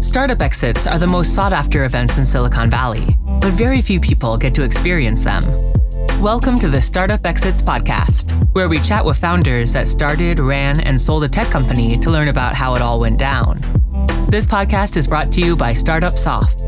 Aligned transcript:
Startup 0.00 0.40
exits 0.40 0.88
are 0.88 0.98
the 0.98 1.06
most 1.06 1.36
sought 1.36 1.52
after 1.52 1.84
events 1.84 2.18
in 2.18 2.26
Silicon 2.26 2.68
Valley, 2.68 3.06
but 3.40 3.52
very 3.52 3.80
few 3.80 4.00
people 4.00 4.36
get 4.36 4.52
to 4.56 4.64
experience 4.64 5.22
them. 5.22 5.44
Welcome 6.20 6.58
to 6.58 6.68
the 6.68 6.80
Startup 6.80 7.24
Exits 7.24 7.62
Podcast, 7.62 8.32
where 8.52 8.68
we 8.68 8.80
chat 8.80 9.04
with 9.04 9.16
founders 9.16 9.72
that 9.74 9.86
started, 9.86 10.40
ran, 10.40 10.80
and 10.80 11.00
sold 11.00 11.22
a 11.22 11.28
tech 11.28 11.46
company 11.52 11.96
to 11.98 12.10
learn 12.10 12.26
about 12.26 12.56
how 12.56 12.74
it 12.74 12.82
all 12.82 12.98
went 12.98 13.20
down. 13.20 13.60
This 14.28 14.44
podcast 14.44 14.96
is 14.96 15.06
brought 15.06 15.30
to 15.32 15.40
you 15.40 15.54
by 15.54 15.72
Startup 15.72 16.18
Soft. 16.18 16.60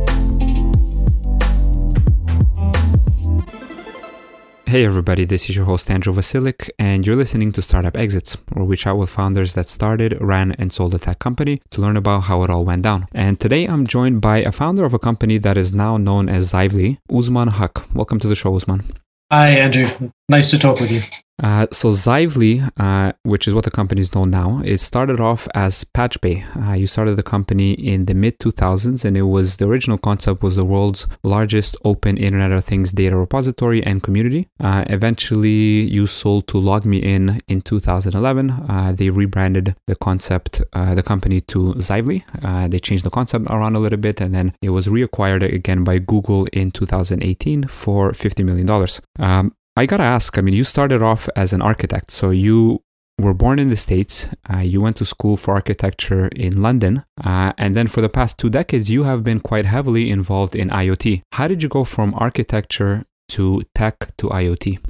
Hey 4.70 4.84
everybody, 4.84 5.24
this 5.24 5.50
is 5.50 5.56
your 5.56 5.64
host 5.64 5.90
Andrew 5.90 6.12
Vasilik, 6.12 6.70
and 6.78 7.04
you're 7.04 7.16
listening 7.16 7.50
to 7.50 7.60
Startup 7.60 7.96
Exits, 7.96 8.36
where 8.52 8.64
we 8.64 8.76
chat 8.76 8.96
with 8.96 9.10
founders 9.10 9.54
that 9.54 9.66
started, 9.66 10.16
ran, 10.20 10.52
and 10.60 10.72
sold 10.72 10.94
a 10.94 10.98
tech 11.00 11.18
company 11.18 11.60
to 11.70 11.80
learn 11.80 11.96
about 11.96 12.20
how 12.28 12.44
it 12.44 12.50
all 12.50 12.64
went 12.64 12.82
down. 12.82 13.08
And 13.12 13.40
today 13.40 13.64
I'm 13.64 13.84
joined 13.84 14.20
by 14.20 14.36
a 14.36 14.52
founder 14.52 14.84
of 14.84 14.94
a 14.94 15.00
company 15.00 15.38
that 15.38 15.56
is 15.56 15.72
now 15.72 15.96
known 15.96 16.28
as 16.28 16.52
Xively, 16.52 16.98
Usman 17.12 17.48
Haque. 17.48 17.82
Welcome 17.96 18.20
to 18.20 18.28
the 18.28 18.36
show, 18.36 18.54
Usman. 18.54 18.84
Hi, 19.32 19.48
Andrew. 19.48 20.12
Nice 20.30 20.52
to 20.52 20.60
talk 20.60 20.78
with 20.78 20.92
you. 20.92 21.00
Uh, 21.42 21.66
so 21.72 21.90
Xively, 21.90 22.70
uh, 22.78 23.12
which 23.24 23.48
is 23.48 23.54
what 23.54 23.64
the 23.64 23.70
company 23.70 24.00
is 24.00 24.14
known 24.14 24.30
now, 24.30 24.60
it 24.64 24.78
started 24.78 25.20
off 25.20 25.48
as 25.54 25.82
Pachube. 25.82 26.44
Uh, 26.56 26.74
you 26.74 26.86
started 26.86 27.16
the 27.16 27.24
company 27.24 27.72
in 27.72 28.04
the 28.04 28.14
mid 28.14 28.38
2000s, 28.38 29.04
and 29.04 29.16
it 29.16 29.22
was 29.22 29.56
the 29.56 29.66
original 29.66 29.98
concept 29.98 30.40
was 30.40 30.54
the 30.54 30.64
world's 30.64 31.08
largest 31.24 31.74
open 31.84 32.16
Internet 32.16 32.52
of 32.52 32.64
Things 32.64 32.92
data 32.92 33.16
repository 33.16 33.82
and 33.82 34.04
community. 34.04 34.46
Uh, 34.60 34.84
eventually, 34.86 35.82
you 35.96 36.06
sold 36.06 36.46
to 36.46 36.58
LogMeIn 36.58 37.40
in 37.48 37.62
2011. 37.62 38.50
Uh, 38.50 38.92
they 38.96 39.10
rebranded 39.10 39.74
the 39.88 39.96
concept, 39.96 40.62
uh, 40.74 40.94
the 40.94 41.02
company 41.02 41.40
to 41.40 41.74
Xively. 41.74 42.22
they 42.70 42.78
changed 42.78 43.04
the 43.04 43.10
concept 43.10 43.46
around 43.50 43.74
a 43.74 43.80
little 43.80 43.98
bit, 43.98 44.20
and 44.20 44.32
then 44.32 44.52
it 44.62 44.70
was 44.70 44.86
reacquired 44.86 45.42
again 45.42 45.82
by 45.82 45.98
Google 45.98 46.46
in 46.52 46.70
2018 46.70 47.64
for 47.64 48.12
50 48.12 48.44
million 48.44 48.66
dollars. 48.66 49.02
Um, 49.18 49.56
I 49.80 49.86
gotta 49.86 50.04
ask. 50.04 50.36
I 50.36 50.42
mean, 50.42 50.52
you 50.52 50.62
started 50.62 51.00
off 51.02 51.26
as 51.34 51.54
an 51.54 51.62
architect, 51.62 52.10
so 52.10 52.28
you 52.28 52.82
were 53.18 53.32
born 53.32 53.58
in 53.58 53.70
the 53.70 53.76
States. 53.76 54.28
Uh, 54.52 54.58
you 54.58 54.78
went 54.78 54.96
to 54.96 55.06
school 55.06 55.38
for 55.38 55.54
architecture 55.54 56.28
in 56.36 56.60
London. 56.60 57.02
Uh, 57.24 57.54
and 57.56 57.74
then 57.74 57.86
for 57.86 58.02
the 58.02 58.10
past 58.10 58.36
two 58.36 58.50
decades, 58.50 58.90
you 58.90 59.04
have 59.04 59.24
been 59.24 59.40
quite 59.40 59.64
heavily 59.64 60.10
involved 60.10 60.54
in 60.54 60.68
IoT. 60.68 61.22
How 61.32 61.48
did 61.48 61.62
you 61.62 61.70
go 61.70 61.84
from 61.84 62.12
architecture 62.18 63.06
to 63.30 63.62
tech 63.74 64.14
to 64.18 64.28
IoT? 64.28 64.80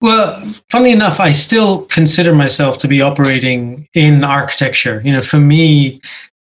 Well, 0.00 0.46
funny 0.70 0.92
enough, 0.92 1.18
I 1.18 1.32
still 1.32 1.86
consider 1.86 2.32
myself 2.32 2.78
to 2.78 2.88
be 2.88 3.02
operating 3.02 3.88
in 3.94 4.22
architecture. 4.22 5.02
You 5.04 5.12
know, 5.12 5.22
for 5.22 5.40
me, 5.40 6.00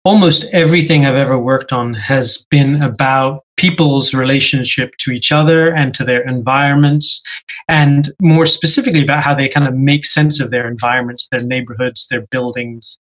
almost 0.07 0.45
everything 0.53 1.05
I've 1.05 1.15
ever 1.15 1.37
worked 1.37 1.73
on 1.73 1.93
has 1.93 2.45
been 2.49 2.81
about 2.81 3.43
people's 3.57 4.13
relationship 4.13 4.95
to 4.99 5.11
each 5.11 5.33
other 5.33 5.75
and 5.75 5.93
to 5.95 6.05
their 6.05 6.25
environments, 6.25 7.21
and 7.67 8.09
more 8.21 8.45
specifically 8.45 9.03
about 9.03 9.23
how 9.23 9.35
they 9.35 9.49
kind 9.49 9.67
of 9.67 9.75
make 9.75 10.05
sense 10.05 10.39
of 10.39 10.49
their 10.49 10.65
environments, 10.65 11.27
their 11.27 11.45
neighborhoods, 11.45 12.07
their 12.07 12.21
buildings, 12.21 12.99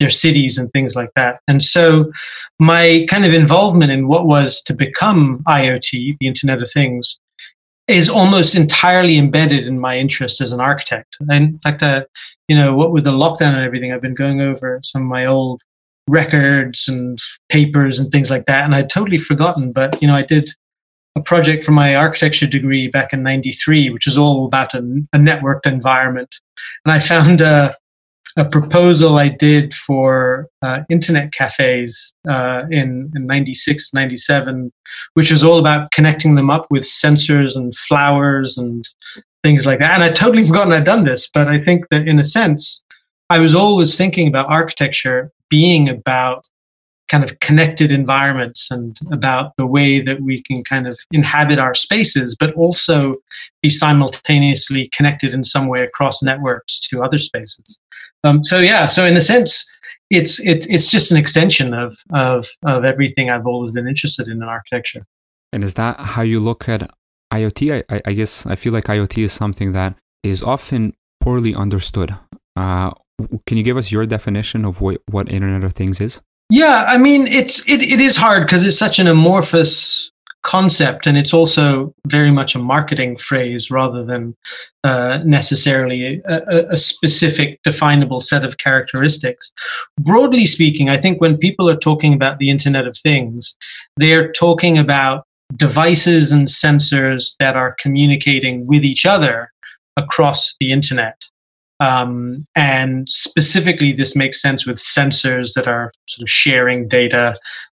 their 0.00 0.10
cities, 0.10 0.58
and 0.58 0.68
things 0.72 0.96
like 0.96 1.10
that. 1.14 1.40
And 1.46 1.62
so, 1.62 2.10
my 2.58 3.06
kind 3.08 3.24
of 3.24 3.32
involvement 3.32 3.92
in 3.92 4.08
what 4.08 4.26
was 4.26 4.60
to 4.62 4.74
become 4.74 5.44
IoT, 5.46 6.16
the 6.18 6.26
Internet 6.26 6.60
of 6.60 6.72
Things, 6.72 7.20
is 7.86 8.08
almost 8.08 8.56
entirely 8.56 9.16
embedded 9.16 9.64
in 9.68 9.78
my 9.78 9.96
interest 9.96 10.40
as 10.40 10.50
an 10.50 10.60
architect. 10.60 11.16
In 11.30 11.60
fact, 11.62 11.84
uh, 11.84 12.04
you 12.48 12.56
know, 12.56 12.74
what 12.74 12.90
with 12.90 13.04
the 13.04 13.12
lockdown 13.12 13.54
and 13.54 13.64
everything, 13.64 13.92
I've 13.92 14.02
been 14.02 14.14
going 14.14 14.40
over 14.40 14.80
some 14.82 15.02
of 15.02 15.08
my 15.08 15.24
old 15.24 15.62
records 16.08 16.88
and 16.88 17.18
papers 17.48 17.98
and 17.98 18.10
things 18.10 18.30
like 18.30 18.46
that. 18.46 18.64
And 18.64 18.74
I'd 18.74 18.90
totally 18.90 19.18
forgotten, 19.18 19.70
but 19.74 20.00
you 20.00 20.08
know, 20.08 20.16
I 20.16 20.22
did 20.22 20.48
a 21.16 21.22
project 21.22 21.64
for 21.64 21.72
my 21.72 21.94
architecture 21.94 22.46
degree 22.46 22.88
back 22.88 23.12
in 23.12 23.22
93, 23.22 23.90
which 23.90 24.06
was 24.06 24.16
all 24.16 24.46
about 24.46 24.74
a, 24.74 24.78
a 25.12 25.18
networked 25.18 25.66
environment. 25.66 26.36
And 26.84 26.92
I 26.92 27.00
found 27.00 27.40
a, 27.40 27.74
a 28.36 28.44
proposal 28.44 29.18
I 29.18 29.28
did 29.28 29.74
for 29.74 30.48
uh, 30.62 30.82
internet 30.88 31.32
cafes 31.32 32.12
uh, 32.28 32.64
in, 32.70 33.10
in 33.14 33.26
96, 33.26 33.92
97, 33.92 34.72
which 35.14 35.30
was 35.30 35.42
all 35.42 35.58
about 35.58 35.90
connecting 35.90 36.36
them 36.36 36.50
up 36.50 36.66
with 36.70 36.84
sensors 36.84 37.56
and 37.56 37.76
flowers 37.76 38.56
and 38.56 38.88
things 39.42 39.66
like 39.66 39.80
that. 39.80 39.94
And 39.94 40.02
I'd 40.02 40.16
totally 40.16 40.46
forgotten 40.46 40.72
I'd 40.72 40.84
done 40.84 41.04
this, 41.04 41.28
but 41.32 41.48
I 41.48 41.60
think 41.60 41.88
that 41.90 42.06
in 42.06 42.18
a 42.18 42.24
sense, 42.24 42.84
I 43.30 43.38
was 43.40 43.54
always 43.54 43.96
thinking 43.96 44.28
about 44.28 44.48
architecture 44.48 45.32
being 45.48 45.88
about 45.88 46.46
kind 47.08 47.24
of 47.24 47.40
connected 47.40 47.90
environments 47.90 48.70
and 48.70 48.98
about 49.10 49.56
the 49.56 49.66
way 49.66 50.00
that 50.00 50.20
we 50.20 50.42
can 50.42 50.62
kind 50.62 50.86
of 50.86 50.98
inhabit 51.12 51.58
our 51.58 51.74
spaces, 51.74 52.36
but 52.38 52.54
also 52.54 53.16
be 53.62 53.70
simultaneously 53.70 54.90
connected 54.94 55.32
in 55.32 55.42
some 55.42 55.68
way 55.68 55.82
across 55.82 56.22
networks 56.22 56.80
to 56.88 57.02
other 57.02 57.18
spaces. 57.18 57.78
Um, 58.24 58.44
so 58.44 58.58
yeah, 58.58 58.88
so 58.88 59.06
in 59.06 59.16
a 59.16 59.20
sense, 59.20 59.66
it's 60.10 60.40
it, 60.40 60.66
it's 60.70 60.90
just 60.90 61.10
an 61.10 61.18
extension 61.18 61.74
of 61.74 61.96
of 62.12 62.48
of 62.64 62.84
everything 62.84 63.30
I've 63.30 63.46
always 63.46 63.72
been 63.72 63.88
interested 63.88 64.26
in 64.26 64.34
in 64.34 64.42
architecture. 64.42 65.06
And 65.52 65.64
is 65.64 65.74
that 65.74 65.98
how 65.98 66.22
you 66.22 66.40
look 66.40 66.68
at 66.68 66.90
IoT? 67.32 67.84
I, 67.88 68.00
I 68.04 68.12
guess 68.12 68.46
I 68.46 68.54
feel 68.54 68.72
like 68.72 68.84
IoT 68.84 69.24
is 69.24 69.32
something 69.32 69.72
that 69.72 69.94
is 70.22 70.42
often 70.42 70.94
poorly 71.20 71.54
understood. 71.54 72.14
Uh, 72.56 72.90
can 73.46 73.56
you 73.56 73.62
give 73.62 73.76
us 73.76 73.90
your 73.90 74.06
definition 74.06 74.64
of 74.64 74.80
what, 74.80 75.00
what 75.06 75.30
Internet 75.30 75.64
of 75.64 75.72
Things 75.72 76.00
is? 76.00 76.20
Yeah, 76.50 76.84
I 76.88 76.96
mean, 76.96 77.26
it's 77.26 77.66
it, 77.68 77.82
it 77.82 78.00
is 78.00 78.16
hard 78.16 78.44
because 78.44 78.64
it's 78.64 78.78
such 78.78 78.98
an 78.98 79.06
amorphous 79.06 80.10
concept, 80.42 81.06
and 81.06 81.18
it's 81.18 81.34
also 81.34 81.94
very 82.06 82.30
much 82.30 82.54
a 82.54 82.58
marketing 82.58 83.16
phrase 83.16 83.70
rather 83.70 84.02
than 84.02 84.34
uh, 84.82 85.20
necessarily 85.24 86.22
a, 86.24 86.70
a, 86.70 86.76
specific 86.76 87.60
definable 87.64 88.20
set 88.20 88.44
of 88.46 88.56
characteristics. 88.56 89.52
Broadly 90.00 90.46
speaking, 90.46 90.88
I 90.88 90.96
think 90.96 91.20
when 91.20 91.36
people 91.36 91.68
are 91.68 91.76
talking 91.76 92.14
about 92.14 92.38
the 92.38 92.48
Internet 92.48 92.86
of 92.86 92.96
Things, 92.96 93.58
they're 93.98 94.32
talking 94.32 94.78
about 94.78 95.24
devices 95.56 96.32
and 96.32 96.46
sensors 96.46 97.36
that 97.38 97.56
are 97.56 97.76
communicating 97.78 98.66
with 98.66 98.84
each 98.84 99.04
other 99.04 99.50
across 99.96 100.56
the 100.60 100.72
internet. 100.72 101.24
Um, 101.80 102.34
and 102.54 103.08
specifically, 103.08 103.92
this 103.92 104.16
makes 104.16 104.42
sense 104.42 104.66
with 104.66 104.76
sensors 104.76 105.54
that 105.54 105.68
are 105.68 105.92
sort 106.06 106.22
of 106.22 106.30
sharing 106.30 106.88
data 106.88 107.34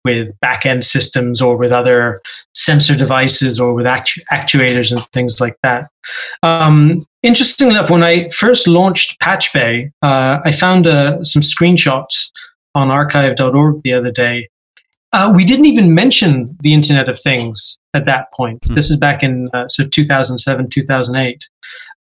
with 0.06 0.32
backend 0.40 0.84
systems 0.84 1.42
or 1.42 1.58
with 1.58 1.72
other 1.72 2.18
sensor 2.54 2.96
devices 2.96 3.60
or 3.60 3.74
with 3.74 3.86
actu- 3.86 4.22
actuators 4.32 4.92
and 4.92 5.02
things 5.12 5.42
like 5.42 5.58
that. 5.62 5.90
Um, 6.42 7.06
interesting 7.22 7.70
enough, 7.70 7.90
when 7.90 8.04
I 8.04 8.30
first 8.30 8.68
launched 8.68 9.20
Pachube, 9.20 9.92
uh, 10.02 10.40
I 10.44 10.52
found 10.52 10.88
uh, 10.88 11.24
some 11.24 11.42
screenshots 11.42 12.32
on 12.76 12.90
archive.org 12.92 13.82
the 13.84 13.94
other 13.94 14.12
day. 14.12 14.48
Uh, 15.12 15.34
we 15.36 15.44
didn't 15.44 15.66
even 15.66 15.94
mention 15.94 16.46
the 16.62 16.74
Internet 16.74 17.10
of 17.10 17.20
Things 17.20 17.80
at 17.94 18.06
that 18.06 18.32
point. 18.34 18.64
Hmm. 18.66 18.76
This 18.76 18.90
is 18.90 18.98
back 18.98 19.24
in 19.24 19.50
uh, 19.54 19.68
so 19.68 19.86
2007, 19.86 20.70
2008. 20.70 21.50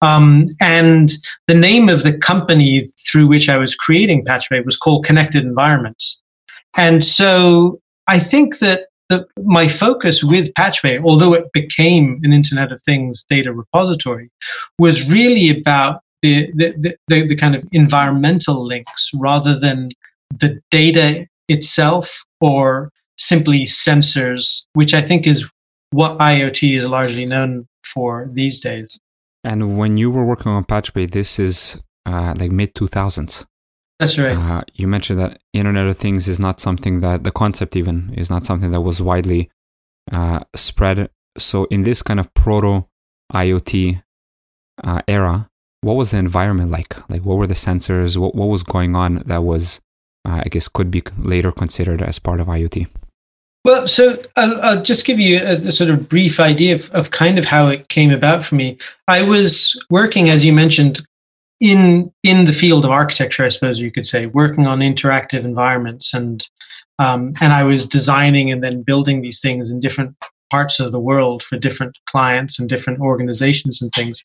Um, 0.01 0.45
and 0.61 1.11
the 1.47 1.53
name 1.53 1.89
of 1.89 2.03
the 2.03 2.17
company 2.17 2.85
through 3.11 3.27
which 3.27 3.49
I 3.49 3.57
was 3.57 3.75
creating 3.75 4.23
Pachube 4.25 4.65
was 4.65 4.77
called 4.77 5.05
Connected 5.05 5.43
Environments. 5.43 6.21
And 6.77 7.03
so 7.03 7.81
I 8.07 8.19
think 8.19 8.59
that 8.59 8.87
the, 9.09 9.25
my 9.43 9.67
focus 9.67 10.23
with 10.23 10.53
Pachube, 10.53 11.03
although 11.03 11.33
it 11.33 11.51
became 11.51 12.19
an 12.23 12.31
Internet 12.31 12.71
of 12.71 12.81
Things 12.83 13.25
data 13.29 13.51
repository, 13.51 14.29
was 14.77 15.07
really 15.09 15.49
about 15.49 16.01
the, 16.21 16.51
the, 16.53 16.95
the, 17.07 17.27
the 17.27 17.35
kind 17.35 17.55
of 17.55 17.63
environmental 17.71 18.65
links 18.65 19.09
rather 19.15 19.57
than 19.57 19.89
the 20.29 20.61
data 20.69 21.25
itself 21.47 22.23
or 22.39 22.91
simply 23.17 23.63
sensors, 23.63 24.65
which 24.73 24.93
I 24.93 25.01
think 25.01 25.25
is 25.25 25.49
what 25.91 26.17
IoT 26.19 26.77
is 26.77 26.87
largely 26.87 27.25
known 27.25 27.67
for 27.83 28.27
these 28.31 28.59
days. 28.59 28.99
And 29.43 29.77
when 29.77 29.97
you 29.97 30.11
were 30.11 30.25
working 30.25 30.51
on 30.51 30.65
Pachube, 30.65 31.11
this 31.11 31.39
is 31.39 31.81
uh, 32.05 32.33
like 32.37 32.51
mid 32.51 32.73
2000s. 32.75 33.45
That's 33.99 34.17
right. 34.17 34.35
Uh, 34.35 34.61
you 34.73 34.87
mentioned 34.87 35.19
that 35.19 35.39
Internet 35.53 35.87
of 35.87 35.97
Things 35.97 36.27
is 36.27 36.39
not 36.39 36.61
something 36.61 37.01
that 37.01 37.23
the 37.23 37.31
concept 37.31 37.75
even 37.75 38.13
is 38.15 38.29
not 38.29 38.45
something 38.45 38.71
that 38.71 38.81
was 38.81 39.01
widely 39.01 39.49
uh, 40.11 40.39
spread. 40.55 41.09
So 41.37 41.65
in 41.65 41.83
this 41.83 42.01
kind 42.01 42.19
of 42.19 42.33
proto 42.33 42.87
IoT 43.33 44.01
uh, 44.83 45.01
era, 45.07 45.49
what 45.81 45.95
was 45.95 46.11
the 46.11 46.17
environment 46.17 46.71
like? 46.71 47.09
Like, 47.09 47.23
what 47.23 47.37
were 47.37 47.47
the 47.47 47.53
sensors? 47.53 48.17
What 48.17 48.35
what 48.35 48.47
was 48.47 48.63
going 48.63 48.95
on 48.95 49.23
that 49.25 49.43
was, 49.43 49.79
uh, 50.25 50.43
I 50.45 50.49
guess, 50.49 50.67
could 50.67 50.91
be 50.91 51.03
later 51.17 51.51
considered 51.51 52.01
as 52.01 52.19
part 52.19 52.39
of 52.39 52.47
IoT? 52.47 52.87
Well, 53.65 53.87
so 53.87 54.17
I'll, 54.35 54.61
I'll, 54.61 54.81
just 54.81 55.05
give 55.05 55.19
you 55.19 55.39
a, 55.39 55.55
a, 55.67 55.71
sort 55.71 55.89
of 55.89 56.07
brief 56.07 56.39
idea 56.39 56.75
of, 56.75 56.89
of 56.91 57.11
kind 57.11 57.37
of 57.37 57.43
how 57.43 57.67
it 57.67 57.89
came 57.89 58.09
about 58.09 58.43
for 58.43 58.55
me. 58.55 58.77
I 59.07 59.21
was 59.21 59.77
working, 59.89 60.29
as 60.29 60.45
you 60.45 60.53
mentioned, 60.53 61.01
in 61.59 62.11
in 62.23 62.45
the 62.45 62.53
field 62.53 62.85
of 62.85 62.91
architecture, 62.91 63.45
I 63.45 63.49
suppose 63.49 63.81
you 63.81 63.91
could 63.91 64.05
say, 64.05 64.27
working 64.27 64.65
on 64.65 64.79
interactive 64.79 65.43
environments, 65.43 66.13
and 66.13 66.47
um, 66.99 67.33
and 67.41 67.51
I 67.51 67.63
was 67.63 67.85
designing 67.85 68.51
and 68.51 68.63
then 68.63 68.81
building 68.81 69.21
these 69.21 69.41
things 69.41 69.69
in 69.69 69.79
different 69.79 70.15
parts 70.49 70.79
of 70.79 70.91
the 70.91 70.99
world 70.99 71.43
for 71.43 71.57
different 71.57 71.97
clients 72.05 72.59
and 72.59 72.67
different 72.67 72.99
organizations 72.99 73.81
and 73.81 73.91
things. 73.91 74.21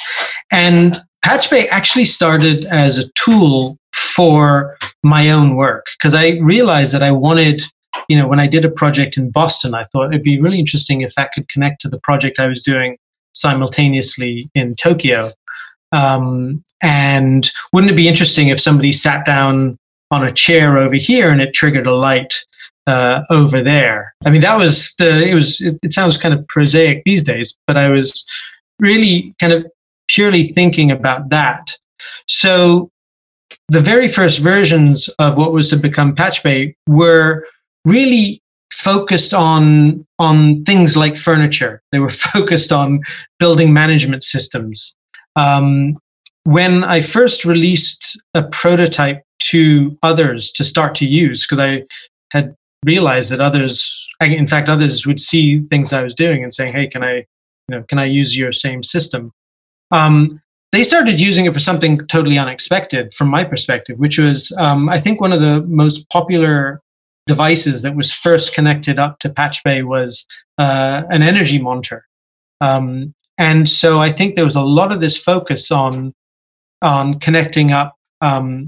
And 0.50 0.98
Pachube 1.24 1.68
actually 1.70 2.04
started 2.04 2.64
as 2.66 2.98
a 2.98 3.08
tool 3.10 3.78
for 3.92 4.76
my 5.02 5.30
own 5.30 5.56
work 5.56 5.86
because 5.98 6.14
I 6.14 6.38
realized 6.42 6.94
that 6.94 7.02
I 7.02 7.10
wanted, 7.10 7.62
you 8.08 8.16
know, 8.16 8.28
when 8.28 8.40
I 8.40 8.46
did 8.46 8.64
a 8.64 8.70
project 8.70 9.16
in 9.16 9.30
Boston, 9.30 9.74
I 9.74 9.84
thought 9.84 10.08
it'd 10.08 10.22
be 10.22 10.40
really 10.40 10.58
interesting 10.58 11.00
if 11.00 11.14
that 11.14 11.32
could 11.32 11.48
connect 11.48 11.80
to 11.82 11.88
the 11.88 12.00
project 12.00 12.40
I 12.40 12.46
was 12.46 12.62
doing 12.62 12.96
simultaneously 13.34 14.44
in 14.54 14.74
Tokyo. 14.76 15.26
Um, 15.92 16.62
and 16.82 17.50
wouldn't 17.72 17.92
it 17.92 17.96
be 17.96 18.08
interesting 18.08 18.48
if 18.48 18.60
somebody 18.60 18.92
sat 18.92 19.24
down 19.24 19.78
on 20.10 20.24
a 20.24 20.32
chair 20.32 20.78
over 20.78 20.94
here 20.94 21.30
and 21.30 21.40
it 21.40 21.54
triggered 21.54 21.86
a 21.86 21.94
light 21.94 22.34
uh, 22.86 23.22
over 23.30 23.62
there? 23.62 24.14
I 24.26 24.30
mean, 24.30 24.40
that 24.42 24.58
was 24.58 24.94
the, 24.98 25.28
it 25.28 25.34
was, 25.34 25.60
it, 25.60 25.78
it 25.82 25.92
sounds 25.92 26.18
kind 26.18 26.34
of 26.34 26.46
prosaic 26.48 27.02
these 27.04 27.24
days, 27.24 27.56
but 27.66 27.76
I 27.76 27.88
was 27.88 28.24
really 28.80 29.32
kind 29.40 29.52
of 29.52 29.66
purely 30.08 30.44
thinking 30.44 30.90
about 30.90 31.30
that. 31.30 31.72
So 32.26 32.90
the 33.68 33.80
very 33.80 34.08
first 34.08 34.40
versions 34.40 35.08
of 35.18 35.36
what 35.36 35.52
was 35.52 35.70
to 35.70 35.76
become 35.76 36.14
Pachube 36.14 36.74
were 36.86 37.46
really 37.84 38.42
focused 38.72 39.32
on 39.32 40.04
on 40.18 40.64
things 40.64 40.96
like 40.96 41.16
furniture. 41.16 41.82
They 41.92 41.98
were 41.98 42.08
focused 42.34 42.72
on 42.72 43.00
building 43.38 43.72
management 43.72 44.22
systems. 44.24 44.94
Um, 45.36 45.98
when 46.44 46.84
I 46.84 47.00
first 47.00 47.44
released 47.44 48.20
a 48.34 48.42
prototype 48.42 49.22
to 49.50 49.96
others 50.02 50.52
to 50.52 50.64
start 50.64 50.94
to 50.96 51.06
use, 51.06 51.46
because 51.46 51.60
I 51.60 51.84
had 52.30 52.54
realized 52.84 53.30
that 53.30 53.40
others, 53.40 54.06
in 54.20 54.46
fact, 54.46 54.68
others 54.68 55.06
would 55.06 55.20
see 55.20 55.60
things 55.60 55.92
I 55.92 56.02
was 56.02 56.14
doing 56.14 56.42
and 56.42 56.52
saying, 56.52 56.74
"Hey, 56.74 56.86
can 56.86 57.02
I, 57.02 57.14
you 57.14 57.70
know, 57.70 57.82
can 57.84 57.98
I 57.98 58.04
use 58.04 58.36
your 58.36 58.52
same 58.52 58.82
system?" 58.82 59.32
Um, 59.90 60.34
they 60.72 60.82
started 60.82 61.20
using 61.20 61.46
it 61.46 61.54
for 61.54 61.60
something 61.60 61.98
totally 62.08 62.36
unexpected 62.36 63.14
from 63.14 63.28
my 63.28 63.44
perspective, 63.44 63.96
which 63.98 64.18
was, 64.18 64.52
um, 64.58 64.88
I 64.88 64.98
think, 64.98 65.20
one 65.20 65.32
of 65.32 65.40
the 65.40 65.62
most 65.62 66.10
popular 66.10 66.80
devices 67.26 67.82
that 67.82 67.96
was 67.96 68.12
first 68.12 68.54
connected 68.54 68.98
up 68.98 69.18
to 69.20 69.30
Pachube 69.30 69.84
was 69.84 70.26
uh, 70.58 71.02
an 71.08 71.22
energy 71.22 71.60
monitor. 71.60 72.06
Um, 72.60 73.14
and 73.38 73.68
so 73.68 74.00
I 74.00 74.12
think 74.12 74.36
there 74.36 74.44
was 74.44 74.54
a 74.54 74.62
lot 74.62 74.92
of 74.92 75.00
this 75.00 75.18
focus 75.18 75.70
on 75.70 76.14
on 76.82 77.18
connecting 77.18 77.72
up 77.72 77.94
um, 78.20 78.66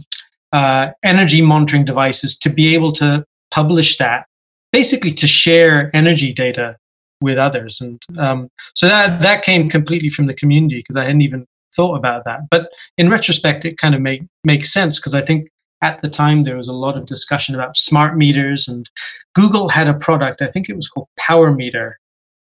uh, 0.53 0.91
energy 1.05 1.43
monitoring 1.43 1.85
devices 1.85 2.38
to 2.38 2.49
be 2.49 2.75
able 2.75 2.93
to 2.93 3.25
publish 3.50 3.99
that, 3.99 4.26
basically 4.73 5.12
to 5.12 5.26
share 5.26 5.91
energy 5.94 6.32
data 6.32 6.76
with 7.20 7.38
others. 7.38 7.81
And 7.81 8.03
um, 8.19 8.49
so 8.75 8.88
that 8.88 9.20
that 9.20 9.43
came 9.43 9.69
completely 9.69 10.08
from 10.08 10.26
the 10.26 10.35
community 10.35 10.79
because 10.79 10.97
I 10.97 11.05
hadn't 11.05 11.23
even 11.23 11.47
thought 11.75 11.97
about 11.97 12.25
that. 12.25 12.41
But 12.50 12.70
in 12.99 13.11
retrospect, 13.11 13.64
it 13.64 13.79
kind 13.79 13.94
of 13.94 14.00
make 14.00 14.23
makes 14.44 14.73
sense 14.73 14.99
because 14.99 15.14
I 15.14 15.20
think 15.20 15.49
at 15.82 16.00
the 16.02 16.08
time 16.08 16.44
there 16.44 16.56
was 16.56 16.69
a 16.69 16.73
lot 16.73 16.96
of 16.96 17.06
discussion 17.06 17.55
about 17.55 17.76
smart 17.76 18.17
meters, 18.17 18.69
and 18.69 18.88
Google 19.34 19.69
had 19.69 19.88
a 19.88 19.94
product. 19.94 20.43
I 20.43 20.46
think 20.46 20.69
it 20.69 20.76
was 20.76 20.88
called 20.88 21.08
Power 21.19 21.52
Meter, 21.52 21.99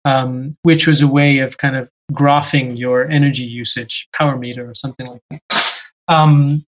um, 0.05 0.57
which 0.63 0.87
was 0.87 1.01
a 1.01 1.09
way 1.09 1.39
of 1.39 1.59
kind 1.59 1.77
of 1.77 1.89
graphing 2.13 2.79
your 2.79 3.09
energy 3.11 3.45
usage, 3.45 4.09
Power 4.13 4.37
Meter 4.37 4.69
or 4.69 4.75
something 4.75 5.07
like 5.07 5.23
that. 5.31 5.81
Um, 6.09 6.65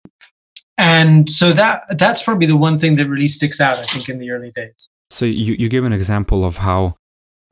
and 0.78 1.30
so 1.30 1.54
that 1.54 1.98
that's 1.98 2.24
probably 2.24 2.48
the 2.48 2.58
one 2.58 2.80
thing 2.80 2.96
that 2.96 3.08
really 3.08 3.28
sticks 3.28 3.60
out. 3.60 3.78
I 3.80 3.84
think 3.84 4.10
in 4.10 4.20
the 4.20 4.32
early 4.32 4.52
days. 4.52 4.90
So 5.10 5.26
you 5.26 5.56
you 5.58 5.70
give 5.70 5.86
an 5.86 5.94
example 5.94 6.46
of 6.46 6.58
how 6.58 6.96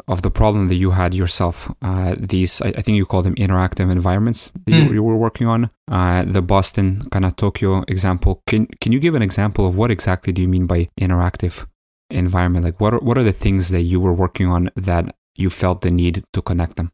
of 0.07 0.21
the 0.21 0.31
problem 0.31 0.67
that 0.67 0.75
you 0.75 0.91
had 0.91 1.13
yourself. 1.13 1.73
Uh, 1.81 2.15
these, 2.17 2.61
I, 2.61 2.69
I, 2.69 2.81
think 2.81 2.97
you 2.97 3.05
call 3.05 3.21
them 3.21 3.35
interactive 3.35 3.91
environments 3.91 4.51
that 4.65 4.71
mm. 4.71 4.77
you, 4.77 4.87
hmm. 4.87 4.93
you, 4.93 5.03
were 5.03 5.17
working 5.17 5.47
on. 5.47 5.69
Uh, 5.89 6.23
the 6.23 6.41
Boston, 6.41 7.07
kind 7.11 7.25
of 7.25 7.35
Tokyo 7.35 7.83
example. 7.87 8.41
Can 8.47 8.67
can 8.81 8.91
you 8.91 8.99
give 8.99 9.15
an 9.15 9.21
example 9.21 9.67
of 9.67 9.75
what 9.75 9.91
exactly 9.91 10.33
do 10.33 10.41
you 10.41 10.47
mean 10.47 10.65
by 10.65 10.89
interactive 10.99 11.67
environment? 12.09 12.65
Like, 12.65 12.79
what 12.79 12.93
are, 12.93 12.99
what 12.99 13.17
are 13.17 13.23
the 13.23 13.31
things 13.31 13.69
that 13.69 13.81
you 13.81 13.99
were 13.99 14.13
working 14.13 14.47
on 14.47 14.69
that 14.75 15.15
you 15.35 15.49
felt 15.49 15.81
the 15.81 15.91
need 15.91 16.23
to 16.33 16.41
connect 16.41 16.77
them? 16.77 16.91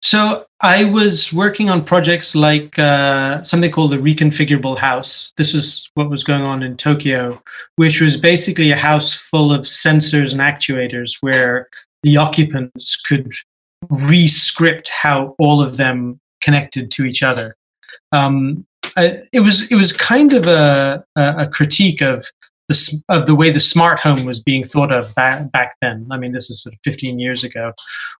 So 0.00 0.46
I 0.60 0.84
was 0.84 1.32
working 1.32 1.70
on 1.70 1.84
projects 1.84 2.34
like 2.34 2.78
uh, 2.78 3.42
something 3.42 3.70
called 3.70 3.92
the 3.92 3.96
reconfigurable 3.96 4.78
house. 4.78 5.32
This 5.36 5.52
was 5.52 5.90
what 5.94 6.08
was 6.08 6.22
going 6.22 6.42
on 6.42 6.62
in 6.62 6.76
Tokyo, 6.76 7.42
which 7.76 8.00
was 8.00 8.16
basically 8.16 8.70
a 8.70 8.76
house 8.76 9.14
full 9.14 9.52
of 9.52 9.62
sensors 9.62 10.32
and 10.32 10.40
actuators 10.40 11.18
where 11.20 11.68
the 12.02 12.16
occupants 12.16 12.96
could 12.96 13.32
re-script 13.90 14.90
how 14.90 15.34
all 15.38 15.62
of 15.62 15.76
them 15.76 16.20
connected 16.40 16.90
to 16.92 17.04
each 17.04 17.22
other. 17.22 17.54
Um, 18.12 18.66
I, 18.96 19.22
it 19.32 19.40
was 19.40 19.70
it 19.70 19.76
was 19.76 19.92
kind 19.92 20.32
of 20.32 20.46
a, 20.46 21.04
a, 21.16 21.46
critique 21.46 22.00
of 22.00 22.26
the 22.68 23.02
of 23.08 23.26
the 23.26 23.34
way 23.34 23.50
the 23.50 23.60
smart 23.60 24.00
home 24.00 24.24
was 24.24 24.42
being 24.42 24.64
thought 24.64 24.92
of 24.92 25.14
back, 25.14 25.50
back 25.52 25.76
then. 25.82 26.06
I 26.10 26.16
mean, 26.16 26.32
this 26.32 26.50
is 26.50 26.62
sort 26.62 26.74
of 26.74 26.80
15 26.84 27.18
years 27.18 27.44
ago, 27.44 27.72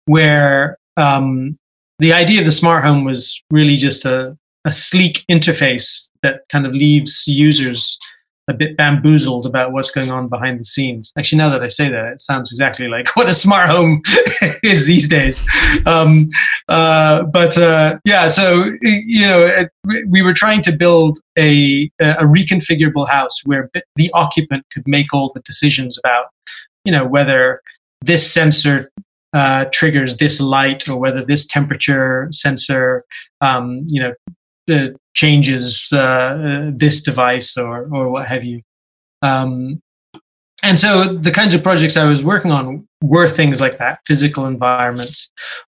where 0.07 0.79
um, 0.97 1.55
the 1.99 2.13
idea 2.13 2.41
of 2.41 2.47
the 2.47 2.53
smart 2.53 2.85
home 2.85 3.05
was 3.05 3.43
really 3.51 3.77
just 3.77 4.05
a, 4.05 4.37
a 4.65 4.73
sleek 4.73 5.25
interface 5.31 6.11
that 6.23 6.43
kind 6.51 6.67
of 6.67 6.73
leaves 6.73 7.27
users 7.27 7.99
a 8.49 8.55
bit 8.55 8.77
bamboozled 8.77 9.47
about 9.47 9.73
what's 9.73 9.91
going 9.91 10.11
on 10.11 10.29
behind 10.29 10.59
the 10.59 10.65
scenes. 10.65 11.13
Actually, 11.19 11.39
now 11.39 11.51
that 11.51 11.63
I 11.63 11.69
say 11.69 11.91
that, 11.91 12.07
it 12.07 12.23
sounds 12.23 12.51
exactly 12.51 12.89
like 12.89 13.09
what 13.17 13.29
a 13.29 13.35
smart 13.35 13.69
home 13.69 14.03
is 14.63 14.87
these 14.87 15.09
days. 15.09 15.47
Um, 15.87 16.27
uh, 16.69 17.25
but 17.25 17.57
uh, 17.59 17.99
yeah, 18.05 18.29
so 18.29 18.73
you 18.83 19.27
know, 19.27 19.45
it, 19.45 19.71
we 20.09 20.23
were 20.23 20.35
trying 20.35 20.63
to 20.63 20.73
build 20.73 21.19
a, 21.39 21.91
a 22.01 22.25
reconfigurable 22.25 23.09
house 23.09 23.41
where 23.45 23.71
the 23.97 24.11
occupant 24.15 24.65
could 24.73 24.85
make 24.87 25.13
all 25.13 25.31
the 25.35 25.41
decisions 25.41 25.99
about, 25.99 26.27
you 26.85 26.93
know, 26.93 27.07
whether 27.07 27.61
this 28.01 28.31
sensor 28.31 28.89
uh, 29.35 29.67
triggers 29.73 30.17
this 30.17 30.41
light 30.41 30.89
or 30.89 30.99
whether 30.99 31.25
this 31.25 31.47
temperature 31.47 32.29
sensor, 32.31 33.03
um, 33.41 33.85
you 33.89 34.01
know, 34.01 34.15
uh, 34.69 34.89
changes 35.15 35.89
uh, 35.93 35.99
uh, 35.99 36.71
this 36.75 37.03
device 37.03 37.57
or 37.57 37.89
or 37.93 38.11
what 38.11 38.27
have 38.27 38.45
you. 38.45 38.63
Um, 39.23 39.81
and 40.63 40.79
so 40.79 41.15
the 41.15 41.31
kinds 41.31 41.55
of 41.55 41.63
projects 41.63 41.97
I 41.97 42.05
was 42.05 42.25
working 42.25 42.51
on 42.51 42.87
were 43.03 43.29
things 43.29 43.61
like 43.61 43.79
that, 43.79 44.01
physical 44.07 44.47
environments. 44.47 45.31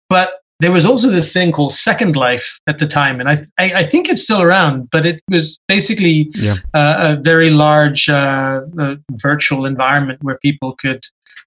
But 0.09 0.35
there 0.61 0.73
was 0.73 0.87
also 0.87 1.11
this 1.11 1.33
thing 1.33 1.53
called 1.53 1.75
Second 1.75 2.17
Life 2.17 2.61
at 2.67 2.79
the 2.79 2.87
time, 2.87 3.21
and 3.21 3.29
I 3.29 3.45
I, 3.59 3.73
I 3.81 3.85
think 3.85 4.09
it's 4.09 4.23
still 4.23 4.43
around, 4.43 4.91
but 4.91 5.05
it 5.05 5.21
was 5.31 5.59
basically 5.69 6.31
yeah. 6.35 6.57
uh, 6.73 7.17
a 7.17 7.21
very 7.21 7.51
large 7.51 8.09
uh, 8.09 8.63
uh, 8.79 8.97
virtual 9.23 9.67
environment 9.67 10.23
where 10.23 10.39
people 10.43 10.75
could 10.77 11.03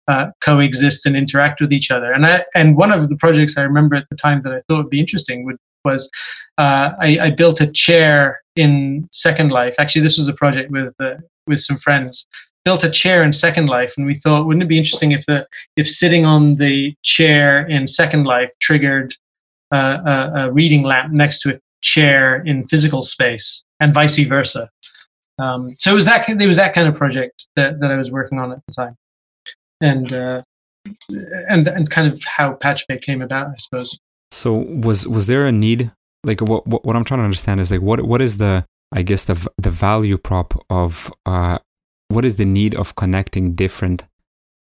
uh, 0.09 0.31
coexist 0.41 1.05
and 1.05 1.15
interact 1.15 1.61
with 1.61 1.71
each 1.71 1.91
other. 1.91 2.11
And 2.11 2.25
I, 2.25 2.43
and 2.55 2.75
one 2.75 2.91
of 2.91 3.09
the 3.09 3.17
projects 3.17 3.57
I 3.57 3.61
remember 3.61 3.95
at 3.95 4.07
the 4.09 4.15
time 4.15 4.41
that 4.41 4.51
I 4.51 4.61
thought 4.67 4.83
would 4.83 4.89
be 4.89 4.99
interesting 4.99 5.45
would 5.45 5.57
was 5.85 6.09
uh, 6.57 6.91
I, 6.99 7.19
I, 7.21 7.29
built 7.31 7.61
a 7.61 7.67
chair 7.67 8.41
in 8.55 9.07
Second 9.11 9.51
Life. 9.51 9.75
Actually, 9.79 10.01
this 10.01 10.17
was 10.17 10.27
a 10.27 10.33
project 10.33 10.71
with 10.71 10.93
uh, 10.99 11.15
with 11.47 11.61
some 11.61 11.77
friends. 11.77 12.27
Built 12.65 12.83
a 12.83 12.89
chair 12.89 13.23
in 13.23 13.31
Second 13.33 13.67
Life, 13.67 13.93
and 13.97 14.05
we 14.05 14.15
thought, 14.15 14.45
wouldn't 14.45 14.63
it 14.63 14.67
be 14.67 14.77
interesting 14.77 15.11
if 15.11 15.25
the 15.25 15.45
if 15.77 15.87
sitting 15.87 16.25
on 16.25 16.53
the 16.53 16.93
chair 17.03 17.65
in 17.65 17.87
Second 17.87 18.25
Life 18.25 18.51
triggered 18.59 19.15
uh, 19.71 19.99
a, 20.05 20.41
a, 20.41 20.51
reading 20.51 20.83
lamp 20.83 21.13
next 21.13 21.41
to 21.41 21.55
a 21.55 21.59
chair 21.81 22.43
in 22.43 22.67
physical 22.67 23.01
space, 23.01 23.63
and 23.79 23.93
vice 23.93 24.19
versa. 24.19 24.69
Um, 25.39 25.73
so 25.77 25.91
it 25.91 25.95
was 25.95 26.05
that 26.05 26.27
it 26.29 26.47
was 26.47 26.57
that 26.57 26.73
kind 26.73 26.87
of 26.87 26.95
project 26.95 27.47
that, 27.55 27.79
that 27.79 27.91
I 27.91 27.97
was 27.97 28.11
working 28.11 28.41
on 28.41 28.51
at 28.51 28.59
the 28.67 28.73
time, 28.73 28.95
and 29.79 30.11
uh, 30.11 30.41
and 31.47 31.67
and 31.67 31.89
kind 31.89 32.11
of 32.11 32.21
how 32.23 32.53
Pachube 32.55 33.01
came 33.01 33.21
about, 33.21 33.47
I 33.47 33.55
suppose. 33.57 33.97
So 34.31 34.53
was 34.53 35.07
was 35.07 35.27
there 35.27 35.45
a 35.45 35.51
need? 35.51 35.91
Like 36.23 36.41
what 36.41 36.67
what, 36.67 36.85
what 36.85 36.95
I'm 36.95 37.03
trying 37.03 37.19
to 37.19 37.25
understand 37.25 37.59
is 37.59 37.71
like 37.71 37.81
what 37.81 38.01
what 38.01 38.21
is 38.21 38.37
the 38.37 38.65
I 38.91 39.01
guess 39.01 39.25
the 39.25 39.47
the 39.57 39.69
value 39.69 40.17
prop 40.17 40.65
of 40.69 41.11
uh, 41.25 41.59
what 42.09 42.25
is 42.25 42.35
the 42.35 42.45
need 42.45 42.75
of 42.75 42.95
connecting 42.95 43.53
different 43.55 44.05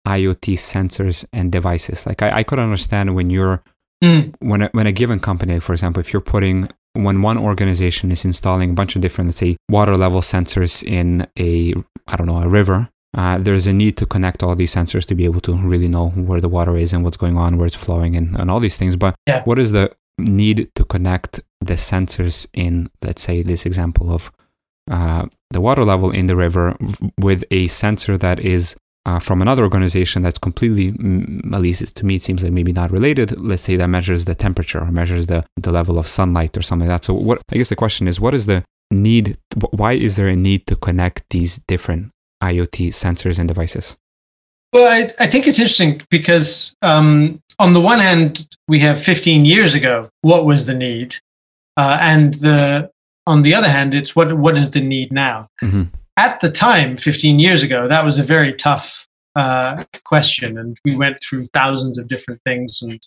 IoT 0.07 0.55
sensors 0.55 1.25
and 1.33 1.53
devices? 1.53 2.07
Like 2.07 2.23
I, 2.23 2.39
I 2.39 2.43
could 2.43 2.59
understand 2.59 3.15
when 3.15 3.31
you're 3.31 3.63
mm. 4.05 4.35
when 4.41 4.63
a, 4.63 4.69
when 4.73 4.87
a 4.87 4.93
given 4.93 5.21
company, 5.21 5.61
for 5.61 5.73
example, 5.73 6.01
if 6.01 6.13
you're 6.13 6.21
putting 6.21 6.69
when 6.95 7.23
one 7.23 7.39
organization 7.39 8.11
is 8.11 8.25
installing 8.25 8.71
a 8.71 8.75
bunch 8.75 8.97
of 8.97 9.03
different, 9.03 9.29
let's 9.29 9.39
say, 9.39 9.57
water 9.69 9.97
level 9.97 10.21
sensors 10.21 10.83
in 10.83 11.27
a 11.39 11.75
I 12.07 12.17
don't 12.17 12.27
know 12.27 12.43
a 12.43 12.49
river, 12.49 12.91
uh, 13.17 13.39
there's 13.39 13.67
a 13.67 13.73
need 13.73 13.97
to 13.97 14.07
connect 14.07 14.43
all 14.43 14.55
these 14.55 14.75
sensors 14.75 15.07
to 15.07 15.15
be 15.15 15.25
able 15.25 15.41
to 15.41 15.55
really 15.55 15.89
know 15.89 16.11
where 16.11 16.41
the 16.41 16.49
water 16.49 16.77
is 16.77 16.93
and 16.93 17.05
what's 17.05 17.17
going 17.17 17.37
on, 17.37 17.57
where 17.57 17.67
it's 17.67 17.77
flowing, 17.77 18.17
and, 18.17 18.37
and 18.37 18.51
all 18.51 18.61
these 18.61 18.77
things. 18.77 18.97
But 18.97 19.15
yeah. 19.27 19.43
what 19.45 19.59
is 19.59 19.73
the 19.73 19.95
need 20.19 20.71
to 20.75 20.85
connect 20.85 21.41
the 21.61 21.75
sensors 21.75 22.47
in, 22.53 22.91
let's 23.03 23.23
say, 23.23 23.43
this 23.43 23.65
example 23.65 24.13
of 24.13 24.33
uh, 24.91 25.27
the 25.51 25.61
water 25.61 25.85
level 25.85 26.11
in 26.11 26.27
the 26.27 26.37
river 26.37 26.77
with 27.19 27.45
a 27.51 27.69
sensor 27.69 28.19
that 28.19 28.41
is 28.41 28.77
uh, 29.07 29.19
from 29.19 29.41
another 29.41 29.63
organization 29.63 30.23
that's 30.23 30.39
completely, 30.39 30.93
mm, 30.93 31.53
at 31.55 31.61
least 31.63 31.95
to 31.97 32.05
me, 32.05 32.17
it 32.17 32.23
seems 32.23 32.43
like 32.43 32.53
maybe 32.53 32.73
not 32.73 32.91
related. 32.91 33.41
Let's 33.41 33.63
say 33.63 33.77
that 33.77 33.89
measures 33.89 34.27
the 34.27 34.35
temperature 34.35 34.81
or 34.81 34.93
measures 34.93 35.27
the, 35.27 35.45
the 35.57 35.73
level 35.73 35.99
of 35.99 36.07
sunlight 36.07 36.57
or 36.59 36.63
something 36.63 36.89
like 36.89 37.01
that. 37.01 37.07
So, 37.07 37.15
what 37.15 37.41
I 37.51 37.57
guess 37.57 37.71
the 37.71 37.77
question 37.77 38.07
is, 38.07 38.21
what 38.21 38.35
is 38.35 38.45
the 38.45 38.65
need? 38.91 39.39
Why 39.71 39.93
is 39.93 40.17
there 40.17 40.29
a 40.29 40.37
need 40.37 40.67
to 40.67 40.77
connect 40.77 41.25
these 41.31 41.59
different 41.67 42.13
IoT 42.43 42.89
sensors 42.89 43.39
and 43.39 43.49
devices? 43.49 43.97
Well, 44.73 44.91
I, 44.91 45.11
I 45.25 45.27
think 45.27 45.47
it's 45.47 45.59
interesting 45.59 46.03
because 46.11 46.75
um, 46.83 47.41
on 47.59 47.73
the 47.73 47.81
one 47.81 48.01
hand, 48.01 48.47
we 48.69 48.81
have 48.81 49.03
15 49.03 49.45
years 49.45 49.75
ago, 49.75 50.09
what 50.21 50.45
was 50.45 50.67
the 50.67 50.75
need? 50.75 51.17
Uh, 51.77 51.97
and 52.01 52.35
the 52.35 52.91
on 53.27 53.43
the 53.43 53.55
other 53.55 53.69
hand, 53.69 53.95
it's 53.95 54.17
what 54.17 54.37
what 54.37 54.57
is 54.59 54.71
the 54.73 54.81
need 54.81 55.13
now? 55.13 55.49
Mm-hmm 55.63 55.95
at 56.19 56.41
the 56.41 56.51
time, 56.51 56.97
15 56.97 57.39
years 57.39 57.63
ago, 57.63 57.87
that 57.87 58.05
was 58.05 58.19
a 58.19 58.25
very 58.25 58.53
tough 58.53 59.07
uh, 59.37 59.85
question, 60.05 60.59
and 60.59 60.77
we 60.85 60.97
went 60.97 61.17
through 61.23 61.47
thousands 61.55 61.97
of 61.97 62.09
different 62.09 62.41
things, 62.45 62.83
and 62.83 63.01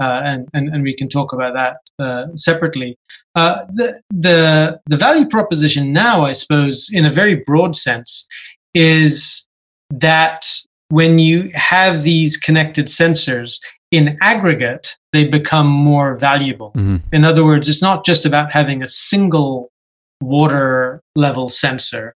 uh, 0.00 0.22
and, 0.24 0.48
and 0.54 0.70
and 0.70 0.82
we 0.82 0.96
can 0.96 1.06
talk 1.06 1.34
about 1.34 1.52
that 1.52 1.76
uh, 2.02 2.28
separately. 2.34 2.96
Uh, 3.34 3.66
the 3.74 4.00
the 4.10 4.80
the 4.86 4.96
value 4.96 5.28
proposition 5.28 5.92
now, 5.92 6.24
I 6.24 6.32
suppose, 6.32 6.88
in 6.90 7.04
a 7.04 7.10
very 7.10 7.34
broad 7.34 7.76
sense, 7.76 8.26
is 8.76 9.48
that 9.90 10.46
when 10.88 11.18
you 11.18 11.50
have 11.54 12.02
these 12.02 12.36
connected 12.36 12.86
sensors 12.86 13.58
in 13.90 14.16
aggregate, 14.20 14.96
they 15.12 15.26
become 15.26 15.66
more 15.66 16.16
valuable. 16.16 16.70
Mm-hmm. 16.76 16.96
In 17.12 17.24
other 17.24 17.44
words, 17.44 17.68
it's 17.68 17.82
not 17.82 18.04
just 18.04 18.26
about 18.26 18.52
having 18.52 18.82
a 18.82 18.88
single 18.88 19.70
water 20.20 21.00
level 21.16 21.48
sensor 21.48 22.14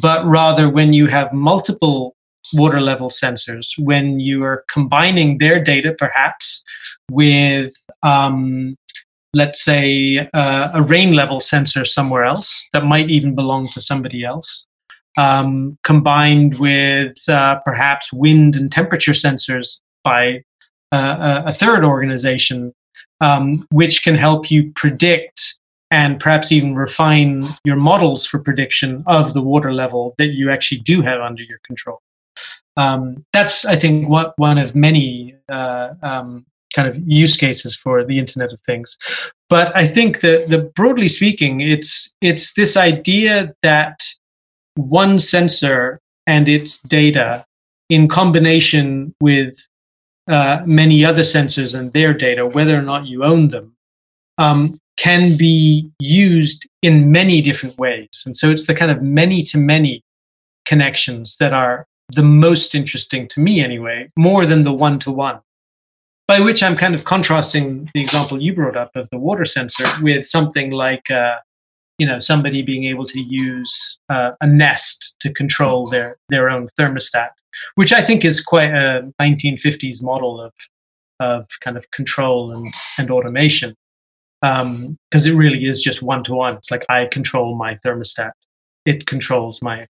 but 0.00 0.24
rather 0.24 0.68
when 0.68 0.92
you 0.92 1.06
have 1.06 1.32
multiple 1.32 2.14
water 2.54 2.80
level 2.80 3.08
sensors, 3.08 3.78
when 3.78 4.20
you 4.20 4.42
are 4.44 4.64
combining 4.68 5.38
their 5.38 5.62
data 5.62 5.94
perhaps 5.98 6.64
with, 7.10 7.72
um, 8.02 8.76
let's 9.34 9.62
say, 9.62 10.28
uh, 10.34 10.68
a 10.74 10.82
rain 10.82 11.14
level 11.14 11.40
sensor 11.40 11.84
somewhere 11.84 12.24
else 12.24 12.68
that 12.72 12.84
might 12.84 13.10
even 13.10 13.34
belong 13.34 13.66
to 13.68 13.80
somebody 13.80 14.24
else. 14.24 14.66
Um, 15.18 15.76
combined 15.82 16.58
with 16.58 17.28
uh, 17.28 17.60
perhaps 17.66 18.14
wind 18.14 18.56
and 18.56 18.72
temperature 18.72 19.12
sensors 19.12 19.82
by 20.04 20.42
uh, 20.90 21.42
a 21.44 21.52
third 21.52 21.84
organization, 21.84 22.72
um, 23.20 23.52
which 23.70 24.04
can 24.04 24.14
help 24.14 24.50
you 24.50 24.72
predict 24.72 25.58
and 25.90 26.18
perhaps 26.18 26.50
even 26.50 26.74
refine 26.74 27.46
your 27.64 27.76
models 27.76 28.24
for 28.26 28.38
prediction 28.38 29.04
of 29.06 29.34
the 29.34 29.42
water 29.42 29.74
level 29.74 30.14
that 30.16 30.28
you 30.28 30.50
actually 30.50 30.80
do 30.80 31.02
have 31.02 31.20
under 31.20 31.42
your 31.42 31.58
control. 31.66 32.00
Um, 32.78 33.26
that's, 33.34 33.66
I 33.66 33.76
think, 33.76 34.08
what 34.08 34.32
one 34.38 34.56
of 34.56 34.74
many 34.74 35.36
uh, 35.50 35.90
um, 36.02 36.46
kind 36.74 36.88
of 36.88 36.96
use 37.06 37.36
cases 37.36 37.76
for 37.76 38.02
the 38.02 38.18
Internet 38.18 38.52
of 38.52 38.60
Things. 38.60 38.96
But 39.50 39.76
I 39.76 39.86
think 39.86 40.20
that, 40.20 40.48
the 40.48 40.72
broadly 40.74 41.10
speaking, 41.10 41.60
it's 41.60 42.14
it's 42.22 42.54
this 42.54 42.78
idea 42.78 43.54
that 43.62 44.00
one 44.76 45.18
sensor 45.18 46.00
and 46.26 46.48
its 46.48 46.80
data, 46.82 47.44
in 47.88 48.08
combination 48.08 49.14
with 49.20 49.68
uh, 50.28 50.62
many 50.64 51.04
other 51.04 51.22
sensors 51.22 51.78
and 51.78 51.92
their 51.92 52.14
data, 52.14 52.46
whether 52.46 52.76
or 52.76 52.82
not 52.82 53.06
you 53.06 53.24
own 53.24 53.48
them, 53.48 53.76
um, 54.38 54.78
can 54.96 55.36
be 55.36 55.90
used 55.98 56.68
in 56.80 57.10
many 57.10 57.42
different 57.42 57.76
ways. 57.78 58.22
And 58.24 58.36
so 58.36 58.50
it's 58.50 58.66
the 58.66 58.74
kind 58.74 58.90
of 58.90 59.02
many 59.02 59.42
to 59.42 59.58
many 59.58 60.02
connections 60.64 61.36
that 61.38 61.52
are 61.52 61.86
the 62.14 62.22
most 62.22 62.74
interesting 62.74 63.26
to 63.28 63.40
me, 63.40 63.60
anyway, 63.60 64.10
more 64.16 64.46
than 64.46 64.62
the 64.62 64.72
one 64.72 64.98
to 65.00 65.10
one. 65.10 65.40
By 66.28 66.40
which 66.40 66.62
I'm 66.62 66.76
kind 66.76 66.94
of 66.94 67.04
contrasting 67.04 67.90
the 67.94 68.00
example 68.00 68.40
you 68.40 68.54
brought 68.54 68.76
up 68.76 68.94
of 68.94 69.08
the 69.10 69.18
water 69.18 69.44
sensor 69.44 69.86
with 70.02 70.24
something 70.24 70.70
like, 70.70 71.10
uh, 71.10 71.36
you 72.02 72.08
know, 72.08 72.18
somebody 72.18 72.62
being 72.62 72.82
able 72.82 73.06
to 73.06 73.20
use 73.20 74.00
uh, 74.08 74.32
a 74.40 74.46
Nest 74.48 75.14
to 75.20 75.32
control 75.32 75.86
their 75.86 76.16
their 76.30 76.50
own 76.50 76.66
thermostat, 76.76 77.28
which 77.76 77.92
I 77.92 78.02
think 78.02 78.24
is 78.24 78.40
quite 78.40 78.72
a 78.74 79.08
1950s 79.20 80.02
model 80.02 80.40
of 80.40 80.52
of 81.20 81.46
kind 81.60 81.76
of 81.76 81.88
control 81.92 82.50
and, 82.50 82.74
and 82.98 83.08
automation 83.12 83.76
because 84.40 85.26
um, 85.26 85.32
it 85.32 85.36
really 85.36 85.64
is 85.66 85.80
just 85.80 86.02
one 86.02 86.24
to 86.24 86.34
one. 86.34 86.56
It's 86.56 86.72
like 86.72 86.84
I 86.88 87.06
control 87.06 87.54
my 87.54 87.74
thermostat; 87.86 88.32
it 88.84 89.06
controls 89.06 89.62
my 89.62 89.86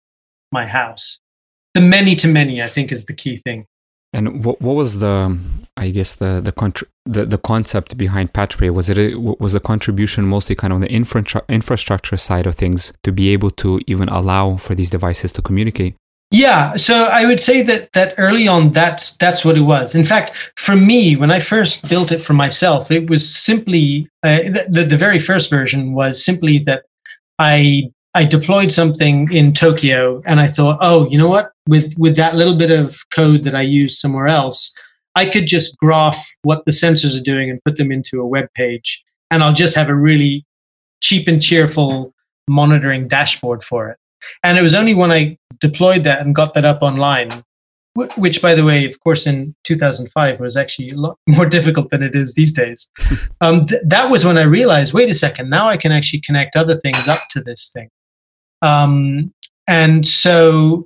my 0.51 0.67
house. 0.67 1.21
The 1.73 1.79
many 1.79 2.17
to 2.17 2.27
many, 2.27 2.61
I 2.61 2.67
think, 2.67 2.91
is 2.91 3.05
the 3.05 3.13
key 3.13 3.37
thing. 3.37 3.65
And 4.13 4.43
what 4.43 4.61
what 4.61 4.75
was 4.75 4.99
the 4.99 5.39
I 5.77 5.89
guess 5.89 6.15
the 6.15 6.41
the 6.41 6.85
the, 7.05 7.25
the 7.25 7.37
concept 7.37 7.97
behind 7.97 8.33
Pachube 8.33 8.73
was 8.73 8.89
it 8.89 9.19
was 9.19 9.53
the 9.53 9.59
contribution 9.59 10.25
mostly 10.25 10.55
kind 10.55 10.73
of 10.73 10.75
on 10.75 10.81
the 10.81 10.91
infra- 10.91 11.43
infrastructure 11.47 12.17
side 12.17 12.45
of 12.45 12.55
things 12.55 12.93
to 13.03 13.11
be 13.11 13.29
able 13.29 13.51
to 13.51 13.79
even 13.87 14.09
allow 14.09 14.57
for 14.57 14.75
these 14.75 14.89
devices 14.89 15.31
to 15.33 15.41
communicate 15.41 15.95
yeah, 16.33 16.77
so 16.77 17.05
I 17.05 17.25
would 17.25 17.41
say 17.41 17.61
that 17.63 17.91
that 17.91 18.15
early 18.17 18.47
on, 18.47 18.71
that's 18.71 19.17
that's 19.17 19.43
what 19.43 19.57
it 19.57 19.61
was. 19.61 19.93
In 19.93 20.05
fact, 20.05 20.31
for 20.55 20.77
me, 20.77 21.17
when 21.17 21.29
I 21.29 21.39
first 21.39 21.89
built 21.89 22.09
it 22.13 22.21
for 22.21 22.31
myself, 22.31 22.89
it 22.89 23.09
was 23.09 23.35
simply 23.35 24.09
uh, 24.23 24.37
the 24.71 24.87
the 24.87 24.97
very 24.97 25.19
first 25.19 25.49
version 25.49 25.91
was 25.93 26.23
simply 26.23 26.59
that 26.59 26.83
I 27.37 27.91
I 28.13 28.25
deployed 28.25 28.73
something 28.73 29.31
in 29.31 29.53
Tokyo, 29.53 30.21
and 30.25 30.41
I 30.41 30.47
thought, 30.47 30.77
oh, 30.81 31.07
you 31.09 31.17
know 31.17 31.29
what? 31.29 31.51
With 31.67 31.95
with 31.97 32.15
that 32.17 32.35
little 32.35 32.57
bit 32.57 32.71
of 32.71 32.97
code 33.13 33.43
that 33.43 33.55
I 33.55 33.61
used 33.61 33.99
somewhere 33.99 34.27
else, 34.27 34.73
I 35.15 35.25
could 35.25 35.47
just 35.47 35.77
graph 35.77 36.21
what 36.43 36.65
the 36.65 36.71
sensors 36.71 37.19
are 37.19 37.23
doing 37.23 37.49
and 37.49 37.63
put 37.63 37.77
them 37.77 37.91
into 37.91 38.19
a 38.19 38.27
web 38.27 38.47
page, 38.53 39.03
and 39.29 39.43
I'll 39.43 39.53
just 39.53 39.75
have 39.75 39.89
a 39.89 39.95
really 39.95 40.45
cheap 41.01 41.27
and 41.27 41.41
cheerful 41.41 42.13
monitoring 42.49 43.07
dashboard 43.07 43.63
for 43.63 43.89
it. 43.89 43.97
And 44.43 44.57
it 44.57 44.61
was 44.61 44.73
only 44.73 44.93
when 44.93 45.11
I 45.11 45.37
deployed 45.59 46.03
that 46.03 46.21
and 46.21 46.35
got 46.35 46.53
that 46.53 46.65
up 46.65 46.81
online, 46.81 47.43
which, 47.95 48.41
by 48.41 48.55
the 48.55 48.63
way, 48.63 48.85
of 48.85 48.99
course, 48.99 49.25
in 49.25 49.55
2005 49.63 50.39
was 50.39 50.57
actually 50.57 50.89
a 50.89 50.95
lot 50.95 51.17
more 51.27 51.45
difficult 51.57 51.89
than 51.89 52.03
it 52.03 52.15
is 52.15 52.33
these 52.33 52.53
days. 52.53 52.89
um, 53.41 53.65
th- 53.65 53.81
that 53.85 54.09
was 54.11 54.25
when 54.25 54.37
I 54.37 54.43
realized 54.43 54.93
wait 54.93 55.09
a 55.09 55.15
second, 55.15 55.49
now 55.49 55.69
I 55.69 55.77
can 55.77 55.91
actually 55.91 56.21
connect 56.21 56.55
other 56.55 56.77
things 56.77 57.07
up 57.07 57.21
to 57.31 57.41
this 57.41 57.71
thing. 57.73 57.89
Um, 58.61 59.33
and 59.67 60.05
so, 60.05 60.85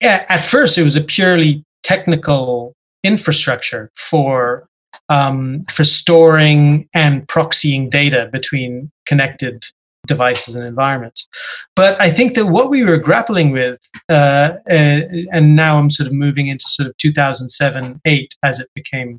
yeah, 0.00 0.24
at 0.28 0.44
first, 0.44 0.78
it 0.78 0.84
was 0.84 0.96
a 0.96 1.02
purely 1.02 1.64
technical 1.82 2.74
infrastructure 3.02 3.90
for 3.94 4.66
um, 5.08 5.60
for 5.70 5.84
storing 5.84 6.88
and 6.94 7.26
proxying 7.26 7.90
data 7.90 8.28
between 8.32 8.90
connected 9.06 9.64
devices 10.06 10.54
and 10.54 10.64
environments. 10.64 11.28
But 11.76 12.00
I 12.00 12.10
think 12.10 12.34
that 12.34 12.46
what 12.46 12.70
we 12.70 12.84
were 12.84 12.98
grappling 12.98 13.50
with, 13.50 13.80
uh, 14.08 14.56
uh, 14.68 15.00
and 15.32 15.56
now 15.56 15.78
I'm 15.78 15.90
sort 15.90 16.06
of 16.06 16.12
moving 16.12 16.48
into 16.48 16.64
sort 16.68 16.88
of 16.88 16.96
2007, 16.98 18.00
8 18.04 18.34
as 18.42 18.60
it 18.60 18.68
became 18.74 19.18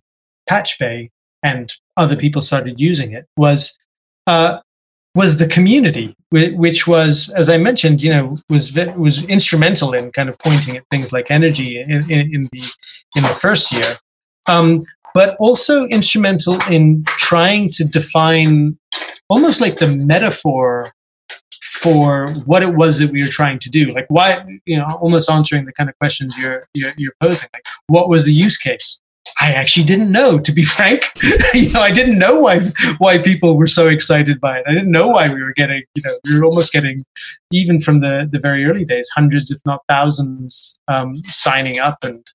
Pachube 0.50 1.10
and 1.44 1.74
other 1.98 2.16
people 2.16 2.42
started 2.42 2.80
using 2.80 3.14
it, 3.14 3.26
was 3.38 3.78
uh, 4.28 4.60
was 5.16 5.38
the 5.38 5.48
community, 5.48 6.16
which 6.30 6.88
was, 6.88 7.30
as 7.30 7.50
I 7.50 7.58
mentioned, 7.58 8.04
you 8.04 8.12
know, 8.12 8.38
was 8.50 8.76
was 8.96 9.24
instrumental 9.24 9.94
in 9.94 10.12
kind 10.12 10.30
of 10.30 10.38
pointing 10.38 10.76
at 10.78 10.84
things 10.92 11.14
like 11.14 11.32
energy 11.32 11.80
in, 11.80 11.92
in, 12.12 12.36
in 12.36 12.50
the 12.52 12.74
in 13.16 13.24
the 13.24 13.30
first 13.30 13.72
year. 13.72 13.98
Um, 14.48 14.84
but 15.14 15.38
also 15.40 15.86
instrumental 15.86 16.62
in 16.70 17.04
trying 17.06 17.70
to 17.70 17.86
define 17.86 18.78
almost 19.30 19.62
like 19.62 19.80
the 19.80 19.88
metaphor 19.88 20.92
for 21.64 22.28
what 22.46 22.64
it 22.64 22.76
was 22.76 23.00
that 23.00 23.12
we 23.12 23.24
were 23.24 23.30
trying 23.30 23.60
to 23.60 23.70
do. 23.70 23.86
Like 23.94 24.08
why, 24.10 24.44
you 24.66 24.78
know, 24.78 24.86
almost 25.00 25.30
answering 25.30 25.66
the 25.66 25.72
kind 25.72 25.90
of 25.90 25.98
questions 26.00 26.38
you're, 26.38 26.66
you're, 26.74 26.92
you're 26.98 27.14
posing. 27.22 27.48
Like 27.54 27.66
what 27.88 28.10
was 28.10 28.26
the 28.26 28.34
use 28.34 28.58
case? 28.58 29.00
I 29.42 29.54
actually 29.54 29.86
didn't 29.86 30.12
know, 30.12 30.40
to 30.40 30.52
be 30.52 30.64
frank. 30.76 31.04
you 31.54 31.72
know, 31.72 31.82
I 31.82 31.92
didn't 31.92 32.18
know 32.18 32.40
why 32.40 32.62
why 32.98 33.18
people 33.18 33.58
were 33.58 33.68
so 33.68 33.88
excited 33.88 34.40
by 34.40 34.60
it. 34.60 34.66
I 34.68 34.74
didn't 34.74 34.92
know 34.92 35.08
why 35.08 35.34
we 35.34 35.42
were 35.42 35.54
getting, 35.54 35.84
you 35.96 36.04
know, 36.06 36.18
we 36.26 36.40
were 36.40 36.46
almost 36.46 36.72
getting, 36.72 37.04
even 37.52 37.80
from 37.80 38.02
the 38.02 38.28
the 38.32 38.40
very 38.40 38.66
early 38.66 38.86
days, 38.86 39.10
hundreds, 39.14 39.52
if 39.52 39.60
not 39.66 39.82
thousands, 39.88 40.80
um, 40.88 41.16
signing 41.26 41.80
up 41.80 41.98
and 42.04 42.26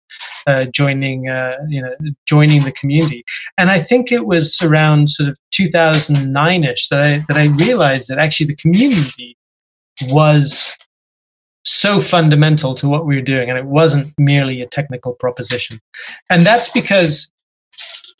uh, 0.46 0.66
joining, 0.66 1.28
uh, 1.28 1.56
you 1.68 1.82
know, 1.82 1.94
joining 2.26 2.64
the 2.64 2.72
community. 2.72 3.24
And 3.58 3.70
I 3.70 3.78
think 3.78 4.12
it 4.12 4.26
was 4.26 4.60
around 4.62 5.10
sort 5.10 5.28
of 5.28 5.38
2009ish 5.54 6.88
that 6.88 7.02
I 7.02 7.24
that 7.28 7.36
I 7.36 7.46
realized 7.64 8.08
that 8.08 8.18
actually 8.18 8.46
the 8.46 8.56
community 8.56 9.36
was 10.08 10.76
so 11.80 12.00
fundamental 12.00 12.74
to 12.74 12.88
what 12.88 13.06
we 13.06 13.16
were 13.16 13.22
doing 13.22 13.48
and 13.48 13.58
it 13.58 13.64
wasn't 13.64 14.12
merely 14.18 14.60
a 14.62 14.66
technical 14.66 15.14
proposition 15.14 15.80
and 16.28 16.44
that's 16.44 16.70
because 16.70 17.32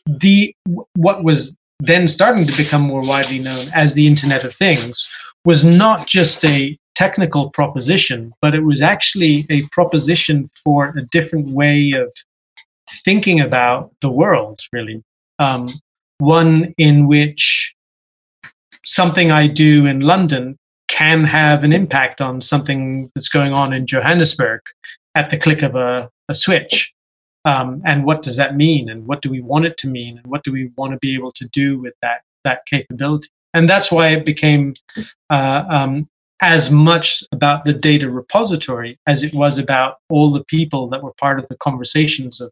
the 0.05 0.53
what 0.95 1.23
was 1.23 1.57
then 1.81 2.07
starting 2.07 2.45
to 2.45 2.55
become 2.57 2.83
more 2.83 3.05
widely 3.05 3.39
known 3.39 3.65
as 3.73 3.93
the 3.93 4.07
Internet 4.07 4.43
of 4.43 4.53
Things, 4.53 5.09
was 5.43 5.63
not 5.63 6.05
just 6.05 6.45
a 6.45 6.77
technical 6.93 7.49
proposition, 7.49 8.31
but 8.41 8.53
it 8.53 8.61
was 8.61 8.81
actually 8.81 9.45
a 9.49 9.63
proposition 9.71 10.49
for 10.63 10.93
a 10.95 11.05
different 11.07 11.49
way 11.49 11.91
of 11.95 12.13
thinking 13.03 13.39
about 13.39 13.91
the 14.01 14.11
world, 14.11 14.59
really. 14.71 15.03
Um, 15.39 15.67
one 16.19 16.75
in 16.77 17.07
which 17.07 17.73
something 18.85 19.31
I 19.31 19.47
do 19.47 19.87
in 19.87 20.01
London 20.01 20.59
can 21.01 21.23
have 21.23 21.63
an 21.63 21.73
impact 21.73 22.21
on 22.21 22.41
something 22.41 23.09
that's 23.15 23.27
going 23.27 23.53
on 23.53 23.73
in 23.73 23.87
Johannesburg 23.87 24.61
at 25.15 25.31
the 25.31 25.37
click 25.37 25.63
of 25.63 25.75
a, 25.75 26.11
a 26.29 26.35
switch. 26.35 26.93
Um, 27.43 27.81
and 27.83 28.05
what 28.05 28.21
does 28.21 28.37
that 28.37 28.55
mean? 28.55 28.87
And 28.87 29.07
what 29.07 29.23
do 29.23 29.31
we 29.31 29.41
want 29.41 29.65
it 29.65 29.77
to 29.77 29.87
mean? 29.87 30.19
And 30.19 30.27
what 30.27 30.43
do 30.43 30.51
we 30.51 30.69
want 30.77 30.91
to 30.93 30.99
be 30.99 31.15
able 31.15 31.31
to 31.31 31.47
do 31.47 31.79
with 31.79 31.95
that 32.03 32.21
that 32.43 32.67
capability? 32.67 33.29
And 33.55 33.67
that's 33.67 33.91
why 33.91 34.09
it 34.09 34.25
became 34.25 34.75
uh, 35.31 35.63
um, 35.67 36.05
as 36.39 36.69
much 36.69 37.23
about 37.31 37.65
the 37.65 37.73
data 37.73 38.07
repository 38.07 38.99
as 39.07 39.23
it 39.23 39.33
was 39.33 39.57
about 39.57 39.95
all 40.09 40.31
the 40.31 40.43
people 40.43 40.87
that 40.89 41.01
were 41.01 41.13
part 41.19 41.39
of 41.39 41.47
the 41.49 41.57
conversations 41.57 42.39
of 42.39 42.51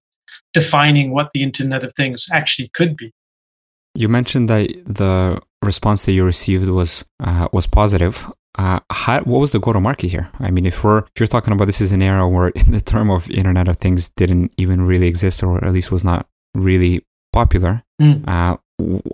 defining 0.53 1.11
what 1.11 1.29
the 1.33 1.43
Internet 1.43 1.83
of 1.83 1.93
Things 1.93 2.27
actually 2.31 2.69
could 2.69 2.97
be. 2.97 3.11
You 3.93 4.09
mentioned 4.09 4.49
that 4.49 4.65
the 4.85 5.39
response 5.61 6.05
that 6.05 6.13
you 6.13 6.23
received 6.23 6.69
was 6.69 7.05
uh, 7.19 7.47
was 7.51 7.67
positive. 7.67 8.31
Uh, 8.59 8.81
how, 8.91 9.21
what 9.21 9.39
was 9.39 9.51
the 9.51 9.59
go 9.59 9.71
to 9.71 9.79
market 9.79 10.09
here? 10.09 10.29
I 10.37 10.51
mean, 10.51 10.65
if 10.65 10.83
we're 10.83 10.97
if 10.99 11.17
you're 11.17 11.27
talking 11.27 11.53
about 11.53 11.63
this 11.63 11.79
is 11.79 11.93
an 11.93 12.01
era 12.01 12.27
where 12.27 12.51
the 12.67 12.81
term 12.81 13.09
of 13.09 13.29
Internet 13.29 13.69
of 13.69 13.77
Things 13.77 14.09
didn't 14.09 14.51
even 14.57 14.85
really 14.85 15.07
exist, 15.07 15.41
or 15.41 15.63
at 15.63 15.71
least 15.71 15.93
was 15.93 16.03
not 16.03 16.27
really 16.53 17.05
popular, 17.31 17.83
mm. 18.01 18.27
uh, 18.27 18.57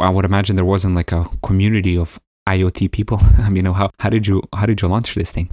I 0.02 0.10
would 0.10 0.26
imagine 0.26 0.56
there 0.56 0.66
wasn't 0.66 0.96
like 0.96 1.12
a 1.12 1.30
community 1.44 1.96
of 1.96 2.20
IoT 2.50 2.92
people. 2.92 3.20
I 3.38 3.52
mean, 3.52 3.66
how 3.66 3.92
how 4.00 4.10
did 4.10 4.26
you 4.26 4.42
how 4.52 4.66
did 4.66 4.82
you 4.82 4.88
launch 4.88 5.14
this 5.14 5.32
thing? 5.32 5.52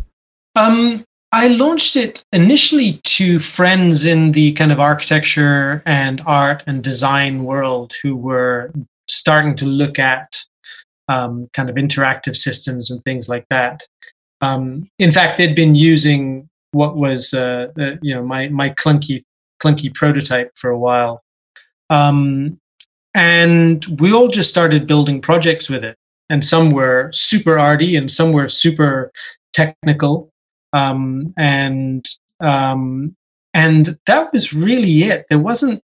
Um, 0.56 1.04
I 1.30 1.48
launched 1.48 1.94
it 1.94 2.24
initially 2.32 2.94
to 3.04 3.38
friends 3.40 4.06
in 4.06 4.32
the 4.32 4.54
kind 4.54 4.72
of 4.72 4.80
architecture 4.80 5.82
and 5.84 6.22
art 6.24 6.62
and 6.66 6.82
design 6.82 7.44
world 7.44 7.92
who 8.02 8.16
were 8.16 8.72
starting 9.06 9.54
to 9.56 9.66
look 9.66 9.98
at 9.98 10.44
um, 11.12 11.48
kind 11.52 11.68
of 11.68 11.76
interactive 11.76 12.36
systems 12.36 12.90
and 12.90 13.04
things 13.04 13.28
like 13.28 13.46
that. 13.50 13.86
Um, 14.40 14.88
in 14.98 15.12
fact, 15.12 15.38
they'd 15.38 15.54
been 15.54 15.74
using 15.74 16.48
what 16.72 16.96
was 16.96 17.34
uh, 17.34 17.68
uh, 17.78 17.92
you 18.00 18.14
know 18.14 18.22
my 18.22 18.48
my 18.48 18.70
clunky 18.70 19.22
clunky 19.62 19.92
prototype 19.94 20.50
for 20.56 20.70
a 20.70 20.78
while, 20.78 21.22
um, 21.90 22.58
and 23.14 23.84
we 24.00 24.12
all 24.12 24.28
just 24.28 24.50
started 24.50 24.86
building 24.86 25.20
projects 25.20 25.68
with 25.68 25.84
it. 25.84 25.96
And 26.30 26.42
some 26.44 26.70
were 26.70 27.10
super 27.12 27.58
arty, 27.58 27.94
and 27.94 28.10
some 28.10 28.32
were 28.32 28.48
super 28.48 29.12
technical, 29.52 30.32
um, 30.72 31.34
and 31.36 32.04
um, 32.40 33.14
and 33.52 33.98
that 34.06 34.32
was 34.32 34.54
really 34.54 35.04
it. 35.04 35.26
There 35.28 35.38
wasn't 35.38 35.82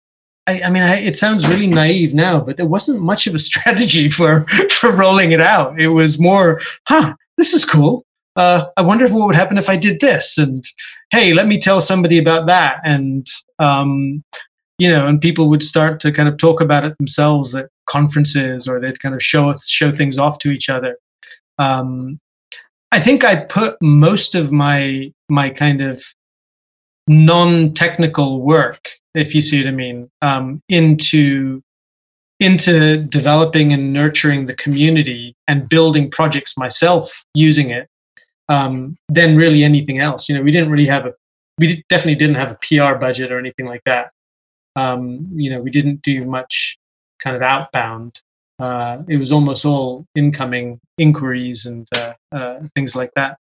I, 0.51 0.63
I 0.65 0.71
mean, 0.71 0.83
I, 0.83 0.97
it 0.97 1.17
sounds 1.17 1.47
really 1.47 1.67
naive 1.67 2.13
now, 2.13 2.41
but 2.41 2.57
there 2.57 2.67
wasn't 2.67 3.03
much 3.03 3.27
of 3.27 3.35
a 3.35 3.39
strategy 3.51 4.09
for 4.09 4.47
for 4.71 4.91
rolling 4.91 5.33
it 5.33 5.41
out. 5.41 5.81
It 5.81 5.89
was 5.89 6.19
more, 6.19 6.61
huh, 6.89 7.15
this 7.37 7.55
is 7.55 7.65
cool. 7.65 8.05
Uh, 8.37 8.67
I 8.77 8.83
wonder 8.83 9.05
if 9.05 9.13
what 9.13 9.27
would 9.27 9.37
happen 9.37 9.59
if 9.59 9.69
I 9.69 9.77
did 9.77 10.01
this, 10.01 10.39
and 10.39 10.65
hey, 11.11 11.35
let 11.35 11.47
me 11.47 11.61
tell 11.61 11.81
somebody 11.81 12.19
about 12.19 12.47
that, 12.47 12.81
and 12.85 13.27
um, 13.59 14.25
you 14.79 14.89
know, 14.89 15.07
and 15.07 15.21
people 15.21 15.49
would 15.51 15.63
start 15.63 16.01
to 16.01 16.13
kind 16.13 16.29
of 16.29 16.37
talk 16.37 16.61
about 16.61 16.85
it 16.85 16.97
themselves 16.99 17.55
at 17.55 17.69
conferences, 17.87 18.67
or 18.67 18.81
they'd 18.81 19.01
kind 19.01 19.15
of 19.15 19.23
show 19.23 19.53
show 19.67 19.93
things 19.93 20.19
off 20.19 20.39
to 20.41 20.51
each 20.51 20.69
other. 20.69 20.97
Um, 21.59 22.19
I 22.93 22.99
think 22.99 23.25
I 23.25 23.45
put 23.45 23.77
most 23.81 24.35
of 24.35 24.53
my 24.53 25.13
my 25.29 25.51
kind 25.51 25.81
of 25.81 26.03
non-technical 27.09 28.41
work 28.41 29.00
if 29.15 29.35
you 29.35 29.43
see 29.43 29.63
what 29.63 29.69
I 29.69 29.73
mean, 29.73 30.11
um, 30.23 30.63
into 30.69 31.63
into 32.39 32.97
developing 32.97 33.73
and 33.73 33.93
nurturing 33.93 34.47
the 34.47 34.55
community 34.55 35.37
and 35.47 35.69
building 35.69 36.11
projects 36.11 36.57
myself 36.57 37.25
using 37.35 37.69
it 37.69 37.87
um, 38.49 38.97
than 39.11 39.37
really 39.37 39.63
anything 39.63 39.99
else. 39.99 40.27
You 40.29 40.35
know, 40.35 40.43
we 40.43 40.51
didn't 40.51 40.71
really 40.71 40.87
have 40.87 41.07
a 41.07 41.13
we 41.59 41.85
definitely 41.91 42.15
didn't 42.15 42.37
have 42.37 42.51
a 42.51 42.59
PR 42.63 42.99
budget 42.99 43.31
or 43.31 43.39
anything 43.39 43.67
like 43.67 43.83
that. 43.85 44.11
Um, 44.77 45.29
you 45.35 45.51
know, 45.51 45.63
we 45.63 45.71
didn't 45.71 46.01
do 46.01 46.25
much 46.25 46.79
kind 47.23 47.37
of 47.37 47.43
outbound. 47.43 48.21
Uh, 48.59 49.03
it 49.09 49.19
was 49.19 49.31
almost 49.31 49.67
all 49.67 50.07
incoming 50.15 50.81
inquiries 50.97 51.67
and 51.67 51.87
uh, 51.97 52.15
uh, 52.33 52.61
things 52.75 52.97
like 52.97 53.11
that. 53.15 53.37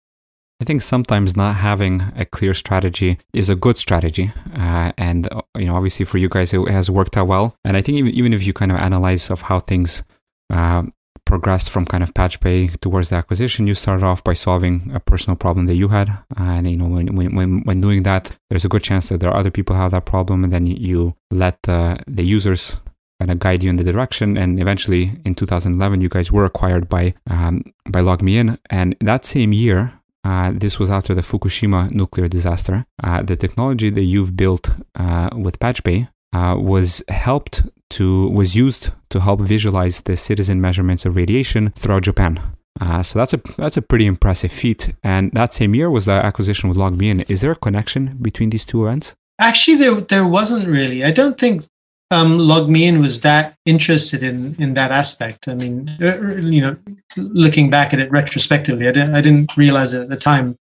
I 0.60 0.66
think 0.66 0.82
sometimes 0.82 1.38
not 1.38 1.56
having 1.58 2.02
a 2.16 2.26
clear 2.26 2.54
strategy 2.54 3.20
is 3.32 3.48
a 3.48 3.56
good 3.56 3.78
strategy, 3.78 4.32
uh, 4.56 4.92
and 4.98 5.30
you 5.56 5.66
know, 5.66 5.76
obviously 5.76 6.04
for 6.04 6.18
you 6.18 6.30
guys 6.30 6.54
it 6.54 6.68
has 6.68 6.90
worked 6.90 7.16
out 7.16 7.28
well. 7.28 7.56
And 7.64 7.78
I 7.78 7.82
think 7.82 7.98
even, 8.00 8.12
even 8.12 8.34
if 8.34 8.46
you 8.46 8.54
kind 8.54 8.72
of 8.72 8.78
analyze 8.78 9.30
of 9.30 9.42
how 9.42 9.60
things 9.60 10.04
uh, 10.52 10.84
progressed 11.26 11.70
from 11.70 11.86
kind 11.86 12.04
of 12.04 12.14
Pachube 12.16 12.80
towards 12.80 13.10
the 13.10 13.18
acquisition, 13.18 13.68
you 13.68 13.76
started 13.76 14.04
off 14.04 14.24
by 14.24 14.34
solving 14.34 14.90
a 14.96 15.00
personal 15.00 15.36
problem 15.36 15.68
that 15.68 15.76
you 15.76 15.90
had, 15.90 16.18
and 16.36 16.66
you 16.66 16.78
know, 16.78 16.88
when 16.88 17.16
when 17.36 17.62
when 17.62 17.82
doing 17.82 18.02
that, 18.04 18.36
there's 18.50 18.66
a 18.66 18.70
good 18.70 18.84
chance 18.84 19.10
that 19.10 19.20
there 19.20 19.30
are 19.30 19.38
other 19.38 19.52
people 19.52 19.76
have 19.76 19.92
that 19.92 20.06
problem, 20.06 20.44
and 20.44 20.52
then 20.52 20.66
you 20.66 21.16
let 21.30 21.62
the 21.64 22.00
the 22.08 22.24
users 22.24 22.78
kind 23.20 23.32
of 23.32 23.40
guide 23.40 23.64
you 23.64 23.70
in 23.70 23.76
the 23.76 23.84
direction. 23.84 24.38
And 24.38 24.60
eventually, 24.60 25.20
in 25.26 25.36
2011, 25.36 26.02
you 26.02 26.10
guys 26.10 26.32
were 26.32 26.46
acquired 26.46 26.90
by 26.90 27.14
um, 27.30 27.64
by 27.88 28.02
LogMeIn, 28.02 28.58
and 28.70 28.96
that 29.02 29.26
same 29.26 29.54
year, 29.54 29.94
uh, 30.28 30.52
this 30.54 30.78
was 30.78 30.90
after 30.90 31.14
the 31.14 31.22
Fukushima 31.22 31.90
nuclear 31.92 32.28
disaster. 32.28 32.86
Uh, 33.02 33.22
the 33.24 33.38
technology 33.38 33.90
that 33.90 34.04
you've 34.14 34.36
built 34.36 34.66
uh, 34.96 35.30
with 35.34 35.60
Pachube 35.60 36.10
uh, 36.34 36.56
was 36.60 37.02
helped 37.08 37.64
to 37.92 38.28
was 38.40 38.56
used 38.56 38.92
to 39.10 39.22
help 39.22 39.40
visualize 39.40 40.02
the 40.02 40.18
citizen 40.18 40.60
measurements 40.60 41.06
of 41.06 41.16
radiation 41.16 41.72
throughout 41.78 42.04
Japan. 42.04 42.42
Uh, 42.82 43.02
so 43.02 43.18
that's 43.18 43.34
a 43.34 43.42
that's 43.58 43.78
a 43.78 43.82
pretty 43.82 44.06
impressive 44.06 44.52
feat. 44.52 44.94
And 45.02 45.32
that 45.32 45.54
same 45.54 45.74
year 45.74 45.90
was 45.90 46.06
the 46.06 46.18
acquisition 46.30 46.68
with 46.68 46.78
LogMeIn. 46.78 47.30
Is 47.30 47.40
there 47.42 47.52
a 47.52 47.56
connection 47.68 48.18
between 48.22 48.50
these 48.50 48.66
two 48.66 48.86
events? 48.86 49.16
Actually, 49.40 49.78
there 49.78 50.02
there 50.02 50.28
wasn't 50.28 50.68
really. 50.68 51.06
I 51.06 51.12
don't 51.12 51.40
think 51.40 51.64
um, 52.12 52.38
LogMeIn 52.38 53.02
was 53.02 53.22
that 53.22 53.56
interested 53.66 54.24
in 54.24 54.56
in 54.60 54.74
that 54.76 54.92
aspect. 54.92 55.48
I 55.48 55.54
mean, 55.54 55.90
uh, 56.02 56.06
uh, 56.08 56.36
you 56.38 56.62
know, 56.62 56.78
looking 57.18 57.70
back 57.70 57.94
at 57.94 58.00
it 58.00 58.10
retrospectively, 58.12 58.88
I 58.88 58.92
didn't 58.92 59.16
I 59.16 59.22
didn't 59.22 59.56
realize 59.58 59.94
it 59.94 60.02
at 60.02 60.10
the 60.10 60.18
time. 60.18 60.58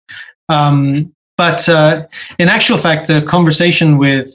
Um, 0.49 1.13
but 1.37 1.67
uh, 1.67 2.05
in 2.37 2.49
actual 2.49 2.77
fact, 2.77 3.07
the 3.07 3.21
conversation 3.23 3.97
with 3.97 4.31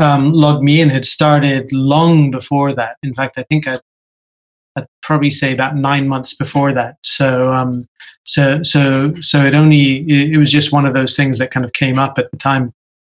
um, 0.00 0.32
LogMeIn 0.32 0.90
had 0.90 1.06
started 1.06 1.70
long 1.72 2.30
before 2.32 2.74
that. 2.74 2.96
In 3.04 3.14
fact, 3.14 3.38
I 3.38 3.44
think 3.44 3.68
I'd, 3.68 3.80
I'd 4.74 4.86
probably 5.02 5.30
say 5.30 5.52
about 5.52 5.76
nine 5.76 6.08
months 6.08 6.34
before 6.34 6.72
that. 6.72 6.96
So, 7.02 7.52
um, 7.52 7.82
so, 8.24 8.62
so, 8.64 9.14
so 9.20 9.44
it 9.44 9.54
only 9.54 10.04
it 10.08 10.38
was 10.38 10.50
just 10.50 10.72
one 10.72 10.86
of 10.86 10.94
those 10.94 11.14
things 11.14 11.38
that 11.38 11.52
kind 11.52 11.64
of 11.64 11.72
came 11.72 11.98
up 11.98 12.18
at 12.18 12.30
the 12.32 12.36
time. 12.36 12.72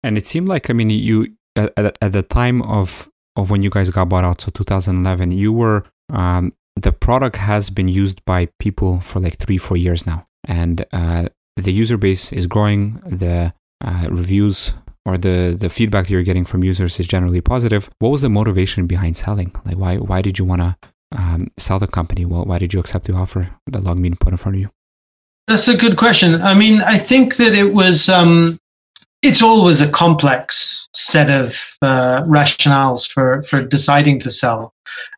And 0.03 0.17
it 0.17 0.27
seemed 0.27 0.49
like 0.49 0.69
I 0.69 0.73
mean 0.73 0.89
you 0.89 1.36
at, 1.57 1.97
at 2.01 2.13
the 2.13 2.23
time 2.23 2.61
of 2.61 3.09
of 3.35 3.51
when 3.51 3.61
you 3.61 3.69
guys 3.69 3.89
got 3.89 4.09
bought 4.09 4.25
out, 4.25 4.41
so 4.41 4.49
2011, 4.51 5.31
you 5.31 5.53
were 5.53 5.83
um, 6.11 6.53
the 6.75 6.91
product 6.91 7.37
has 7.37 7.69
been 7.69 7.87
used 7.87 8.23
by 8.25 8.49
people 8.59 8.99
for 8.99 9.19
like 9.19 9.37
three, 9.37 9.57
four 9.57 9.77
years 9.77 10.05
now, 10.05 10.27
and 10.45 10.85
uh, 10.91 11.27
the 11.55 11.71
user 11.71 11.97
base 11.97 12.31
is 12.31 12.47
growing. 12.47 12.93
The 13.05 13.53
uh, 13.83 14.07
reviews 14.09 14.73
or 15.05 15.17
the 15.17 15.55
the 15.57 15.69
feedback 15.69 16.05
that 16.05 16.11
you're 16.11 16.23
getting 16.23 16.45
from 16.45 16.63
users 16.63 16.99
is 16.99 17.07
generally 17.07 17.41
positive. 17.41 17.89
What 17.99 18.09
was 18.09 18.21
the 18.21 18.29
motivation 18.29 18.87
behind 18.87 19.17
selling? 19.17 19.51
Like, 19.65 19.77
why 19.77 19.97
why 19.97 20.21
did 20.21 20.39
you 20.39 20.45
want 20.45 20.61
to 20.61 20.77
um, 21.11 21.51
sell 21.57 21.79
the 21.79 21.87
company? 21.87 22.25
Well, 22.25 22.45
why 22.45 22.59
did 22.59 22.73
you 22.73 22.79
accept 22.79 23.05
the 23.05 23.13
offer 23.13 23.51
that 23.67 23.83
LogMeIn 23.83 24.19
put 24.19 24.33
in 24.33 24.37
front 24.37 24.55
of 24.55 24.61
you? 24.61 24.69
That's 25.47 25.67
a 25.69 25.77
good 25.77 25.97
question. 25.97 26.41
I 26.41 26.53
mean, 26.53 26.81
I 26.81 26.97
think 26.97 27.37
that 27.37 27.55
it 27.55 27.73
was 27.73 28.09
um, 28.09 28.59
it's 29.21 29.41
always 29.41 29.81
a 29.81 29.89
complex 29.89 30.87
set 30.93 31.29
of 31.29 31.77
uh, 31.81 32.21
rationales 32.23 33.09
for 33.09 33.43
for 33.43 33.63
deciding 33.63 34.19
to 34.21 34.31
sell. 34.31 34.73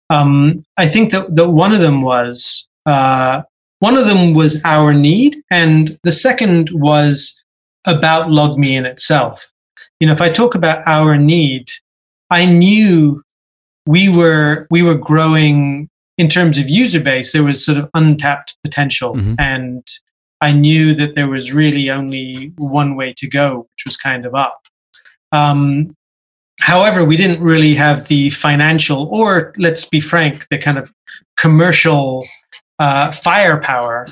Um, 0.09 0.63
I 0.77 0.87
think 0.87 1.11
that, 1.11 1.27
that 1.35 1.49
one 1.49 1.73
of 1.73 1.79
them 1.79 2.01
was 2.01 2.67
uh, 2.85 3.43
one 3.79 3.97
of 3.97 4.05
them 4.05 4.33
was 4.33 4.61
our 4.65 4.93
need, 4.93 5.37
and 5.51 5.97
the 6.03 6.11
second 6.11 6.69
was 6.71 7.41
about 7.85 8.27
LogMeIn 8.27 8.85
itself. 8.85 9.51
You 9.99 10.07
know, 10.07 10.13
if 10.13 10.21
I 10.21 10.29
talk 10.29 10.55
about 10.55 10.81
our 10.85 11.17
need, 11.17 11.69
I 12.29 12.45
knew 12.45 13.21
we 13.85 14.09
were 14.09 14.67
we 14.69 14.81
were 14.81 14.95
growing 14.95 15.89
in 16.17 16.27
terms 16.27 16.57
of 16.57 16.69
user 16.69 16.99
base. 16.99 17.31
There 17.31 17.43
was 17.43 17.65
sort 17.65 17.77
of 17.77 17.89
untapped 17.93 18.57
potential, 18.63 19.15
mm-hmm. 19.15 19.35
and 19.39 19.85
I 20.41 20.53
knew 20.53 20.95
that 20.95 21.15
there 21.15 21.27
was 21.27 21.53
really 21.53 21.89
only 21.89 22.53
one 22.57 22.95
way 22.95 23.13
to 23.17 23.27
go, 23.27 23.67
which 23.73 23.83
was 23.85 23.97
kind 23.97 24.25
of 24.25 24.35
up. 24.35 24.61
Um, 25.31 25.95
however, 26.61 27.03
we 27.03 27.17
didn't 27.17 27.41
really 27.41 27.75
have 27.75 28.07
the 28.07 28.29
financial, 28.29 29.07
or 29.11 29.53
let's 29.57 29.85
be 29.85 29.99
frank, 29.99 30.47
the 30.49 30.57
kind 30.57 30.77
of 30.77 30.91
commercial 31.37 32.25
uh, 32.79 33.11
firepower 33.11 34.07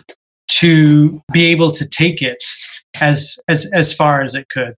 to 0.48 1.22
be 1.32 1.46
able 1.46 1.72
to 1.72 1.88
take 1.88 2.22
it 2.22 2.44
as 3.02 3.38
as 3.48 3.70
as 3.74 3.94
far 3.94 4.22
as 4.22 4.36
it 4.36 4.50
could. 4.50 4.76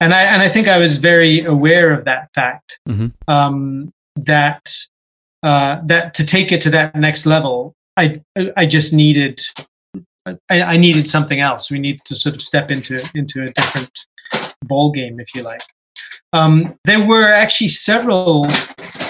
And 0.00 0.14
I 0.14 0.22
and 0.22 0.42
I 0.42 0.48
think 0.48 0.68
I 0.68 0.78
was 0.78 0.98
very 0.98 1.44
aware 1.44 1.92
of 1.92 2.04
that 2.04 2.28
fact. 2.34 2.78
Mm-hmm. 2.88 3.08
Um, 3.26 3.92
that 4.16 4.72
uh, 5.42 5.80
that 5.86 6.14
to 6.14 6.26
take 6.26 6.52
it 6.52 6.60
to 6.62 6.70
that 6.70 6.94
next 6.94 7.26
level, 7.26 7.74
I 7.96 8.22
I 8.56 8.66
just 8.66 8.92
needed 8.92 9.40
I, 10.50 10.62
I 10.62 10.76
needed 10.76 11.08
something 11.08 11.40
else. 11.40 11.70
We 11.70 11.78
needed 11.78 12.02
to 12.06 12.16
sort 12.16 12.34
of 12.34 12.42
step 12.42 12.70
into 12.70 13.02
into 13.14 13.42
a 13.42 13.52
different 13.52 13.92
ball 14.64 14.90
game, 14.90 15.20
if 15.20 15.34
you 15.34 15.42
like. 15.42 15.62
Um, 16.32 16.78
there 16.84 17.04
were 17.04 17.32
actually 17.32 17.68
several 17.68 18.46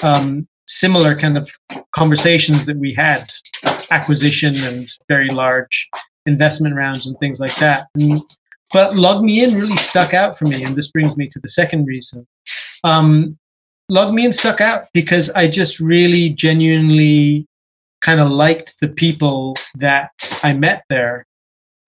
um, 0.02 0.46
similar 0.68 1.16
kind 1.16 1.36
of 1.36 1.50
conversations 1.92 2.66
that 2.66 2.76
we 2.76 2.94
had, 2.94 3.32
acquisition 3.90 4.54
and 4.64 4.88
very 5.08 5.30
large 5.30 5.88
investment 6.26 6.76
rounds 6.76 7.06
and 7.06 7.18
things 7.18 7.40
like 7.40 7.54
that. 7.56 7.88
And, 7.96 8.22
but 8.72 8.92
LogMeIn 8.92 9.58
really 9.58 9.78
stuck 9.78 10.14
out 10.14 10.38
for 10.38 10.44
me, 10.44 10.62
and 10.62 10.76
this 10.76 10.90
brings 10.90 11.16
me 11.16 11.26
to 11.28 11.40
the 11.40 11.48
second 11.48 11.86
reason. 11.86 12.26
Um, 12.84 13.38
LogMeIn 13.90 14.34
stuck 14.34 14.60
out 14.60 14.84
because 14.92 15.30
I 15.30 15.48
just 15.48 15.80
really 15.80 16.28
genuinely 16.28 17.47
kind 18.00 18.20
of 18.20 18.30
liked 18.30 18.80
the 18.80 18.88
people 18.88 19.54
that 19.76 20.10
I 20.42 20.52
met 20.52 20.84
there. 20.88 21.26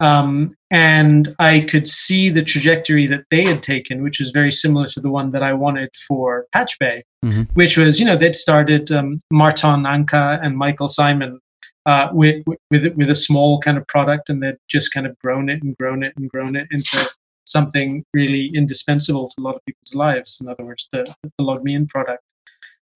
Um, 0.01 0.55
and 0.71 1.35
I 1.39 1.61
could 1.61 1.87
see 1.87 2.31
the 2.31 2.43
trajectory 2.43 3.07
that 3.09 3.25
they 3.31 3.45
had 3.45 3.63
taken, 3.63 4.03
which 4.03 4.19
was 4.19 4.31
very 4.31 4.51
similar 4.51 4.87
to 4.89 5.01
the 5.01 5.11
one 5.11 5.31
that 5.31 5.43
I 5.43 5.53
wanted 5.53 5.91
for 6.09 6.47
Pachube, 6.55 7.03
mm-hmm. 7.23 7.43
which 7.53 7.77
was, 7.77 8.01
you 8.01 8.07
know, 8.07 8.17
they'd 8.17 8.35
started 8.35 8.91
um, 8.91 9.21
Marton 9.31 9.85
Anka 9.85 10.43
and 10.43 10.57
Michael 10.57 10.89
Simon 10.89 11.39
uh, 11.85 12.09
with, 12.13 12.43
with, 12.71 12.95
with 12.97 13.11
a 13.11 13.15
small 13.15 13.61
kind 13.61 13.77
of 13.77 13.87
product, 13.89 14.31
and 14.31 14.43
they'd 14.43 14.57
just 14.69 14.93
kind 14.93 15.07
of 15.07 15.19
grown 15.19 15.51
it 15.51 15.63
and 15.63 15.77
grown 15.77 16.03
it 16.03 16.15
and 16.17 16.31
grown 16.31 16.57
it 16.57 16.67
into 16.71 17.11
something 17.45 18.03
really 18.15 18.51
indispensable 18.55 19.29
to 19.29 19.35
a 19.39 19.43
lot 19.43 19.57
of 19.57 19.65
people's 19.67 19.95
lives. 19.95 20.39
In 20.41 20.49
other 20.49 20.65
words, 20.65 20.89
the, 20.93 21.05
the 21.23 21.45
LogMeIn 21.45 21.89
product. 21.91 22.23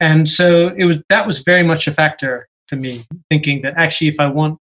And 0.00 0.28
so 0.28 0.68
it 0.76 0.84
was 0.84 0.98
that 1.08 1.26
was 1.26 1.42
very 1.42 1.62
much 1.62 1.86
a 1.86 1.92
factor 1.92 2.48
to 2.68 2.76
me, 2.76 3.04
thinking 3.30 3.62
that 3.62 3.74
actually, 3.76 4.08
if 4.08 4.20
I 4.20 4.26
want 4.26 4.58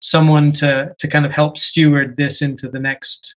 someone 0.00 0.52
to 0.52 0.94
to 0.98 1.08
kind 1.08 1.26
of 1.26 1.32
help 1.32 1.58
steward 1.58 2.16
this 2.16 2.42
into 2.42 2.68
the 2.68 2.80
next 2.80 3.34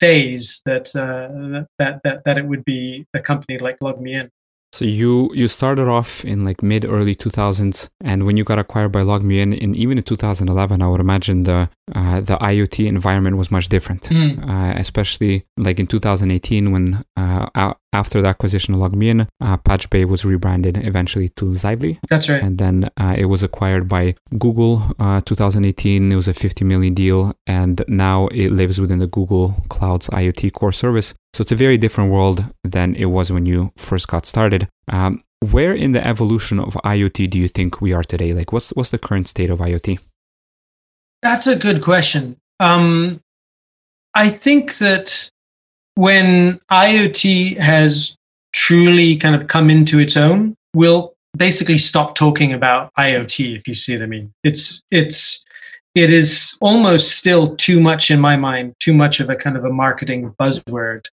phase, 0.00 0.62
that 0.66 0.94
uh, 0.94 1.64
that 1.78 2.00
that 2.04 2.24
that 2.24 2.38
it 2.38 2.46
would 2.46 2.64
be 2.64 3.06
a 3.14 3.20
company 3.20 3.58
like 3.58 3.78
LogMeIn. 3.80 4.30
So 4.74 4.84
you 4.84 5.30
you 5.32 5.46
started 5.46 5.86
off 5.86 6.24
in 6.24 6.44
like 6.44 6.60
mid 6.60 6.84
early 6.84 7.14
2000s, 7.14 7.88
and 8.00 8.26
when 8.26 8.36
you 8.36 8.42
got 8.42 8.58
acquired 8.58 8.90
by 8.90 9.02
LogMeIn, 9.02 9.56
in 9.56 9.76
even 9.76 9.98
in 9.98 10.02
2011, 10.02 10.82
I 10.82 10.88
would 10.88 10.98
imagine 11.00 11.44
the 11.44 11.70
uh, 11.94 12.20
the 12.20 12.36
IoT 12.38 12.84
environment 12.84 13.36
was 13.36 13.52
much 13.52 13.68
different, 13.68 14.02
mm. 14.02 14.42
uh, 14.42 14.76
especially 14.76 15.46
like 15.56 15.78
in 15.78 15.86
2018 15.86 16.72
when 16.72 17.04
uh, 17.16 17.74
after 17.94 18.20
the 18.20 18.28
acquisition 18.28 18.74
of 18.74 18.80
LogMeIn, 18.80 19.28
uh, 19.40 19.56
Pachube 19.58 20.06
was 20.06 20.24
rebranded 20.24 20.76
eventually 20.84 21.28
to 21.30 21.46
Xively. 21.46 21.98
That's 22.10 22.28
right. 22.28 22.42
And 22.42 22.58
then 22.58 22.90
uh, 22.96 23.14
it 23.16 23.26
was 23.26 23.42
acquired 23.42 23.88
by 23.88 24.16
Google. 24.36 24.82
Uh, 24.98 25.20
2018, 25.20 26.10
it 26.10 26.16
was 26.16 26.28
a 26.28 26.34
50 26.34 26.64
million 26.64 26.92
deal, 26.92 27.34
and 27.46 27.84
now 27.86 28.26
it 28.28 28.50
lives 28.50 28.80
within 28.80 28.98
the 28.98 29.06
Google 29.06 29.54
Cloud's 29.68 30.08
IoT 30.08 30.52
core 30.52 30.72
service. 30.72 31.14
So 31.32 31.42
it's 31.42 31.52
a 31.52 31.56
very 31.56 31.78
different 31.78 32.10
world 32.10 32.44
than 32.64 32.94
it 32.96 33.06
was 33.06 33.30
when 33.30 33.46
you 33.46 33.72
first 33.76 34.08
got 34.08 34.26
started. 34.26 34.68
Um, 34.88 35.22
where 35.40 35.74
in 35.74 35.92
the 35.92 36.04
evolution 36.04 36.58
of 36.58 36.74
IoT 36.84 37.30
do 37.30 37.38
you 37.38 37.48
think 37.48 37.80
we 37.80 37.92
are 37.92 38.04
today? 38.04 38.32
Like, 38.32 38.52
what's 38.52 38.70
what's 38.70 38.90
the 38.90 38.98
current 38.98 39.28
state 39.28 39.50
of 39.50 39.58
IoT? 39.58 40.00
That's 41.22 41.46
a 41.46 41.56
good 41.56 41.82
question. 41.82 42.36
Um, 42.60 43.20
I 44.14 44.30
think 44.30 44.78
that 44.78 45.30
when 45.94 46.60
IoT 46.70 47.56
has 47.58 48.16
truly 48.52 49.16
kind 49.16 49.34
of 49.34 49.48
come 49.48 49.70
into 49.70 49.98
its 49.98 50.16
own, 50.16 50.56
we'll 50.74 51.14
basically 51.36 51.78
stop 51.78 52.14
talking 52.14 52.52
about 52.52 52.92
IoT, 52.94 53.58
if 53.58 53.68
you 53.68 53.74
see 53.74 53.96
what 53.96 54.02
I 54.02 54.06
mean. 54.06 54.32
It's 54.42 54.82
it's 54.90 55.44
it 55.94 56.10
is 56.10 56.56
almost 56.60 57.12
still 57.18 57.56
too 57.56 57.80
much 57.80 58.10
in 58.10 58.20
my 58.20 58.36
mind, 58.36 58.74
too 58.80 58.94
much 58.94 59.20
of 59.20 59.30
a 59.30 59.36
kind 59.36 59.56
of 59.56 59.64
a 59.64 59.70
marketing 59.70 60.34
buzzword. 60.40 61.06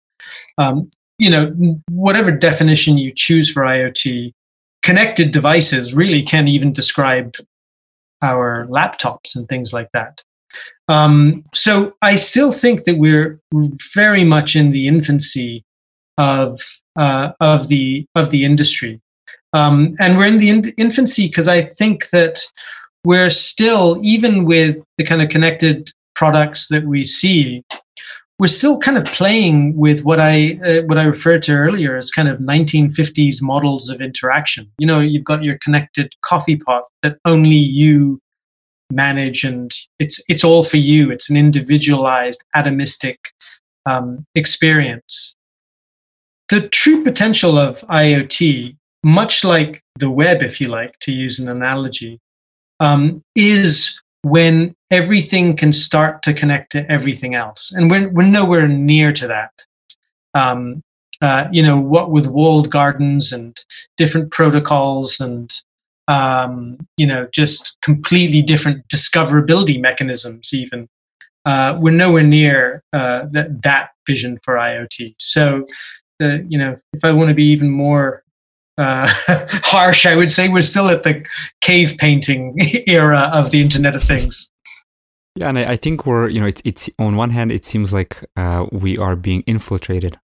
Um, 0.57 0.89
you 1.17 1.29
know, 1.29 1.53
whatever 1.89 2.31
definition 2.31 2.97
you 2.97 3.11
choose 3.15 3.51
for 3.51 3.61
IoT, 3.61 4.33
connected 4.81 5.31
devices 5.31 5.93
really 5.93 6.23
can't 6.23 6.47
even 6.47 6.73
describe 6.73 7.35
our 8.23 8.65
laptops 8.67 9.35
and 9.35 9.47
things 9.47 9.71
like 9.71 9.89
that. 9.93 10.23
Um, 10.87 11.43
so 11.53 11.95
I 12.01 12.15
still 12.15 12.51
think 12.51 12.83
that 12.83 12.97
we're 12.97 13.39
very 13.93 14.23
much 14.23 14.55
in 14.55 14.71
the 14.71 14.87
infancy 14.87 15.63
of 16.17 16.59
uh, 16.95 17.31
of 17.39 17.67
the 17.69 18.05
of 18.15 18.31
the 18.31 18.43
industry, 18.43 18.99
um, 19.53 19.95
and 19.99 20.17
we're 20.17 20.27
in 20.27 20.39
the 20.39 20.49
in- 20.49 20.73
infancy 20.77 21.27
because 21.27 21.47
I 21.47 21.61
think 21.61 22.09
that 22.09 22.41
we're 23.03 23.31
still 23.31 23.99
even 24.03 24.45
with 24.45 24.83
the 24.97 25.05
kind 25.05 25.21
of 25.21 25.29
connected 25.29 25.91
products 26.15 26.67
that 26.67 26.83
we 26.85 27.03
see, 27.03 27.63
we're 28.37 28.47
still 28.47 28.77
kind 28.77 28.97
of 28.97 29.05
playing 29.05 29.75
with 29.75 30.03
what 30.03 30.19
I 30.19 30.59
uh, 30.63 30.81
what 30.83 30.97
I 30.97 31.03
referred 31.03 31.43
to 31.43 31.53
earlier 31.53 31.97
as 31.97 32.11
kind 32.11 32.27
of 32.27 32.39
1950s 32.39 33.41
models 33.41 33.89
of 33.89 34.01
interaction. 34.01 34.71
You 34.77 34.87
know, 34.87 34.99
you've 34.99 35.23
got 35.23 35.43
your 35.43 35.57
connected 35.59 36.13
coffee 36.21 36.57
pot 36.57 36.83
that 37.03 37.17
only 37.25 37.55
you 37.81 38.20
manage 38.91 39.43
and 39.43 39.71
it's 39.99 40.23
it's 40.27 40.43
all 40.43 40.63
for 40.63 40.77
you. 40.77 41.12
It's 41.12 41.30
an 41.30 41.38
individualized 41.38 42.43
atomistic 42.56 43.17
um, 43.86 44.25
experience. 44.36 45.36
The 46.49 46.67
true 46.67 47.04
potential 47.04 47.58
of 47.58 47.82
iot 47.82 48.75
much 49.04 49.43
like 49.43 49.82
the 49.97 50.10
web 50.10 50.43
if 50.43 50.62
you 50.62 50.67
like 50.67 50.99
to 50.99 51.12
use 51.12 51.39
an 51.39 51.49
analogy 51.49 52.19
um, 52.80 53.23
is 53.36 54.01
when 54.23 54.75
everything 54.91 55.56
can 55.56 55.73
start 55.73 56.21
to 56.23 56.34
connect 56.34 56.71
to 56.73 56.89
everything 56.91 57.34
else. 57.34 57.71
And 57.71 57.89
we're, 57.89 58.10
we're 58.10 58.27
nowhere 58.27 58.67
near 58.67 59.12
to 59.13 59.27
that. 59.27 59.65
Um, 60.34 60.82
uh, 61.21 61.47
you 61.51 61.62
know 61.62 61.77
what 61.77 62.10
with 62.10 62.25
walled 62.25 62.71
gardens 62.71 63.32
and 63.32 63.56
different 63.95 64.32
protocols 64.32 65.19
and 65.19 65.54
um, 66.07 66.77
you 66.97 67.05
know, 67.05 67.27
just 67.33 67.77
completely 67.81 68.41
different 68.41 68.87
discoverability 68.87 69.79
mechanisms. 69.79 70.53
Even 70.53 70.87
uh, 71.45 71.77
we're 71.79 71.91
nowhere 71.91 72.23
near 72.23 72.83
uh, 72.93 73.25
that, 73.31 73.61
that 73.63 73.91
vision 74.05 74.37
for 74.43 74.55
IoT. 74.55 75.13
So, 75.19 75.65
the 76.19 76.45
you 76.47 76.57
know, 76.57 76.75
if 76.93 77.03
I 77.03 77.11
want 77.11 77.29
to 77.29 77.35
be 77.35 77.45
even 77.45 77.69
more 77.69 78.23
uh, 78.77 79.07
harsh, 79.63 80.05
I 80.05 80.15
would 80.15 80.31
say 80.31 80.49
we're 80.49 80.61
still 80.61 80.89
at 80.89 81.03
the 81.03 81.25
cave 81.61 81.95
painting 81.97 82.57
era 82.87 83.29
of 83.33 83.51
the 83.51 83.61
Internet 83.61 83.95
of 83.95 84.03
Things. 84.03 84.51
Yeah, 85.35 85.49
and 85.49 85.59
I, 85.59 85.71
I 85.71 85.75
think 85.77 86.05
we're 86.05 86.27
you 86.27 86.41
know 86.41 86.47
it's 86.47 86.61
it's 86.65 86.89
on 86.99 87.15
one 87.15 87.29
hand 87.29 87.51
it 87.51 87.65
seems 87.65 87.93
like 87.93 88.23
uh, 88.35 88.65
we 88.71 88.97
are 88.97 89.15
being 89.15 89.43
infiltrated 89.47 90.19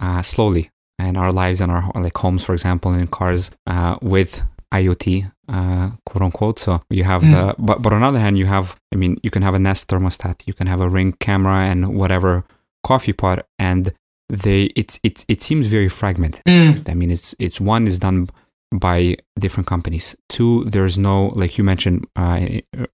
uh, 0.00 0.22
slowly 0.22 0.70
in 0.98 1.16
our 1.16 1.32
lives 1.32 1.60
and 1.60 1.70
our 1.70 1.90
like 1.94 2.16
homes, 2.16 2.44
for 2.44 2.52
example, 2.52 2.92
and 2.92 3.10
cars 3.10 3.50
uh, 3.66 3.96
with 4.02 4.42
IoT, 4.72 5.30
uh, 5.48 5.90
quote 6.06 6.22
unquote. 6.22 6.58
So 6.58 6.82
you 6.90 7.04
have 7.04 7.22
mm. 7.22 7.30
the, 7.30 7.54
but, 7.58 7.82
but 7.82 7.92
on 7.92 8.00
the 8.00 8.06
other 8.06 8.20
hand, 8.20 8.38
you 8.38 8.46
have, 8.46 8.76
I 8.92 8.96
mean, 8.96 9.18
you 9.22 9.30
can 9.30 9.42
have 9.42 9.54
a 9.54 9.58
Nest 9.58 9.88
thermostat, 9.88 10.46
you 10.46 10.54
can 10.54 10.66
have 10.66 10.80
a 10.80 10.88
Ring 10.88 11.12
camera 11.12 11.60
and 11.64 11.94
whatever 11.94 12.44
coffee 12.84 13.12
pot, 13.12 13.46
and 13.58 13.92
they, 14.28 14.64
it's, 14.76 15.00
it, 15.02 15.24
it 15.28 15.42
seems 15.42 15.66
very 15.66 15.88
fragmented. 15.88 16.42
Mm. 16.46 16.88
I 16.88 16.94
mean, 16.94 17.10
it's, 17.10 17.34
it's 17.38 17.60
one 17.60 17.88
is 17.88 17.98
done 17.98 18.28
by 18.72 19.16
different 19.36 19.66
companies. 19.66 20.14
Two, 20.28 20.64
there's 20.64 20.96
no, 20.96 21.32
like 21.34 21.58
you 21.58 21.64
mentioned 21.64 22.06
uh, 22.14 22.46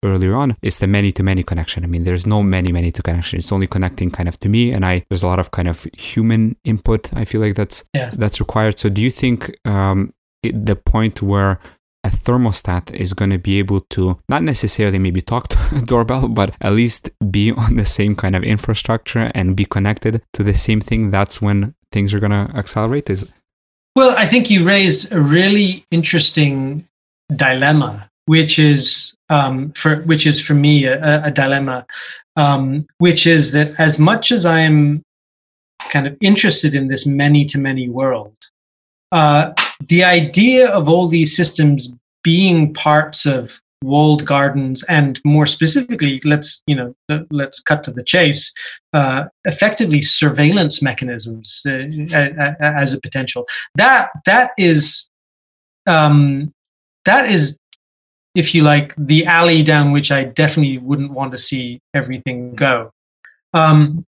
earlier 0.02 0.34
on, 0.34 0.56
it's 0.62 0.78
the 0.78 0.86
many 0.86 1.12
to 1.12 1.22
many 1.22 1.42
connection. 1.42 1.84
I 1.84 1.86
mean, 1.86 2.04
there's 2.04 2.26
no 2.26 2.42
many, 2.42 2.72
many 2.72 2.90
to 2.92 3.02
connection. 3.02 3.38
It's 3.38 3.52
only 3.52 3.66
connecting 3.66 4.10
kind 4.10 4.26
of 4.26 4.40
to 4.40 4.48
me. 4.48 4.72
And 4.72 4.86
I, 4.86 5.04
there's 5.10 5.22
a 5.22 5.26
lot 5.26 5.38
of 5.38 5.50
kind 5.50 5.68
of 5.68 5.86
human 5.92 6.56
input. 6.64 7.12
I 7.12 7.26
feel 7.26 7.42
like 7.42 7.56
that's, 7.56 7.84
yeah. 7.92 8.10
that's 8.14 8.40
required. 8.40 8.78
So 8.78 8.88
do 8.88 9.02
you 9.02 9.10
think, 9.10 9.54
um, 9.66 10.14
the 10.50 10.76
point 10.76 11.22
where 11.22 11.60
a 12.06 12.08
thermostat 12.08 12.94
is 12.94 13.12
going 13.12 13.30
to 13.30 13.38
be 13.38 13.58
able 13.58 13.80
to 13.80 14.18
not 14.28 14.42
necessarily 14.42 14.98
maybe 14.98 15.20
talk 15.20 15.48
to 15.48 15.58
a 15.76 15.80
doorbell, 15.80 16.28
but 16.28 16.54
at 16.60 16.72
least 16.72 17.10
be 17.30 17.50
on 17.50 17.76
the 17.76 17.84
same 17.84 18.14
kind 18.14 18.36
of 18.36 18.44
infrastructure 18.44 19.30
and 19.34 19.56
be 19.56 19.64
connected 19.64 20.22
to 20.32 20.42
the 20.44 20.54
same 20.54 20.80
thing, 20.80 21.10
that's 21.10 21.42
when 21.42 21.74
things 21.90 22.14
are 22.14 22.20
going 22.20 22.30
to 22.30 22.56
accelerate. 22.56 23.10
Is 23.10 23.34
well, 23.96 24.14
I 24.16 24.26
think 24.26 24.50
you 24.50 24.64
raise 24.64 25.10
a 25.10 25.20
really 25.20 25.84
interesting 25.90 26.86
dilemma, 27.34 28.08
which 28.26 28.58
is 28.58 29.16
um, 29.28 29.72
for 29.72 29.96
which 30.02 30.26
is 30.26 30.40
for 30.40 30.54
me 30.54 30.84
a, 30.84 31.24
a 31.24 31.30
dilemma, 31.30 31.86
um, 32.36 32.82
which 32.98 33.26
is 33.26 33.52
that 33.52 33.78
as 33.80 33.98
much 33.98 34.30
as 34.30 34.46
I'm 34.46 35.02
kind 35.88 36.06
of 36.06 36.16
interested 36.20 36.74
in 36.74 36.88
this 36.88 37.04
many 37.04 37.44
to 37.46 37.58
many 37.58 37.88
world, 37.88 38.36
uh, 39.10 39.52
the 39.88 40.04
idea 40.04 40.68
of 40.70 40.88
all 40.88 41.08
these 41.08 41.36
systems 41.36 41.94
being 42.22 42.74
parts 42.74 43.26
of 43.26 43.60
walled 43.84 44.24
gardens 44.24 44.82
and 44.84 45.20
more 45.24 45.46
specifically 45.46 46.20
let's 46.24 46.62
you 46.66 46.74
know 46.74 46.94
let's 47.30 47.60
cut 47.60 47.84
to 47.84 47.90
the 47.90 48.02
chase 48.02 48.52
uh, 48.94 49.26
effectively 49.44 50.00
surveillance 50.00 50.82
mechanisms 50.82 51.62
uh, 51.66 51.84
as 52.60 52.92
a 52.92 53.00
potential. 53.00 53.46
That 53.74 54.10
that 54.24 54.52
is 54.58 55.08
um, 55.86 56.52
that 57.04 57.30
is 57.30 57.58
if 58.34 58.54
you 58.54 58.62
like 58.62 58.94
the 58.98 59.24
alley 59.24 59.62
down 59.62 59.92
which 59.92 60.10
i 60.10 60.22
definitely 60.22 60.76
wouldn't 60.76 61.12
want 61.12 61.32
to 61.32 61.38
see 61.38 61.80
everything 61.94 62.54
go. 62.54 62.90
Um, 63.54 64.04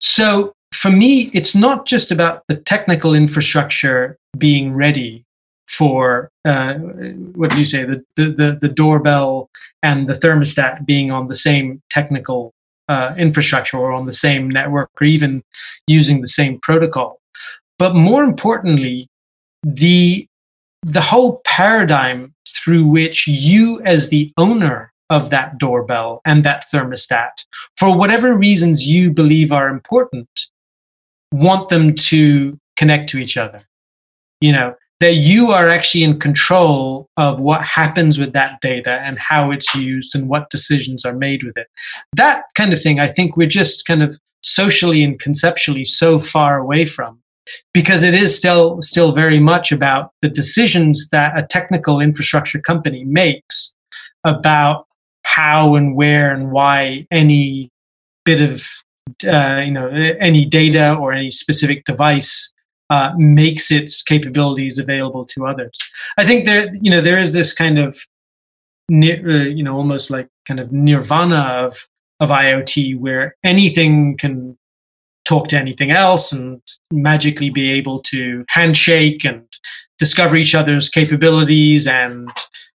so 0.00 0.52
for 0.74 0.90
me 0.90 1.30
it's 1.32 1.54
not 1.54 1.86
just 1.86 2.10
about 2.10 2.42
the 2.48 2.56
technical 2.56 3.14
infrastructure 3.14 4.18
being 4.36 4.74
ready 4.74 5.24
for 5.68 6.30
uh, 6.44 6.74
what 6.74 7.50
do 7.50 7.58
you 7.58 7.64
say 7.64 7.84
the, 7.84 8.04
the 8.16 8.58
the 8.60 8.68
doorbell 8.68 9.48
and 9.82 10.08
the 10.08 10.14
thermostat 10.14 10.84
being 10.84 11.10
on 11.10 11.28
the 11.28 11.36
same 11.36 11.80
technical 11.90 12.52
uh, 12.88 13.14
infrastructure 13.16 13.78
or 13.78 13.92
on 13.92 14.06
the 14.06 14.12
same 14.12 14.50
network 14.50 14.90
or 15.00 15.06
even 15.06 15.42
using 15.86 16.20
the 16.20 16.26
same 16.26 16.58
protocol. 16.60 17.18
But 17.78 17.94
more 17.94 18.24
importantly 18.24 19.08
the 19.62 20.26
the 20.82 21.00
whole 21.00 21.40
paradigm 21.46 22.34
through 22.46 22.86
which 22.86 23.26
you 23.26 23.80
as 23.82 24.10
the 24.10 24.32
owner 24.36 24.92
of 25.08 25.30
that 25.30 25.58
doorbell 25.58 26.20
and 26.24 26.44
that 26.44 26.64
thermostat 26.72 27.30
for 27.76 27.96
whatever 27.96 28.34
reasons 28.34 28.86
you 28.86 29.10
believe 29.10 29.50
are 29.50 29.68
important 29.68 30.28
want 31.32 31.68
them 31.68 31.94
to 31.94 32.58
connect 32.76 33.10
to 33.10 33.18
each 33.18 33.36
other 33.36 33.60
you 34.40 34.52
know 34.52 34.74
that 35.00 35.14
you 35.14 35.50
are 35.50 35.68
actually 35.68 36.04
in 36.04 36.18
control 36.18 37.08
of 37.16 37.40
what 37.40 37.62
happens 37.62 38.18
with 38.18 38.32
that 38.32 38.60
data 38.60 39.00
and 39.02 39.18
how 39.18 39.50
it's 39.50 39.74
used 39.74 40.14
and 40.14 40.28
what 40.28 40.50
decisions 40.50 41.04
are 41.04 41.12
made 41.12 41.42
with 41.42 41.58
it. 41.58 41.66
That 42.16 42.44
kind 42.54 42.72
of 42.72 42.80
thing, 42.80 43.00
I 43.00 43.08
think 43.08 43.36
we're 43.36 43.46
just 43.46 43.84
kind 43.84 44.02
of 44.02 44.18
socially 44.42 45.02
and 45.02 45.18
conceptually 45.18 45.84
so 45.84 46.20
far 46.20 46.58
away 46.58 46.86
from 46.86 47.20
because 47.72 48.02
it 48.02 48.14
is 48.14 48.36
still 48.36 48.80
still 48.80 49.12
very 49.12 49.38
much 49.38 49.72
about 49.72 50.10
the 50.22 50.28
decisions 50.28 51.08
that 51.10 51.36
a 51.36 51.46
technical 51.46 52.00
infrastructure 52.00 52.60
company 52.60 53.04
makes 53.04 53.74
about 54.24 54.86
how 55.24 55.74
and 55.74 55.96
where 55.96 56.32
and 56.32 56.50
why 56.50 57.06
any 57.10 57.70
bit 58.24 58.40
of 58.40 58.66
uh, 59.26 59.62
you 59.64 59.70
know 59.70 59.88
any 59.88 60.44
data 60.44 60.94
or 60.94 61.12
any 61.12 61.30
specific 61.30 61.84
device 61.84 62.52
uh, 62.90 63.12
makes 63.16 63.70
its 63.70 64.02
capabilities 64.02 64.78
available 64.78 65.24
to 65.24 65.46
others. 65.46 65.78
I 66.18 66.24
think 66.24 66.44
there, 66.44 66.72
you 66.80 66.90
know, 66.90 67.00
there 67.00 67.18
is 67.18 67.32
this 67.32 67.52
kind 67.52 67.78
of, 67.78 67.96
uh, 68.92 68.94
you 68.94 69.62
know, 69.62 69.74
almost 69.74 70.10
like 70.10 70.28
kind 70.46 70.60
of 70.60 70.72
nirvana 70.72 71.66
of 71.66 71.88
of 72.20 72.28
IoT 72.30 72.98
where 72.98 73.36
anything 73.42 74.16
can 74.16 74.56
talk 75.24 75.48
to 75.48 75.58
anything 75.58 75.90
else 75.90 76.32
and 76.32 76.60
magically 76.92 77.50
be 77.50 77.72
able 77.72 77.98
to 77.98 78.44
handshake 78.48 79.24
and 79.24 79.42
discover 79.98 80.36
each 80.36 80.54
other's 80.54 80.88
capabilities 80.88 81.86
and 81.86 82.30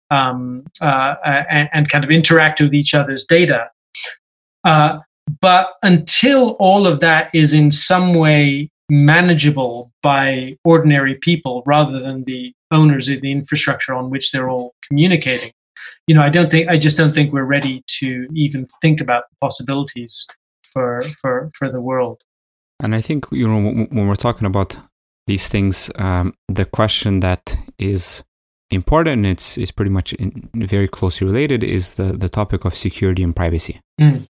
um, 0.09 0.63
uh, 0.81 1.15
and, 1.25 1.69
and, 1.73 1.89
kind 1.89 2.05
of 2.05 2.09
interact 2.09 2.61
with 2.61 2.73
each 2.73 2.93
other's 2.93 3.25
data. 3.25 3.69
Uh, 4.63 4.99
but 5.41 5.73
until 5.83 6.51
all 6.59 6.87
of 6.87 6.99
that 7.01 7.33
is 7.33 7.53
in 7.53 7.71
some 7.71 8.13
way 8.13 8.69
manageable 8.89 9.91
by 10.01 10.55
ordinary 10.63 11.15
people 11.15 11.63
rather 11.65 11.99
than 11.99 12.23
the 12.23 12.53
owners 12.71 13.09
of 13.09 13.21
the 13.21 13.31
infrastructure 13.31 13.93
on 13.93 14.09
which 14.09 14.31
they're 14.31 14.49
all 14.49 14.73
communicating 14.87 15.51
you 16.07 16.15
know 16.15 16.21
i 16.21 16.29
don't 16.29 16.49
think 16.49 16.69
i 16.69 16.77
just 16.77 16.97
don't 16.97 17.13
think 17.13 17.33
we're 17.33 17.43
ready 17.43 17.83
to 17.87 18.27
even 18.33 18.65
think 18.81 19.01
about 19.01 19.23
the 19.29 19.35
possibilities 19.41 20.25
for 20.71 21.01
for 21.21 21.49
for 21.53 21.71
the 21.71 21.81
world. 21.81 22.21
And 22.79 22.95
i 22.95 23.01
think 23.01 23.25
you 23.31 23.47
know 23.47 23.85
when 23.89 24.07
we're 24.07 24.15
talking 24.15 24.47
about 24.47 24.77
these 25.27 25.47
things 25.49 25.91
um, 25.95 26.33
the 26.47 26.65
question 26.65 27.19
that 27.19 27.57
is 27.77 28.23
important 28.69 29.25
it's 29.25 29.57
is 29.57 29.71
pretty 29.71 29.91
much 29.91 30.13
in, 30.13 30.49
very 30.53 30.87
closely 30.87 31.27
related 31.27 31.63
is 31.63 31.95
the 31.95 32.13
the 32.13 32.29
topic 32.29 32.63
of 32.65 32.73
security 32.73 33.23
and 33.23 33.35
privacy. 33.35 33.81
Mm 33.99 34.27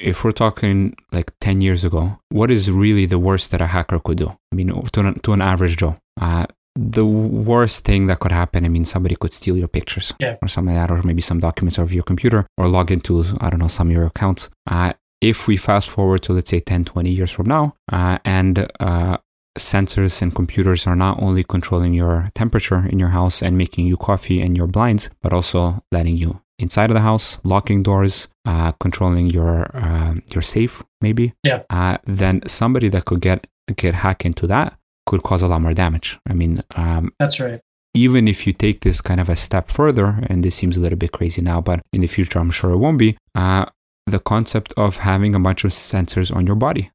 if 0.00 0.24
we're 0.24 0.32
talking 0.32 0.96
like 1.12 1.32
10 1.40 1.60
years 1.60 1.84
ago, 1.84 2.18
what 2.30 2.50
is 2.50 2.70
really 2.70 3.06
the 3.06 3.18
worst 3.18 3.50
that 3.50 3.60
a 3.60 3.66
hacker 3.66 3.98
could 3.98 4.18
do? 4.18 4.36
I 4.52 4.56
mean, 4.56 4.68
to 4.68 5.00
an, 5.00 5.20
to 5.20 5.32
an 5.32 5.42
average 5.42 5.76
Joe, 5.76 5.96
uh, 6.20 6.46
the 6.74 7.04
worst 7.04 7.84
thing 7.84 8.06
that 8.06 8.20
could 8.20 8.32
happen, 8.32 8.64
I 8.64 8.68
mean, 8.68 8.84
somebody 8.84 9.16
could 9.16 9.32
steal 9.32 9.56
your 9.56 9.68
pictures 9.68 10.12
yeah. 10.18 10.36
or 10.40 10.48
something 10.48 10.74
like 10.74 10.88
that, 10.88 10.94
or 10.94 11.02
maybe 11.02 11.20
some 11.20 11.40
documents 11.40 11.78
of 11.78 11.92
your 11.92 12.04
computer 12.04 12.46
or 12.56 12.68
log 12.68 12.90
into, 12.90 13.24
I 13.40 13.50
don't 13.50 13.60
know, 13.60 13.68
some 13.68 13.88
of 13.88 13.92
your 13.92 14.06
accounts. 14.06 14.50
Uh, 14.68 14.92
if 15.20 15.46
we 15.46 15.56
fast 15.56 15.90
forward 15.90 16.22
to, 16.22 16.32
let's 16.32 16.50
say, 16.50 16.60
10, 16.60 16.84
20 16.86 17.10
years 17.10 17.30
from 17.30 17.46
now, 17.46 17.74
uh, 17.92 18.18
and 18.24 18.70
uh, 18.78 19.18
sensors 19.58 20.22
and 20.22 20.34
computers 20.34 20.86
are 20.86 20.96
not 20.96 21.20
only 21.20 21.44
controlling 21.44 21.92
your 21.92 22.30
temperature 22.34 22.86
in 22.88 22.98
your 22.98 23.10
house 23.10 23.42
and 23.42 23.58
making 23.58 23.86
you 23.86 23.96
coffee 23.96 24.40
and 24.40 24.56
your 24.56 24.66
blinds, 24.66 25.10
but 25.20 25.32
also 25.32 25.82
letting 25.92 26.16
you 26.16 26.40
inside 26.60 26.90
of 26.90 26.94
the 26.94 27.00
house, 27.00 27.38
locking 27.42 27.82
doors, 27.82 28.28
uh, 28.44 28.72
controlling 28.72 29.26
your 29.26 29.74
uh, 29.74 30.14
your 30.32 30.42
safe, 30.42 30.82
maybe. 31.00 31.32
Yeah. 31.42 31.62
Uh, 31.70 31.98
then 32.04 32.42
somebody 32.46 32.88
that 32.90 33.04
could 33.06 33.20
get 33.20 33.46
get 33.76 33.94
hacked 33.94 34.24
into 34.24 34.46
that 34.46 34.76
could 35.06 35.22
cause 35.22 35.42
a 35.42 35.48
lot 35.48 35.62
more 35.62 35.72
damage. 35.72 36.18
I 36.28 36.34
mean, 36.34 36.62
um, 36.76 37.12
that's 37.18 37.40
right. 37.40 37.60
Even 37.94 38.28
if 38.28 38.46
you 38.46 38.52
take 38.52 38.80
this 38.80 39.00
kind 39.00 39.20
of 39.20 39.28
a 39.28 39.34
step 39.34 39.68
further, 39.68 40.24
and 40.28 40.44
this 40.44 40.54
seems 40.54 40.76
a 40.76 40.80
little 40.80 40.98
bit 40.98 41.10
crazy 41.10 41.42
now, 41.42 41.60
but 41.60 41.80
in 41.92 42.02
the 42.02 42.06
future, 42.06 42.38
I'm 42.38 42.52
sure 42.52 42.70
it 42.70 42.76
won't 42.76 42.98
be. 42.98 43.16
Uh, 43.34 43.66
the 44.06 44.20
concept 44.20 44.72
of 44.76 44.98
having 44.98 45.34
a 45.34 45.40
bunch 45.40 45.64
of 45.64 45.72
sensors 45.72 46.34
on 46.34 46.46
your 46.46 46.56
body, 46.56 46.90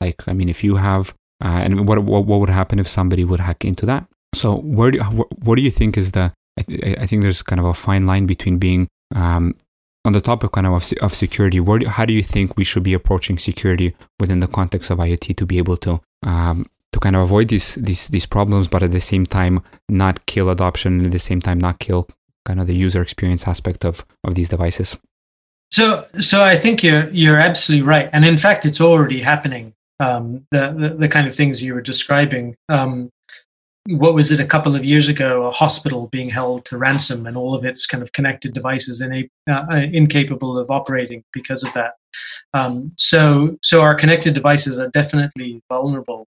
like 0.00 0.26
I 0.26 0.32
mean, 0.32 0.48
if 0.48 0.64
you 0.64 0.76
have, 0.76 1.14
uh, 1.44 1.60
and 1.64 1.86
what, 1.86 1.98
what 2.02 2.24
what 2.26 2.40
would 2.40 2.48
happen 2.48 2.78
if 2.78 2.88
somebody 2.88 3.24
would 3.24 3.40
hack 3.40 3.64
into 3.64 3.86
that? 3.86 4.06
So, 4.34 4.56
where 4.56 4.90
do 4.90 4.98
what 5.44 5.56
do 5.56 5.62
you 5.62 5.70
think 5.70 5.96
is 5.96 6.12
the 6.12 6.32
I, 6.58 6.62
th- 6.62 6.98
I, 6.98 7.06
think 7.06 7.22
there's 7.22 7.42
kind 7.42 7.58
of 7.58 7.66
a 7.66 7.74
fine 7.74 8.06
line 8.06 8.26
between 8.26 8.58
being 8.58 8.88
um, 9.14 9.54
on 10.04 10.12
the 10.12 10.20
topic 10.20 10.52
kind 10.52 10.66
of 10.66 10.72
of, 10.74 10.92
of 11.00 11.14
security, 11.14 11.60
where 11.60 11.88
how 11.88 12.04
do 12.04 12.12
you 12.12 12.22
think 12.22 12.56
we 12.56 12.64
should 12.64 12.82
be 12.82 12.94
approaching 12.94 13.38
security 13.38 13.94
within 14.18 14.40
the 14.40 14.48
context 14.48 14.90
of 14.90 14.98
IoT 14.98 15.36
to 15.36 15.46
be 15.46 15.58
able 15.58 15.76
to 15.78 16.00
um, 16.24 16.66
to 16.92 17.00
kind 17.00 17.16
of 17.16 17.22
avoid 17.22 17.48
these 17.48 17.74
these 17.76 18.08
these 18.08 18.26
problems, 18.26 18.68
but 18.68 18.82
at 18.82 18.92
the 18.92 19.00
same 19.00 19.26
time 19.26 19.62
not 19.88 20.26
kill 20.26 20.50
adoption, 20.50 20.98
and 20.98 21.06
at 21.06 21.12
the 21.12 21.18
same 21.18 21.40
time 21.40 21.58
not 21.58 21.78
kill 21.78 22.08
kind 22.44 22.60
of 22.60 22.66
the 22.66 22.74
user 22.74 23.00
experience 23.00 23.46
aspect 23.46 23.84
of 23.84 24.04
of 24.24 24.34
these 24.34 24.48
devices? 24.48 24.96
So, 25.70 26.06
so 26.20 26.42
I 26.42 26.56
think 26.56 26.82
you're 26.82 27.08
you're 27.10 27.38
absolutely 27.38 27.86
right, 27.86 28.10
and 28.12 28.24
in 28.24 28.38
fact, 28.38 28.66
it's 28.66 28.80
already 28.80 29.22
happening. 29.22 29.74
Um, 30.00 30.46
the, 30.50 30.74
the, 30.76 30.88
the 30.88 31.08
kind 31.08 31.28
of 31.28 31.34
things 31.34 31.62
you 31.62 31.74
were 31.74 31.80
describing. 31.80 32.56
Um, 32.68 33.10
what 33.86 34.14
was 34.14 34.30
it 34.30 34.38
a 34.38 34.46
couple 34.46 34.76
of 34.76 34.84
years 34.84 35.08
ago 35.08 35.46
a 35.46 35.50
hospital 35.50 36.06
being 36.08 36.30
held 36.30 36.64
to 36.64 36.78
ransom 36.78 37.26
and 37.26 37.36
all 37.36 37.54
of 37.54 37.64
its 37.64 37.86
kind 37.86 38.02
of 38.02 38.12
connected 38.12 38.54
devices 38.54 39.00
in 39.00 39.28
uh, 39.50 39.66
incapable 39.92 40.56
of 40.56 40.70
operating 40.70 41.24
because 41.32 41.64
of 41.64 41.72
that. 41.74 41.94
Um, 42.54 42.90
so 42.96 43.58
so 43.62 43.82
our 43.82 43.94
connected 43.94 44.34
devices 44.34 44.78
are 44.78 44.88
definitely 44.88 45.60
vulnerable 45.68 46.26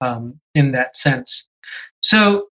um, 0.00 0.40
in 0.54 0.72
that 0.72 0.96
sense. 0.96 1.48
So 2.02 2.46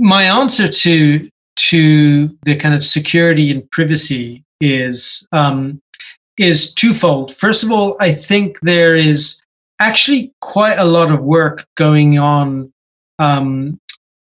my 0.00 0.24
answer 0.24 0.68
to 0.68 1.28
to 1.56 2.38
the 2.44 2.56
kind 2.56 2.74
of 2.74 2.84
security 2.84 3.50
and 3.50 3.70
privacy 3.70 4.44
is 4.60 5.26
um, 5.32 5.80
is 6.36 6.74
twofold. 6.74 7.34
First 7.34 7.62
of 7.62 7.70
all 7.70 7.96
i 8.00 8.12
think 8.12 8.58
there 8.60 8.96
is 8.96 9.40
actually 9.78 10.32
quite 10.40 10.78
a 10.78 10.84
lot 10.84 11.10
of 11.10 11.24
work 11.24 11.66
going 11.76 12.18
on 12.18 12.72
um, 13.18 13.80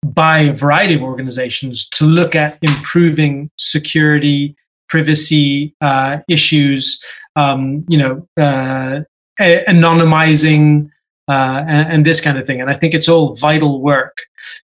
by 0.03 0.39
a 0.39 0.53
variety 0.53 0.93
of 0.93 1.01
organizations 1.01 1.87
to 1.89 2.05
look 2.05 2.35
at 2.35 2.57
improving 2.61 3.49
security, 3.57 4.55
privacy 4.89 5.75
uh, 5.81 6.19
issues, 6.29 7.03
um, 7.35 7.81
you 7.87 7.97
know, 7.97 8.27
uh, 8.37 9.01
anonymizing, 9.39 10.89
uh, 11.27 11.63
and, 11.67 11.93
and, 11.93 12.05
this 12.05 12.21
kind 12.21 12.37
of 12.37 12.45
thing. 12.45 12.61
And 12.61 12.69
I 12.69 12.73
think 12.73 12.93
it's 12.93 13.09
all 13.09 13.35
vital 13.35 13.81
work. 13.81 14.17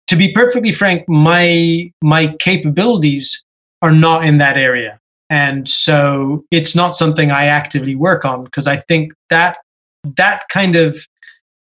To 0.09 0.17
be 0.17 0.31
perfectly 0.33 0.73
frank, 0.73 1.09
my 1.09 1.91
my 2.03 2.37
capabilities 2.39 3.43
are 3.81 3.93
not 3.93 4.27
in 4.27 4.39
that 4.39 4.59
area, 4.59 5.01
and 5.31 5.69
so 5.69 6.45
it's 6.51 6.77
not 6.77 6.95
something 6.95 7.31
I 7.31 7.47
actively 7.47 7.95
work 7.95 8.25
on 8.25 8.45
because 8.45 8.67
I 8.67 8.77
think 8.77 9.15
that 9.31 9.57
that 10.17 10.43
kind 10.51 10.77
of 10.77 11.07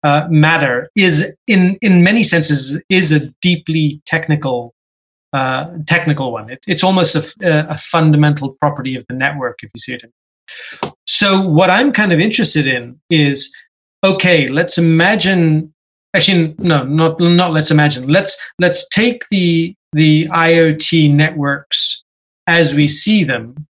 uh, 0.03 0.27
matter 0.29 0.89
is 0.95 1.33
in 1.47 1.77
in 1.81 2.03
many 2.03 2.23
senses 2.23 2.81
is 2.89 3.11
a 3.11 3.31
deeply 3.41 4.01
technical 4.05 4.73
uh, 5.33 5.67
technical 5.85 6.31
one. 6.31 6.49
It, 6.49 6.59
it's 6.67 6.83
almost 6.83 7.15
a, 7.15 7.69
a, 7.69 7.77
fundamental 7.77 8.55
property 8.59 8.95
of 8.95 9.05
the 9.07 9.15
network, 9.15 9.59
if 9.61 9.69
you 9.75 9.79
see 9.79 9.93
it. 9.93 10.11
So 11.05 11.47
what 11.47 11.69
I'm 11.69 11.91
kind 11.91 12.11
of 12.11 12.19
interested 12.19 12.65
in 12.65 12.99
is 13.11 13.55
okay. 14.03 14.47
Let's 14.47 14.79
imagine 14.79 15.71
actually 16.15 16.55
no 16.59 16.83
not 16.83 17.19
not 17.19 17.53
let's 17.53 17.71
imagine 17.71 18.07
let's 18.07 18.37
let's 18.59 18.87
take 18.89 19.23
the 19.29 19.75
the 19.93 20.27
iot 20.27 21.13
networks 21.13 22.03
as 22.47 22.73
we 22.73 22.87
see 22.87 23.23
them 23.23 23.67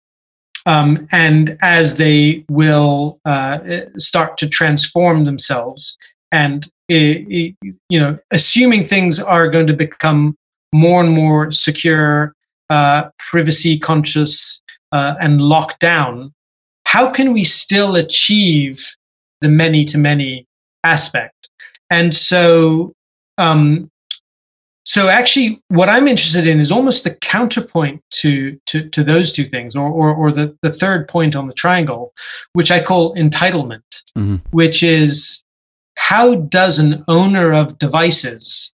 um, 0.65 1.07
and 1.11 1.57
as 1.61 1.97
they 1.97 2.43
will 2.49 3.19
uh, 3.25 3.59
start 3.97 4.37
to 4.37 4.49
transform 4.49 5.23
themselves 5.23 5.97
and 6.35 6.67
you 6.89 7.55
know 7.91 8.15
assuming 8.31 8.83
things 8.83 9.19
are 9.19 9.49
going 9.49 9.67
to 9.67 9.73
become 9.73 10.35
more 10.73 11.01
and 11.01 11.11
more 11.11 11.51
secure 11.51 12.33
uh, 12.69 13.09
privacy 13.17 13.79
conscious 13.79 14.61
uh, 14.91 15.15
and 15.19 15.41
locked 15.41 15.79
down 15.79 16.33
how 16.85 17.09
can 17.11 17.33
we 17.33 17.43
still 17.43 17.95
achieve 17.95 18.95
the 19.41 19.49
many 19.49 19.85
to 19.85 19.97
many 19.97 20.45
aspect 20.83 21.49
and 21.89 22.13
so 22.15 22.93
um, 23.37 23.89
so 24.85 25.07
actually 25.07 25.61
what 25.69 25.89
i'm 25.89 26.07
interested 26.07 26.45
in 26.45 26.59
is 26.59 26.71
almost 26.71 27.03
the 27.03 27.15
counterpoint 27.21 28.01
to 28.11 28.59
to, 28.67 28.87
to 28.89 29.03
those 29.03 29.31
two 29.33 29.45
things 29.45 29.75
or, 29.75 29.89
or, 29.89 30.13
or 30.13 30.31
the, 30.31 30.55
the 30.61 30.71
third 30.71 31.07
point 31.07 31.35
on 31.35 31.47
the 31.47 31.53
triangle 31.53 32.13
which 32.53 32.71
i 32.71 32.79
call 32.79 33.15
entitlement 33.15 33.89
mm-hmm. 34.17 34.35
which 34.51 34.83
is 34.83 35.44
how 35.97 36.35
does 36.35 36.79
an 36.79 37.03
owner 37.07 37.53
of 37.53 37.79
devices 37.79 38.73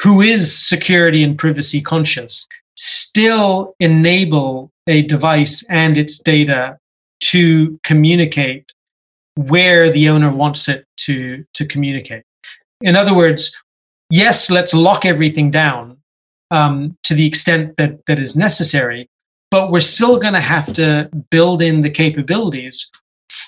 who 0.00 0.20
is 0.20 0.56
security 0.56 1.22
and 1.22 1.38
privacy 1.38 1.80
conscious 1.80 2.48
still 2.76 3.74
enable 3.78 4.72
a 4.86 5.02
device 5.02 5.64
and 5.68 5.96
its 5.96 6.18
data 6.18 6.78
to 7.20 7.78
communicate 7.84 8.72
where 9.36 9.90
the 9.90 10.08
owner 10.08 10.30
wants 10.30 10.68
it 10.68 10.86
to, 10.96 11.44
to 11.54 11.66
communicate. 11.66 12.24
In 12.80 12.96
other 12.96 13.14
words, 13.14 13.56
yes, 14.10 14.50
let's 14.50 14.74
lock 14.74 15.04
everything 15.04 15.50
down 15.50 15.98
um, 16.50 16.96
to 17.04 17.14
the 17.14 17.26
extent 17.26 17.76
that, 17.76 18.04
that 18.06 18.18
is 18.18 18.36
necessary, 18.36 19.08
but 19.50 19.70
we're 19.70 19.80
still 19.80 20.18
going 20.18 20.34
to 20.34 20.40
have 20.40 20.72
to 20.74 21.08
build 21.30 21.62
in 21.62 21.82
the 21.82 21.90
capabilities 21.90 22.90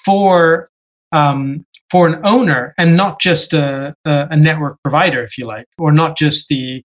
for 0.04 0.68
um, 1.12 1.66
for 1.94 2.08
an 2.08 2.20
owner 2.24 2.74
and 2.76 2.96
not 2.96 3.20
just 3.20 3.52
a, 3.52 3.94
a, 4.04 4.26
a, 4.32 4.36
network 4.36 4.82
provider, 4.82 5.20
if 5.20 5.38
you 5.38 5.46
like, 5.46 5.68
or 5.78 5.92
not 5.92 6.18
just 6.18 6.48
the 6.48 6.82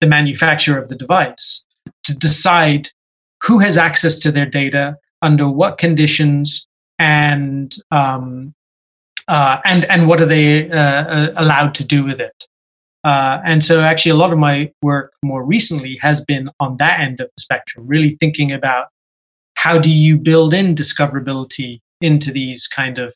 the 0.00 0.06
manufacturer 0.08 0.76
of 0.76 0.88
the 0.88 0.96
device, 0.96 1.64
to 2.02 2.12
decide 2.18 2.88
who 3.44 3.60
has 3.60 3.76
access 3.76 4.18
to 4.18 4.32
their 4.32 4.46
data 4.46 4.96
under 5.22 5.48
what 5.48 5.78
conditions 5.78 6.66
and 6.98 7.76
um, 7.92 8.52
uh, 9.28 9.58
and 9.64 9.84
and 9.84 10.08
what 10.08 10.20
are 10.20 10.26
they 10.26 10.68
uh, 10.72 11.04
uh, 11.16 11.32
allowed 11.36 11.72
to 11.76 11.84
do 11.84 12.04
with 12.04 12.20
it. 12.20 12.44
Uh, 13.04 13.40
and 13.44 13.62
so, 13.62 13.80
actually, 13.80 14.10
a 14.10 14.16
lot 14.16 14.32
of 14.32 14.40
my 14.40 14.72
work 14.82 15.12
more 15.22 15.44
recently 15.44 15.96
has 16.00 16.20
been 16.24 16.50
on 16.58 16.78
that 16.78 16.98
end 16.98 17.20
of 17.20 17.28
the 17.28 17.40
spectrum, 17.40 17.86
really 17.86 18.16
thinking 18.18 18.50
about 18.50 18.86
how 19.54 19.78
do 19.78 19.88
you 19.88 20.18
build 20.18 20.52
in 20.52 20.74
discoverability 20.74 21.78
into 22.00 22.32
these 22.32 22.66
kind 22.66 22.98
of 22.98 23.14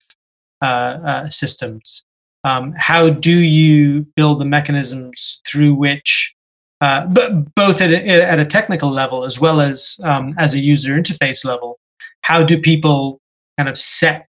systems. 1.31 2.05
Um, 2.44 2.75
how 2.77 3.09
do 3.09 3.38
you 3.38 4.07
build 4.16 4.40
the 4.40 4.44
mechanisms 4.44 5.40
through 5.46 5.75
which 5.75 6.35
uh, 6.83 7.07
both 7.55 7.81
at 7.81 7.92
a, 7.92 8.22
at 8.25 8.40
a, 8.40 8.44
technical 8.44 8.90
level 8.90 9.25
as 9.25 9.38
well 9.38 9.61
as 9.61 10.01
um, 10.03 10.31
as 10.37 10.53
a 10.53 10.59
user 10.59 10.94
interface 10.94 11.44
level. 11.44 11.79
How 12.22 12.42
do 12.42 12.61
people 12.61 13.20
kind 13.57 13.68
of 13.68 13.79
set 13.79 14.27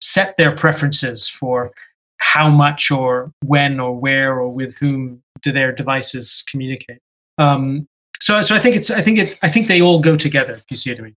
set 0.00 0.36
their 0.36 0.54
preferences 0.54 1.28
for 1.28 1.72
how 2.18 2.48
much 2.50 2.92
or 2.92 3.32
when 3.44 3.80
or 3.80 3.98
where 3.98 4.38
or 4.38 4.48
with 4.48 4.76
whom 4.76 5.20
do 5.42 5.50
their 5.50 5.72
devices 5.72 6.44
communicate? 6.48 7.00
Um, 7.36 7.88
so, 8.20 8.42
so 8.42 8.54
I 8.54 8.60
think 8.60 8.76
it's 8.76 8.92
I 8.92 9.02
think 9.02 9.18
it 9.18 9.38
I 9.42 9.48
think 9.48 9.66
they 9.66 9.82
all 9.82 9.98
go 9.98 10.14
together. 10.14 10.54
If 10.54 10.64
you 10.70 10.76
see 10.76 10.90
what 10.90 11.00
I 11.00 11.02
mean. 11.02 11.16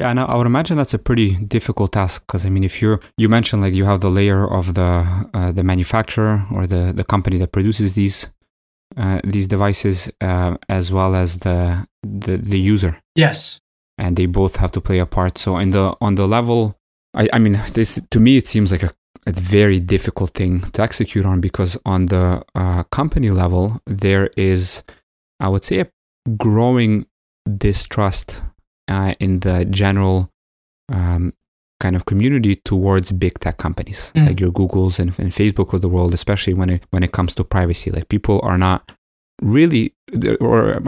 Yeah, 0.00 0.08
and 0.10 0.18
I 0.18 0.34
would 0.34 0.46
imagine 0.46 0.78
that's 0.78 0.94
a 0.94 0.98
pretty 0.98 1.34
difficult 1.34 1.92
task 1.92 2.26
because 2.26 2.46
I 2.46 2.48
mean, 2.48 2.64
if 2.64 2.80
you're 2.80 3.00
you 3.18 3.28
mentioned 3.28 3.60
like 3.60 3.74
you 3.74 3.84
have 3.84 4.00
the 4.00 4.10
layer 4.10 4.50
of 4.50 4.72
the 4.72 5.04
uh, 5.34 5.52
the 5.52 5.62
manufacturer 5.62 6.46
or 6.50 6.66
the 6.66 6.92
the 6.94 7.04
company 7.04 7.36
that 7.38 7.52
produces 7.52 7.92
these 7.92 8.30
uh, 8.96 9.20
these 9.24 9.46
devices 9.46 10.10
uh, 10.22 10.56
as 10.70 10.90
well 10.90 11.14
as 11.14 11.40
the, 11.40 11.86
the 12.02 12.38
the 12.38 12.58
user. 12.58 12.96
Yes, 13.14 13.60
and 13.98 14.16
they 14.16 14.24
both 14.24 14.56
have 14.56 14.72
to 14.72 14.80
play 14.80 15.00
a 15.00 15.06
part. 15.06 15.36
So 15.36 15.58
in 15.58 15.72
the 15.72 15.94
on 16.00 16.14
the 16.14 16.26
level, 16.26 16.78
I, 17.12 17.28
I 17.34 17.38
mean, 17.38 17.60
this 17.74 18.00
to 18.10 18.20
me 18.20 18.38
it 18.38 18.46
seems 18.46 18.72
like 18.72 18.82
a, 18.82 18.94
a 19.26 19.32
very 19.32 19.80
difficult 19.80 20.30
thing 20.32 20.60
to 20.72 20.82
execute 20.82 21.26
on 21.26 21.42
because 21.42 21.76
on 21.84 22.06
the 22.06 22.42
uh, 22.54 22.84
company 22.84 23.28
level 23.28 23.82
there 23.86 24.30
is, 24.38 24.82
I 25.40 25.48
would 25.50 25.66
say, 25.66 25.80
a 25.80 25.88
growing 26.38 27.04
distrust 27.58 28.42
uh, 28.90 29.14
in 29.20 29.40
the 29.40 29.64
general 29.64 30.30
um, 30.90 31.32
kind 31.80 31.96
of 31.96 32.04
community 32.04 32.56
towards 32.56 33.10
big 33.12 33.38
tech 33.38 33.56
companies 33.56 34.12
mm. 34.14 34.26
like 34.26 34.38
your 34.38 34.52
Googles 34.52 34.98
and, 34.98 35.18
and, 35.18 35.30
Facebook 35.30 35.72
of 35.72 35.80
the 35.80 35.88
world, 35.88 36.12
especially 36.12 36.54
when 36.54 36.68
it 36.68 36.82
when 36.90 37.02
it 37.02 37.12
comes 37.12 37.34
to 37.34 37.44
privacy. 37.44 37.90
Like 37.90 38.08
people 38.08 38.40
are 38.42 38.58
not 38.58 38.92
really, 39.40 39.94
or 40.40 40.82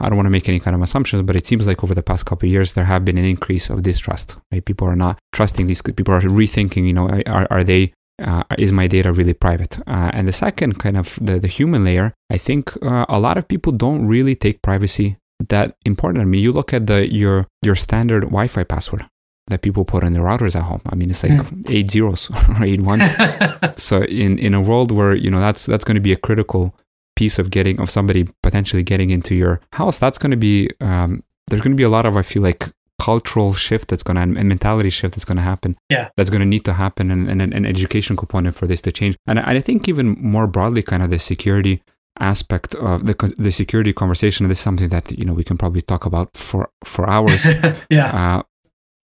I 0.00 0.08
don't 0.08 0.16
want 0.16 0.26
to 0.26 0.36
make 0.38 0.48
any 0.48 0.60
kind 0.60 0.76
of 0.76 0.82
assumptions, 0.82 1.22
but 1.22 1.36
it 1.36 1.46
seems 1.46 1.66
like 1.66 1.82
over 1.82 1.94
the 1.94 2.02
past 2.02 2.26
couple 2.26 2.46
of 2.46 2.52
years 2.52 2.74
there 2.74 2.84
have 2.84 3.04
been 3.04 3.18
an 3.18 3.24
increase 3.24 3.70
of 3.70 3.82
distrust. 3.82 4.36
Right? 4.52 4.64
People 4.64 4.86
are 4.86 4.96
not 4.96 5.18
trusting 5.32 5.66
these. 5.66 5.80
People 5.80 6.14
are 6.14 6.20
rethinking. 6.20 6.86
You 6.86 6.92
know, 6.92 7.08
are 7.26 7.46
are 7.50 7.64
they 7.64 7.92
uh, 8.22 8.44
is 8.58 8.72
my 8.72 8.86
data 8.86 9.12
really 9.12 9.34
private? 9.34 9.78
Uh, 9.86 10.10
and 10.12 10.28
the 10.28 10.32
second 10.32 10.78
kind 10.78 10.96
of 10.96 11.18
the, 11.20 11.38
the 11.38 11.48
human 11.48 11.84
layer, 11.84 12.12
I 12.30 12.38
think 12.38 12.76
uh, 12.82 13.06
a 13.08 13.18
lot 13.18 13.38
of 13.38 13.48
people 13.48 13.72
don't 13.72 14.06
really 14.06 14.36
take 14.36 14.62
privacy 14.62 15.16
that 15.48 15.76
important. 15.84 16.22
I 16.22 16.24
mean, 16.24 16.42
you 16.42 16.52
look 16.52 16.72
at 16.72 16.86
the 16.86 17.12
your 17.12 17.46
your 17.62 17.74
standard 17.74 18.22
Wi-Fi 18.22 18.64
password 18.64 19.06
that 19.48 19.62
people 19.62 19.84
put 19.84 20.04
on 20.04 20.12
their 20.12 20.22
routers 20.22 20.56
at 20.56 20.62
home. 20.62 20.80
I 20.86 20.94
mean, 20.94 21.10
it's 21.10 21.22
like 21.22 21.32
mm. 21.32 21.70
eight 21.70 21.90
zeros 21.90 22.30
or 22.48 22.64
eight 22.64 22.80
ones. 22.80 23.04
so 23.76 24.02
in 24.04 24.38
in 24.38 24.54
a 24.54 24.60
world 24.60 24.90
where 24.90 25.14
you 25.14 25.30
know 25.30 25.40
that's 25.40 25.66
that's 25.66 25.84
going 25.84 25.96
to 25.96 26.00
be 26.00 26.12
a 26.12 26.16
critical 26.16 26.74
piece 27.16 27.38
of 27.38 27.50
getting 27.50 27.80
of 27.80 27.90
somebody 27.90 28.28
potentially 28.42 28.82
getting 28.82 29.10
into 29.10 29.34
your 29.34 29.60
house, 29.72 29.98
that's 29.98 30.18
going 30.18 30.30
to 30.30 30.36
be 30.36 30.70
um, 30.80 31.22
there's 31.48 31.62
going 31.62 31.72
to 31.72 31.76
be 31.76 31.84
a 31.84 31.88
lot 31.88 32.06
of 32.06 32.16
I 32.16 32.22
feel 32.22 32.42
like 32.42 32.70
cultural 33.00 33.52
shift 33.52 33.88
that's 33.88 34.02
going 34.02 34.16
to 34.16 34.22
and 34.22 34.48
mentality 34.48 34.88
shift 34.88 35.14
that's 35.14 35.24
going 35.24 35.36
to 35.36 35.42
happen. 35.42 35.76
Yeah, 35.90 36.08
that's 36.16 36.30
going 36.30 36.40
to 36.40 36.46
need 36.46 36.64
to 36.64 36.74
happen, 36.74 37.10
and, 37.10 37.28
and 37.28 37.42
an 37.42 37.66
education 37.66 38.16
component 38.16 38.54
for 38.54 38.66
this 38.66 38.80
to 38.82 38.92
change. 38.92 39.16
And 39.26 39.38
I, 39.38 39.52
I 39.52 39.60
think 39.60 39.88
even 39.88 40.16
more 40.20 40.46
broadly, 40.46 40.82
kind 40.82 41.02
of 41.02 41.10
the 41.10 41.18
security 41.18 41.82
aspect 42.20 42.74
of 42.76 43.06
the 43.06 43.34
the 43.38 43.50
security 43.50 43.92
conversation. 43.92 44.48
This 44.48 44.58
is 44.58 44.64
something 44.64 44.88
that 44.90 45.10
you 45.12 45.24
know 45.24 45.32
we 45.32 45.44
can 45.44 45.58
probably 45.58 45.82
talk 45.82 46.06
about 46.06 46.36
for 46.36 46.70
for 46.84 47.08
hours. 47.08 47.46
yeah. 47.90 48.38
Uh, 48.38 48.42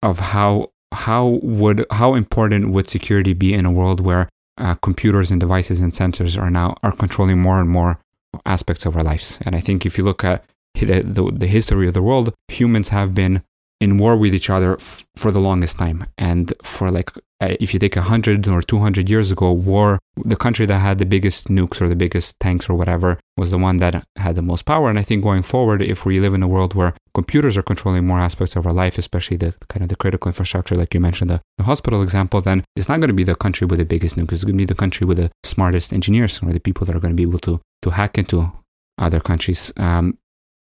of 0.03 0.19
how 0.19 0.71
how 0.93 1.39
would 1.41 1.85
how 1.91 2.15
important 2.15 2.69
would 2.69 2.89
security 2.89 3.33
be 3.33 3.53
in 3.53 3.65
a 3.65 3.71
world 3.71 3.99
where 3.99 4.29
uh, 4.57 4.75
computers 4.75 5.31
and 5.31 5.39
devices 5.39 5.81
and 5.81 5.93
sensors 5.93 6.39
are 6.39 6.49
now 6.49 6.75
are 6.83 6.91
controlling 6.91 7.39
more 7.39 7.59
and 7.59 7.69
more 7.69 7.99
aspects 8.45 8.85
of 8.85 8.95
our 8.95 9.03
lives. 9.03 9.37
And 9.41 9.55
I 9.55 9.59
think 9.59 9.85
if 9.85 9.97
you 9.97 10.03
look 10.03 10.23
at 10.23 10.43
the, 10.75 11.01
the, 11.01 11.31
the 11.31 11.47
history 11.47 11.87
of 11.87 11.93
the 11.93 12.03
world, 12.03 12.33
humans 12.47 12.89
have 12.89 13.15
been 13.15 13.43
in 13.79 13.97
war 13.97 14.17
with 14.17 14.33
each 14.33 14.49
other 14.49 14.73
f- 14.73 15.05
for 15.15 15.31
the 15.31 15.39
longest 15.39 15.77
time. 15.77 16.05
And 16.17 16.53
for 16.63 16.89
like, 16.89 17.11
uh, 17.39 17.55
if 17.59 17.73
you 17.73 17.79
take 17.79 17.95
100 17.95 18.47
or 18.47 18.61
200 18.61 19.09
years 19.09 19.31
ago, 19.31 19.51
war, 19.51 19.99
the 20.15 20.35
country 20.35 20.65
that 20.65 20.79
had 20.79 20.97
the 20.97 21.05
biggest 21.05 21.47
nukes 21.47 21.79
or 21.79 21.87
the 21.87 21.95
biggest 21.95 22.39
tanks 22.39 22.67
or 22.67 22.75
whatever 22.75 23.19
was 23.35 23.51
the 23.51 23.57
one 23.59 23.77
that 23.77 24.03
had 24.15 24.35
the 24.35 24.41
most 24.41 24.65
power. 24.65 24.89
And 24.89 24.97
I 24.97 25.03
think 25.03 25.23
going 25.23 25.43
forward, 25.43 25.81
if 25.83 26.05
we 26.05 26.19
live 26.19 26.33
in 26.33 26.41
a 26.41 26.47
world 26.47 26.73
where 26.73 26.95
computers 27.13 27.55
are 27.55 27.61
controlling 27.61 28.07
more 28.07 28.19
aspects 28.19 28.55
of 28.55 28.65
our 28.65 28.73
life, 28.73 28.97
especially 28.97 29.37
the 29.37 29.53
kind 29.69 29.83
of 29.83 29.89
the 29.89 29.95
critical 29.95 30.29
infrastructure, 30.29 30.75
like 30.75 30.93
you 30.95 30.99
mentioned, 30.99 31.29
the, 31.29 31.41
the 31.59 31.65
hospital 31.65 32.01
example, 32.01 32.41
then 32.41 32.63
it's 32.75 32.89
not 32.89 32.99
going 32.99 33.09
to 33.09 33.13
be 33.13 33.23
the 33.23 33.35
country 33.35 33.67
with 33.67 33.77
the 33.77 33.85
biggest 33.85 34.15
nukes. 34.15 34.33
It's 34.33 34.43
going 34.43 34.57
to 34.57 34.61
be 34.61 34.65
the 34.65 34.73
country 34.73 35.05
with 35.05 35.17
the 35.17 35.29
smartest 35.43 35.93
engineers 35.93 36.41
or 36.41 36.51
the 36.51 36.59
people 36.59 36.85
that 36.87 36.95
are 36.95 36.99
going 36.99 37.13
to 37.13 37.15
be 37.15 37.29
able 37.29 37.39
to, 37.39 37.61
to 37.83 37.89
hack 37.91 38.17
into 38.17 38.51
other 38.97 39.19
countries. 39.19 39.71
Um, 39.77 40.17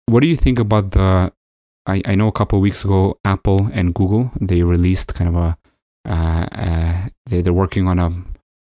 what 0.07 0.21
do 0.21 0.29
you 0.29 0.37
think 0.37 0.59
about 0.59 0.93
the 0.93 1.33
I, 1.87 2.03
I 2.05 2.15
know 2.15 2.29
a 2.29 2.33
couple 2.33 2.59
of 2.59 2.63
weeks 2.63 2.85
ago, 2.85 3.19
Apple 3.25 3.71
and 3.73 3.95
Google 3.95 4.31
they 4.41 4.63
released 4.63 5.15
kind 5.15 5.29
of 5.29 5.37
a 5.37 5.59
uh, 6.09 6.47
uh, 6.53 7.09
they, 7.27 7.43
they're 7.43 7.53
working 7.53 7.89
on 7.89 7.99
a 7.99 8.11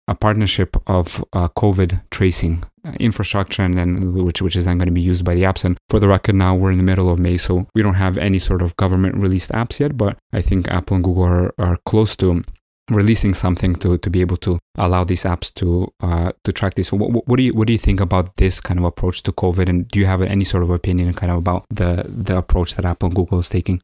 a 0.09 0.15
partnership 0.15 0.77
of 0.87 1.23
uh, 1.33 1.49
COVID 1.49 2.01
tracing 2.11 2.63
uh, 2.85 2.93
infrastructure, 2.99 3.61
and 3.61 3.73
then 3.73 4.13
which 4.13 4.41
which 4.41 4.55
is 4.55 4.65
then 4.65 4.77
going 4.77 4.87
to 4.87 4.93
be 4.93 5.01
used 5.01 5.25
by 5.25 5.35
the 5.35 5.43
apps. 5.43 5.65
And 5.65 5.77
for 5.89 5.99
the 5.99 6.07
record, 6.07 6.35
now 6.35 6.55
we're 6.55 6.71
in 6.71 6.77
the 6.77 6.83
middle 6.83 7.09
of 7.09 7.19
May, 7.19 7.37
so 7.37 7.67
we 7.75 7.81
don't 7.81 7.95
have 7.95 8.17
any 8.17 8.39
sort 8.39 8.61
of 8.61 8.77
government 8.77 9.15
released 9.17 9.51
apps 9.51 9.79
yet. 9.79 9.97
But 9.97 10.17
I 10.31 10.41
think 10.41 10.69
Apple 10.69 10.95
and 10.95 11.03
Google 11.03 11.23
are, 11.23 11.53
are 11.57 11.77
close 11.85 12.15
to 12.17 12.43
releasing 12.89 13.33
something 13.33 13.75
to, 13.75 13.97
to 13.97 14.09
be 14.09 14.21
able 14.21 14.37
to 14.37 14.59
allow 14.77 15.03
these 15.03 15.23
apps 15.23 15.53
to 15.55 15.91
uh, 16.01 16.31
to 16.43 16.51
track 16.51 16.75
this. 16.75 16.91
What, 16.91 17.27
what, 17.27 17.37
do 17.37 17.43
you 17.43 17.53
what 17.53 17.67
do 17.67 17.73
you 17.73 17.79
think 17.79 17.99
about 17.99 18.35
this 18.37 18.59
kind 18.59 18.79
of 18.79 18.85
approach 18.85 19.23
to 19.23 19.31
COVID, 19.31 19.69
and 19.69 19.87
do 19.87 19.99
you 19.99 20.05
have 20.05 20.21
any 20.21 20.45
sort 20.45 20.63
of 20.63 20.69
opinion 20.69 21.13
kind 21.13 21.31
of 21.31 21.37
about 21.37 21.65
the 21.69 22.05
the 22.07 22.37
approach 22.37 22.75
that 22.75 22.85
Apple 22.85 23.07
and 23.07 23.15
Google 23.15 23.39
is 23.39 23.49
taking? 23.49 23.81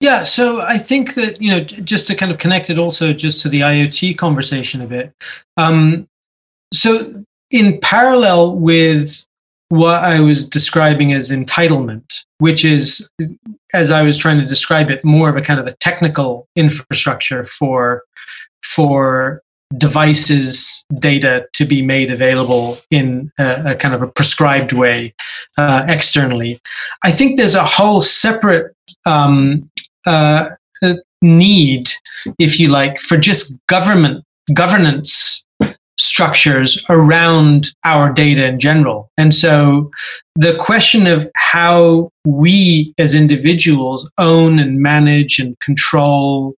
Yeah, 0.00 0.24
so 0.24 0.60
I 0.60 0.78
think 0.78 1.14
that 1.14 1.40
you 1.40 1.50
know 1.50 1.60
just 1.60 2.06
to 2.08 2.14
kind 2.14 2.32
of 2.32 2.38
connect 2.38 2.70
it 2.70 2.78
also 2.78 3.12
just 3.12 3.42
to 3.42 3.48
the 3.48 3.60
IoT 3.60 4.18
conversation 4.18 4.80
a 4.80 4.86
bit. 4.86 5.12
Um, 5.56 6.08
so 6.72 7.24
in 7.50 7.78
parallel 7.80 8.56
with 8.56 9.26
what 9.68 10.02
I 10.04 10.20
was 10.20 10.48
describing 10.48 11.12
as 11.12 11.30
entitlement, 11.30 12.24
which 12.38 12.64
is, 12.64 13.10
as 13.72 13.90
I 13.90 14.02
was 14.02 14.18
trying 14.18 14.38
to 14.38 14.46
describe 14.46 14.90
it, 14.90 15.04
more 15.04 15.28
of 15.28 15.36
a 15.36 15.42
kind 15.42 15.58
of 15.58 15.66
a 15.66 15.72
technical 15.74 16.48
infrastructure 16.54 17.44
for 17.44 18.04
for 18.64 19.42
devices 19.78 20.84
data 20.98 21.46
to 21.52 21.64
be 21.64 21.82
made 21.82 22.10
available 22.10 22.78
in 22.90 23.30
a, 23.38 23.72
a 23.72 23.74
kind 23.74 23.94
of 23.94 24.02
a 24.02 24.06
prescribed 24.06 24.72
way 24.72 25.12
uh, 25.58 25.84
externally. 25.88 26.60
I 27.02 27.10
think 27.10 27.36
there's 27.36 27.54
a 27.54 27.64
whole 27.64 28.00
separate 28.00 28.74
um, 29.06 29.68
uh, 30.06 30.50
need, 31.22 31.88
if 32.38 32.60
you 32.60 32.68
like, 32.68 33.00
for 33.00 33.16
just 33.16 33.58
government 33.66 34.24
governance 34.52 35.44
structures 35.96 36.84
around 36.90 37.68
our 37.84 38.12
data 38.12 38.44
in 38.44 38.58
general. 38.58 39.08
And 39.16 39.34
so 39.34 39.90
the 40.34 40.56
question 40.56 41.06
of 41.06 41.30
how 41.36 42.10
we 42.26 42.92
as 42.98 43.14
individuals 43.14 44.10
own 44.18 44.58
and 44.58 44.80
manage 44.80 45.38
and 45.38 45.58
control 45.60 46.54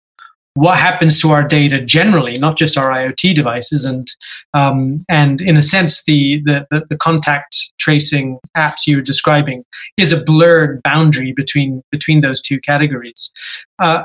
what 0.57 0.79
happens 0.79 1.21
to 1.21 1.29
our 1.29 1.47
data 1.47 1.79
generally, 1.79 2.33
not 2.39 2.57
just 2.57 2.79
our 2.79 2.89
IoT 2.89 3.35
devices, 3.35 3.85
and 3.85 4.07
um, 4.55 4.97
and 5.07 5.39
in 5.39 5.55
a 5.55 5.61
sense, 5.61 6.03
the, 6.05 6.41
the 6.43 6.65
the 6.89 6.97
contact 6.97 7.55
tracing 7.77 8.39
apps 8.55 8.87
you're 8.87 9.03
describing 9.03 9.63
is 9.97 10.11
a 10.11 10.23
blurred 10.23 10.81
boundary 10.81 11.31
between 11.31 11.83
between 11.91 12.21
those 12.21 12.41
two 12.41 12.59
categories. 12.59 13.31
Uh, 13.77 14.03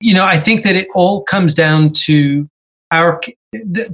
you 0.00 0.12
know, 0.12 0.26
I 0.26 0.36
think 0.36 0.62
that 0.64 0.76
it 0.76 0.88
all 0.94 1.22
comes 1.22 1.54
down 1.54 1.92
to 2.04 2.48
our 2.90 3.18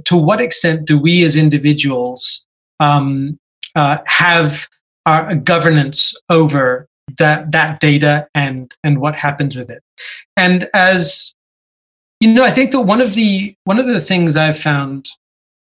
to 0.03 0.17
what 0.17 0.41
extent 0.41 0.85
do 0.85 0.97
we 0.97 1.23
as 1.23 1.37
individuals 1.37 2.45
um, 2.81 3.39
uh, 3.75 3.99
have 4.05 4.67
our 5.05 5.33
governance 5.35 6.13
over 6.29 6.87
that 7.19 7.53
that 7.53 7.79
data 7.79 8.27
and 8.35 8.73
and 8.83 8.99
what 8.99 9.15
happens 9.15 9.55
with 9.55 9.69
it 9.69 9.81
and 10.37 10.69
as 10.73 11.33
you 12.21 12.33
know 12.33 12.43
i 12.45 12.51
think 12.51 12.71
that 12.71 12.81
one 12.81 13.01
of 13.01 13.13
the 13.13 13.53
one 13.65 13.79
of 13.79 13.87
the 13.87 13.99
things 13.99 14.35
i've 14.35 14.59
found 14.59 15.07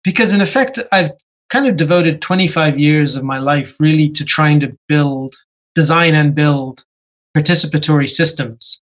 because 0.04 0.32
in 0.32 0.42
effect 0.42 0.78
i've 0.92 1.12
kind 1.50 1.68
of 1.68 1.78
devoted 1.78 2.22
25 2.22 2.80
years 2.80 3.16
of 3.16 3.24
my 3.24 3.40
life 3.40 3.80
really 3.80 4.10
to 4.10 4.24
trying 4.24 4.60
to 4.60 4.78
build 4.88 5.36
design 5.76 6.16
and 6.16 6.36
build 6.36 6.84
participatory 7.36 8.10
systems. 8.10 8.82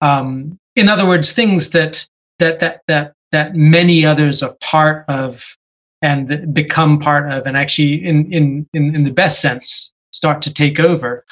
Um, 0.00 0.58
in 0.76 0.88
other 0.88 1.06
words 1.06 1.32
things 1.32 1.70
that 1.70 2.06
that 2.38 2.60
that 2.60 2.82
that 2.86 3.12
that 3.32 3.54
many 3.54 4.06
others 4.06 4.42
are 4.42 4.54
part 4.60 5.04
of 5.08 5.56
and 6.00 6.54
become 6.54 6.98
part 6.98 7.30
of 7.30 7.46
and 7.46 7.56
actually 7.56 7.94
in 8.04 8.32
in 8.32 8.68
in, 8.72 8.94
in 8.94 9.04
the 9.04 9.10
best 9.10 9.40
sense 9.40 9.92
start 10.12 10.40
to 10.42 10.54
take 10.54 10.78
over 10.78 11.24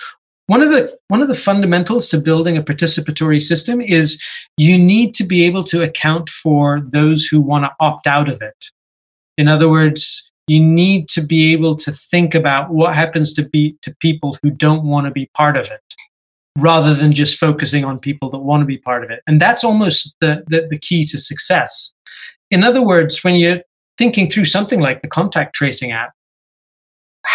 one 0.47 0.63
of 0.63 0.71
the 0.71 0.97
one 1.09 1.23
of 1.23 1.29
the 1.29 1.35
fundamentals 1.35 2.09
to 2.11 2.19
building 2.19 2.57
a 2.57 2.63
participatory 2.63 3.43
system 3.43 3.81
is 3.81 4.23
you 4.57 4.79
need 4.79 5.15
to 5.15 5.25
be 5.25 5.45
able 5.45 5.65
to 5.65 5.83
account 5.83 6.31
for 6.31 6.81
those 6.87 7.27
who 7.27 7.41
want 7.41 7.65
to 7.65 7.73
opt 7.81 8.07
out 8.07 8.29
of 8.29 8.41
it. 8.41 8.67
In 9.37 9.49
other 9.49 9.69
words 9.69 10.31
you 10.49 10.61
need 10.61 11.09
to 11.09 11.21
be 11.21 11.53
able 11.53 11.75
to 11.75 11.91
think 11.91 12.35
about 12.35 12.71
what 12.71 12.95
happens 12.95 13.33
to 13.33 13.43
be 13.43 13.77
to 13.83 13.95
people 13.97 14.39
who 14.43 14.51
don't 14.51 14.85
want 14.85 15.07
to 15.07 15.11
be 15.11 15.29
part 15.35 15.57
of 15.57 15.67
it 15.67 15.81
rather 16.59 16.95
than 16.95 17.13
just 17.13 17.39
focusing 17.39 17.85
on 17.85 17.99
people 17.99 18.31
that 18.31 18.39
want 18.39 18.63
to 18.63 18.67
be 18.67 18.79
part 18.79 19.05
of 19.05 19.11
it. 19.11 19.21
And 19.27 19.43
that's 19.43 19.63
almost 19.63 20.17
the, 20.21 20.45
the, 20.47 20.67
the 20.71 20.79
key 20.79 21.05
to 21.07 21.19
success. 21.19 21.93
In 22.51 22.65
other 22.65 22.81
words 22.81 23.25
when 23.25 23.35
you're 23.35 23.63
thinking 23.99 24.31
through 24.31 24.45
something 24.45 24.81
like 24.81 25.03
the 25.03 25.09
contact 25.09 25.55
tracing 25.55 25.91
app 25.91 26.13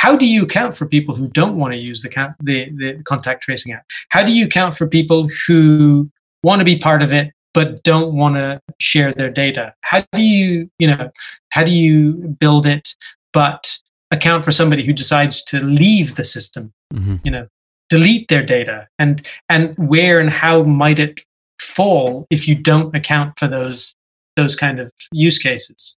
how 0.01 0.15
do 0.15 0.25
you 0.25 0.41
account 0.41 0.75
for 0.75 0.87
people 0.87 1.15
who 1.15 1.29
don't 1.29 1.57
want 1.57 1.73
to 1.73 1.77
use 1.77 2.01
the, 2.01 2.09
the, 2.39 2.65
the 2.71 3.03
contact 3.03 3.43
tracing 3.43 3.71
app? 3.71 3.85
How 4.09 4.23
do 4.23 4.31
you 4.31 4.47
account 4.47 4.75
for 4.75 4.87
people 4.87 5.29
who 5.45 6.07
want 6.43 6.57
to 6.57 6.65
be 6.65 6.79
part 6.79 7.03
of 7.03 7.13
it 7.13 7.31
but 7.53 7.83
don't 7.83 8.15
want 8.15 8.33
to 8.33 8.59
share 8.79 9.13
their 9.13 9.29
data? 9.29 9.75
How 9.81 10.03
do 10.11 10.23
you, 10.23 10.71
you 10.79 10.87
know, 10.87 11.11
how 11.49 11.63
do 11.63 11.69
you 11.69 12.35
build 12.39 12.65
it 12.65 12.95
but 13.31 13.77
account 14.09 14.43
for 14.43 14.51
somebody 14.51 14.83
who 14.83 14.91
decides 14.91 15.43
to 15.43 15.61
leave 15.61 16.15
the 16.15 16.23
system? 16.23 16.73
Mm-hmm. 16.91 17.17
You 17.23 17.31
know, 17.31 17.47
delete 17.87 18.27
their 18.27 18.43
data 18.43 18.87
and 18.97 19.23
and 19.49 19.75
where 19.77 20.19
and 20.19 20.31
how 20.31 20.63
might 20.63 20.97
it 20.97 21.21
fall 21.59 22.25
if 22.31 22.47
you 22.47 22.55
don't 22.55 22.95
account 22.95 23.37
for 23.37 23.47
those 23.47 23.93
those 24.35 24.55
kind 24.55 24.79
of 24.79 24.91
use 25.11 25.37
cases? 25.37 25.95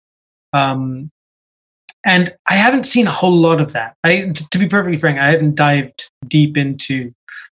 Um, 0.54 1.12
and 2.06 2.34
I 2.48 2.56
haven't 2.56 2.86
seen 2.86 3.08
a 3.08 3.12
whole 3.12 3.36
lot 3.36 3.62
of 3.62 3.74
that. 3.74 3.96
I, 4.04 4.34
to 4.52 4.60
be 4.60 4.68
perfectly 4.68 4.98
frank, 4.98 5.20
I 5.20 5.32
haven't 5.32 5.56
dived 5.56 6.10
deep 6.28 6.58
into 6.58 7.12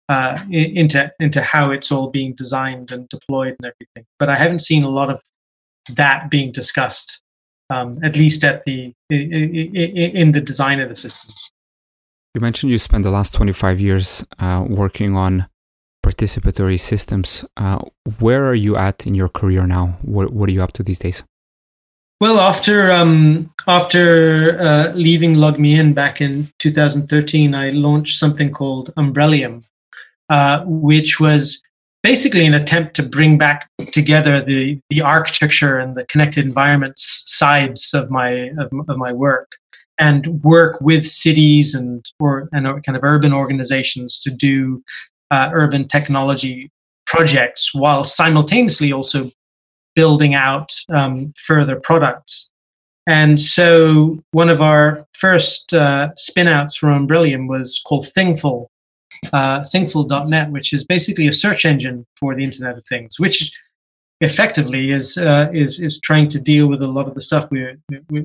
uh, 0.09 0.37
into 0.51 1.09
into 1.21 1.41
how 1.43 1.71
it's 1.71 1.93
all 1.93 2.11
being 2.11 2.35
designed 2.35 2.93
and 2.93 3.09
deployed 3.09 3.57
and 3.61 3.73
everything. 3.73 4.05
But 4.19 4.29
I 4.29 4.35
haven't 4.35 4.61
seen 4.61 4.83
a 4.83 4.89
lot 4.89 5.11
of 5.11 5.21
that 5.97 6.31
being 6.31 6.53
discussed, 6.53 7.23
um, 7.71 7.99
at 8.03 8.17
least 8.17 8.45
at 8.45 8.65
the 8.65 8.93
in 9.11 10.33
the 10.33 10.41
design 10.41 10.81
of 10.81 10.89
the 10.89 10.97
systems. 10.97 11.51
You 12.35 12.41
mentioned 12.41 12.73
you 12.73 12.79
spent 12.79 13.05
the 13.05 13.11
last 13.11 13.35
twenty 13.35 13.53
five 13.53 13.81
years 13.81 14.25
uh, 14.39 14.65
working 14.67 15.17
on 15.17 15.47
participatory 16.05 16.81
systems. 16.81 17.45
Uh, 17.57 17.79
where 18.19 18.45
are 18.47 18.55
you 18.55 18.77
at 18.77 19.07
in 19.07 19.15
your 19.15 19.29
career 19.29 19.67
now? 19.67 19.99
What, 20.03 20.33
what 20.33 20.49
are 20.49 20.53
you 20.53 20.63
up 20.63 20.73
to 20.73 20.83
these 20.83 20.99
days? 20.99 21.23
Well, 22.23 22.39
after 22.39 22.93
um, 22.93 23.53
after 23.67 24.57
uh, 24.61 24.93
leaving 24.93 25.35
LogMeIn 25.35 25.93
back 25.93 26.21
in 26.21 26.53
2013, 26.61 27.53
I 27.53 27.71
launched 27.71 28.17
something 28.17 28.53
called 28.53 28.95
Umbrellium, 28.95 29.65
uh, 30.29 30.63
which 30.65 31.19
was 31.19 31.61
basically 32.05 32.47
an 32.47 32.55
attempt 32.55 32.95
to 32.95 33.03
bring 33.03 33.39
back 33.39 33.69
together 33.91 34.41
the 34.41 34.79
the 34.89 35.03
architecture 35.03 35.81
and 35.81 35.97
the 35.97 36.05
connected 36.05 36.45
environments 36.47 37.25
sides 37.27 37.93
of 37.93 38.09
my 38.09 38.53
of, 38.57 38.71
of 38.89 38.97
my 38.99 39.13
work, 39.13 39.57
and 39.99 40.45
work 40.45 40.81
with 40.81 41.05
cities 41.05 41.75
and 41.75 42.07
or 42.21 42.49
and 42.53 42.85
kind 42.85 42.95
of 42.97 43.03
urban 43.03 43.33
organizations 43.33 44.21
to 44.21 44.31
do 44.31 44.81
uh, 45.33 45.51
urban 45.53 45.89
technology 45.89 46.71
projects 47.05 47.75
while 47.75 48.05
simultaneously 48.05 48.93
also 48.93 49.29
building 49.95 50.35
out 50.35 50.73
um, 50.93 51.33
further 51.37 51.77
products. 51.77 52.51
And 53.07 53.41
so 53.41 54.23
one 54.31 54.49
of 54.49 54.61
our 54.61 55.07
first 55.15 55.75
uh, 55.75 56.11
spinouts 56.17 56.77
from 56.77 57.07
Umbrellium 57.07 57.49
was 57.49 57.81
called 57.85 58.07
Thingful, 58.07 58.71
uh, 59.33 59.65
Thingful.net, 59.65 60.51
which 60.51 60.73
is 60.73 60.85
basically 60.85 61.27
a 61.27 61.33
search 61.33 61.65
engine 61.65 62.07
for 62.19 62.35
the 62.35 62.45
Internet 62.45 62.79
of 62.79 62.85
Things, 62.89 63.19
which 63.19 63.53
effectively 64.21 64.93
is 64.93 65.19
uh, 65.19 65.49
is 65.53 65.81
is 65.81 65.99
trying 65.99 66.29
to 66.29 66.41
deal 66.41 66.69
with 66.69 66.81
a 66.81 66.87
lot 66.87 67.09
of 67.09 67.15
the 67.15 67.21
stuff 67.21 67.51
we 67.51 67.77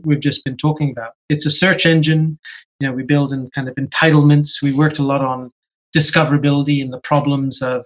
we've 0.04 0.20
just 0.20 0.46
been 0.46 0.58
talking 0.58 0.92
about. 0.92 1.14
It's 1.28 1.46
a 1.46 1.52
search 1.52 1.86
engine. 1.86 2.38
You 2.80 2.88
know, 2.88 2.94
we 2.94 3.04
build 3.04 3.34
in 3.34 3.50
kind 3.56 3.68
of 3.68 3.74
entitlements. 3.76 4.62
We 4.62 4.74
worked 4.74 5.00
a 5.00 5.04
lot 5.04 5.22
on 5.22 5.52
discoverability 5.96 6.84
and 6.84 6.94
the 6.94 7.00
problems 7.00 7.62
of 7.64 7.84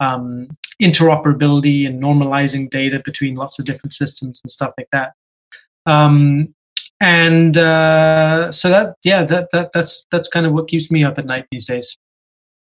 um, 0.00 0.48
interoperability 0.80 1.86
and 1.86 2.00
normalizing 2.00 2.70
data 2.70 3.00
between 3.04 3.34
lots 3.34 3.58
of 3.58 3.64
different 3.64 3.92
systems 3.92 4.40
and 4.42 4.50
stuff 4.50 4.72
like 4.78 4.88
that. 4.92 5.12
Um, 5.86 6.54
and 7.00 7.56
uh, 7.56 8.50
so 8.52 8.68
that 8.68 8.96
yeah, 9.04 9.24
that, 9.24 9.48
that 9.52 9.70
that's 9.72 10.04
that's 10.10 10.28
kind 10.28 10.46
of 10.46 10.52
what 10.52 10.68
keeps 10.68 10.90
me 10.90 11.04
up 11.04 11.18
at 11.18 11.26
night 11.26 11.46
these 11.50 11.66
days. 11.66 11.96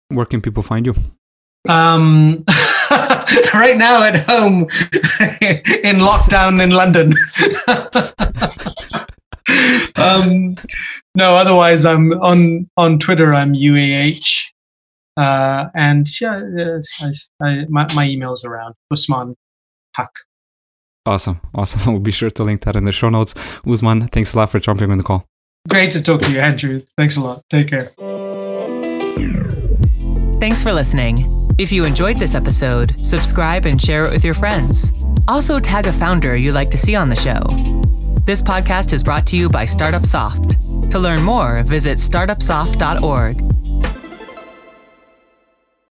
Where 0.09 0.25
can 0.25 0.41
people 0.41 0.63
find 0.63 0.85
you? 0.85 0.95
Um, 1.67 2.45
right 3.53 3.77
now 3.77 4.03
at 4.03 4.25
home 4.25 4.61
in 5.83 5.97
lockdown 5.97 6.61
in 6.61 6.71
London. 6.71 7.13
um, 9.95 10.55
no, 11.15 11.35
otherwise 11.35 11.85
I'm 11.85 12.13
on 12.21 12.69
on 12.77 12.99
Twitter. 12.99 13.33
I'm 13.33 13.53
UAH 13.53 14.51
uh, 15.19 15.69
and 15.75 16.07
yeah, 16.21 16.41
I, 17.01 17.11
I, 17.41 17.65
my, 17.67 17.85
my 17.93 18.07
email's 18.07 18.45
around 18.45 18.75
Usman 18.89 19.35
Haque. 19.97 20.19
Awesome. 21.05 21.41
Awesome. 21.53 21.81
We'll 21.93 21.99
be 21.99 22.11
sure 22.11 22.29
to 22.29 22.43
link 22.43 22.63
that 22.63 22.77
in 22.77 22.85
the 22.85 22.93
show 22.93 23.09
notes. 23.09 23.33
Usman, 23.67 24.07
thanks 24.07 24.33
a 24.33 24.37
lot 24.37 24.49
for 24.49 24.59
jumping 24.59 24.91
on 24.91 24.97
the 24.97 25.03
call. 25.03 25.25
Great 25.67 25.91
to 25.91 26.01
talk 26.01 26.21
to 26.21 26.31
you, 26.31 26.39
Andrew. 26.39 26.79
Thanks 26.97 27.17
a 27.17 27.21
lot. 27.21 27.43
Take 27.49 27.69
care. 27.69 27.91
Thanks 30.39 30.63
for 30.63 30.71
listening. 30.71 31.17
If 31.57 31.73
you 31.73 31.83
enjoyed 31.83 32.17
this 32.17 32.33
episode, 32.33 32.95
subscribe 33.05 33.65
and 33.65 33.81
share 33.81 34.05
it 34.05 34.13
with 34.13 34.23
your 34.23 34.33
friends. 34.33 34.93
Also, 35.27 35.59
tag 35.59 35.85
a 35.85 35.91
founder 35.91 36.37
you'd 36.37 36.53
like 36.53 36.69
to 36.71 36.77
see 36.77 36.95
on 36.95 37.09
the 37.09 37.15
show. 37.15 37.41
This 38.25 38.41
podcast 38.41 38.93
is 38.93 39.03
brought 39.03 39.27
to 39.27 39.35
you 39.35 39.49
by 39.49 39.65
Startup 39.65 40.05
Soft. 40.05 40.51
To 40.91 40.97
learn 40.97 41.21
more, 41.23 41.63
visit 41.63 41.97
startupsoft.org 41.97 43.49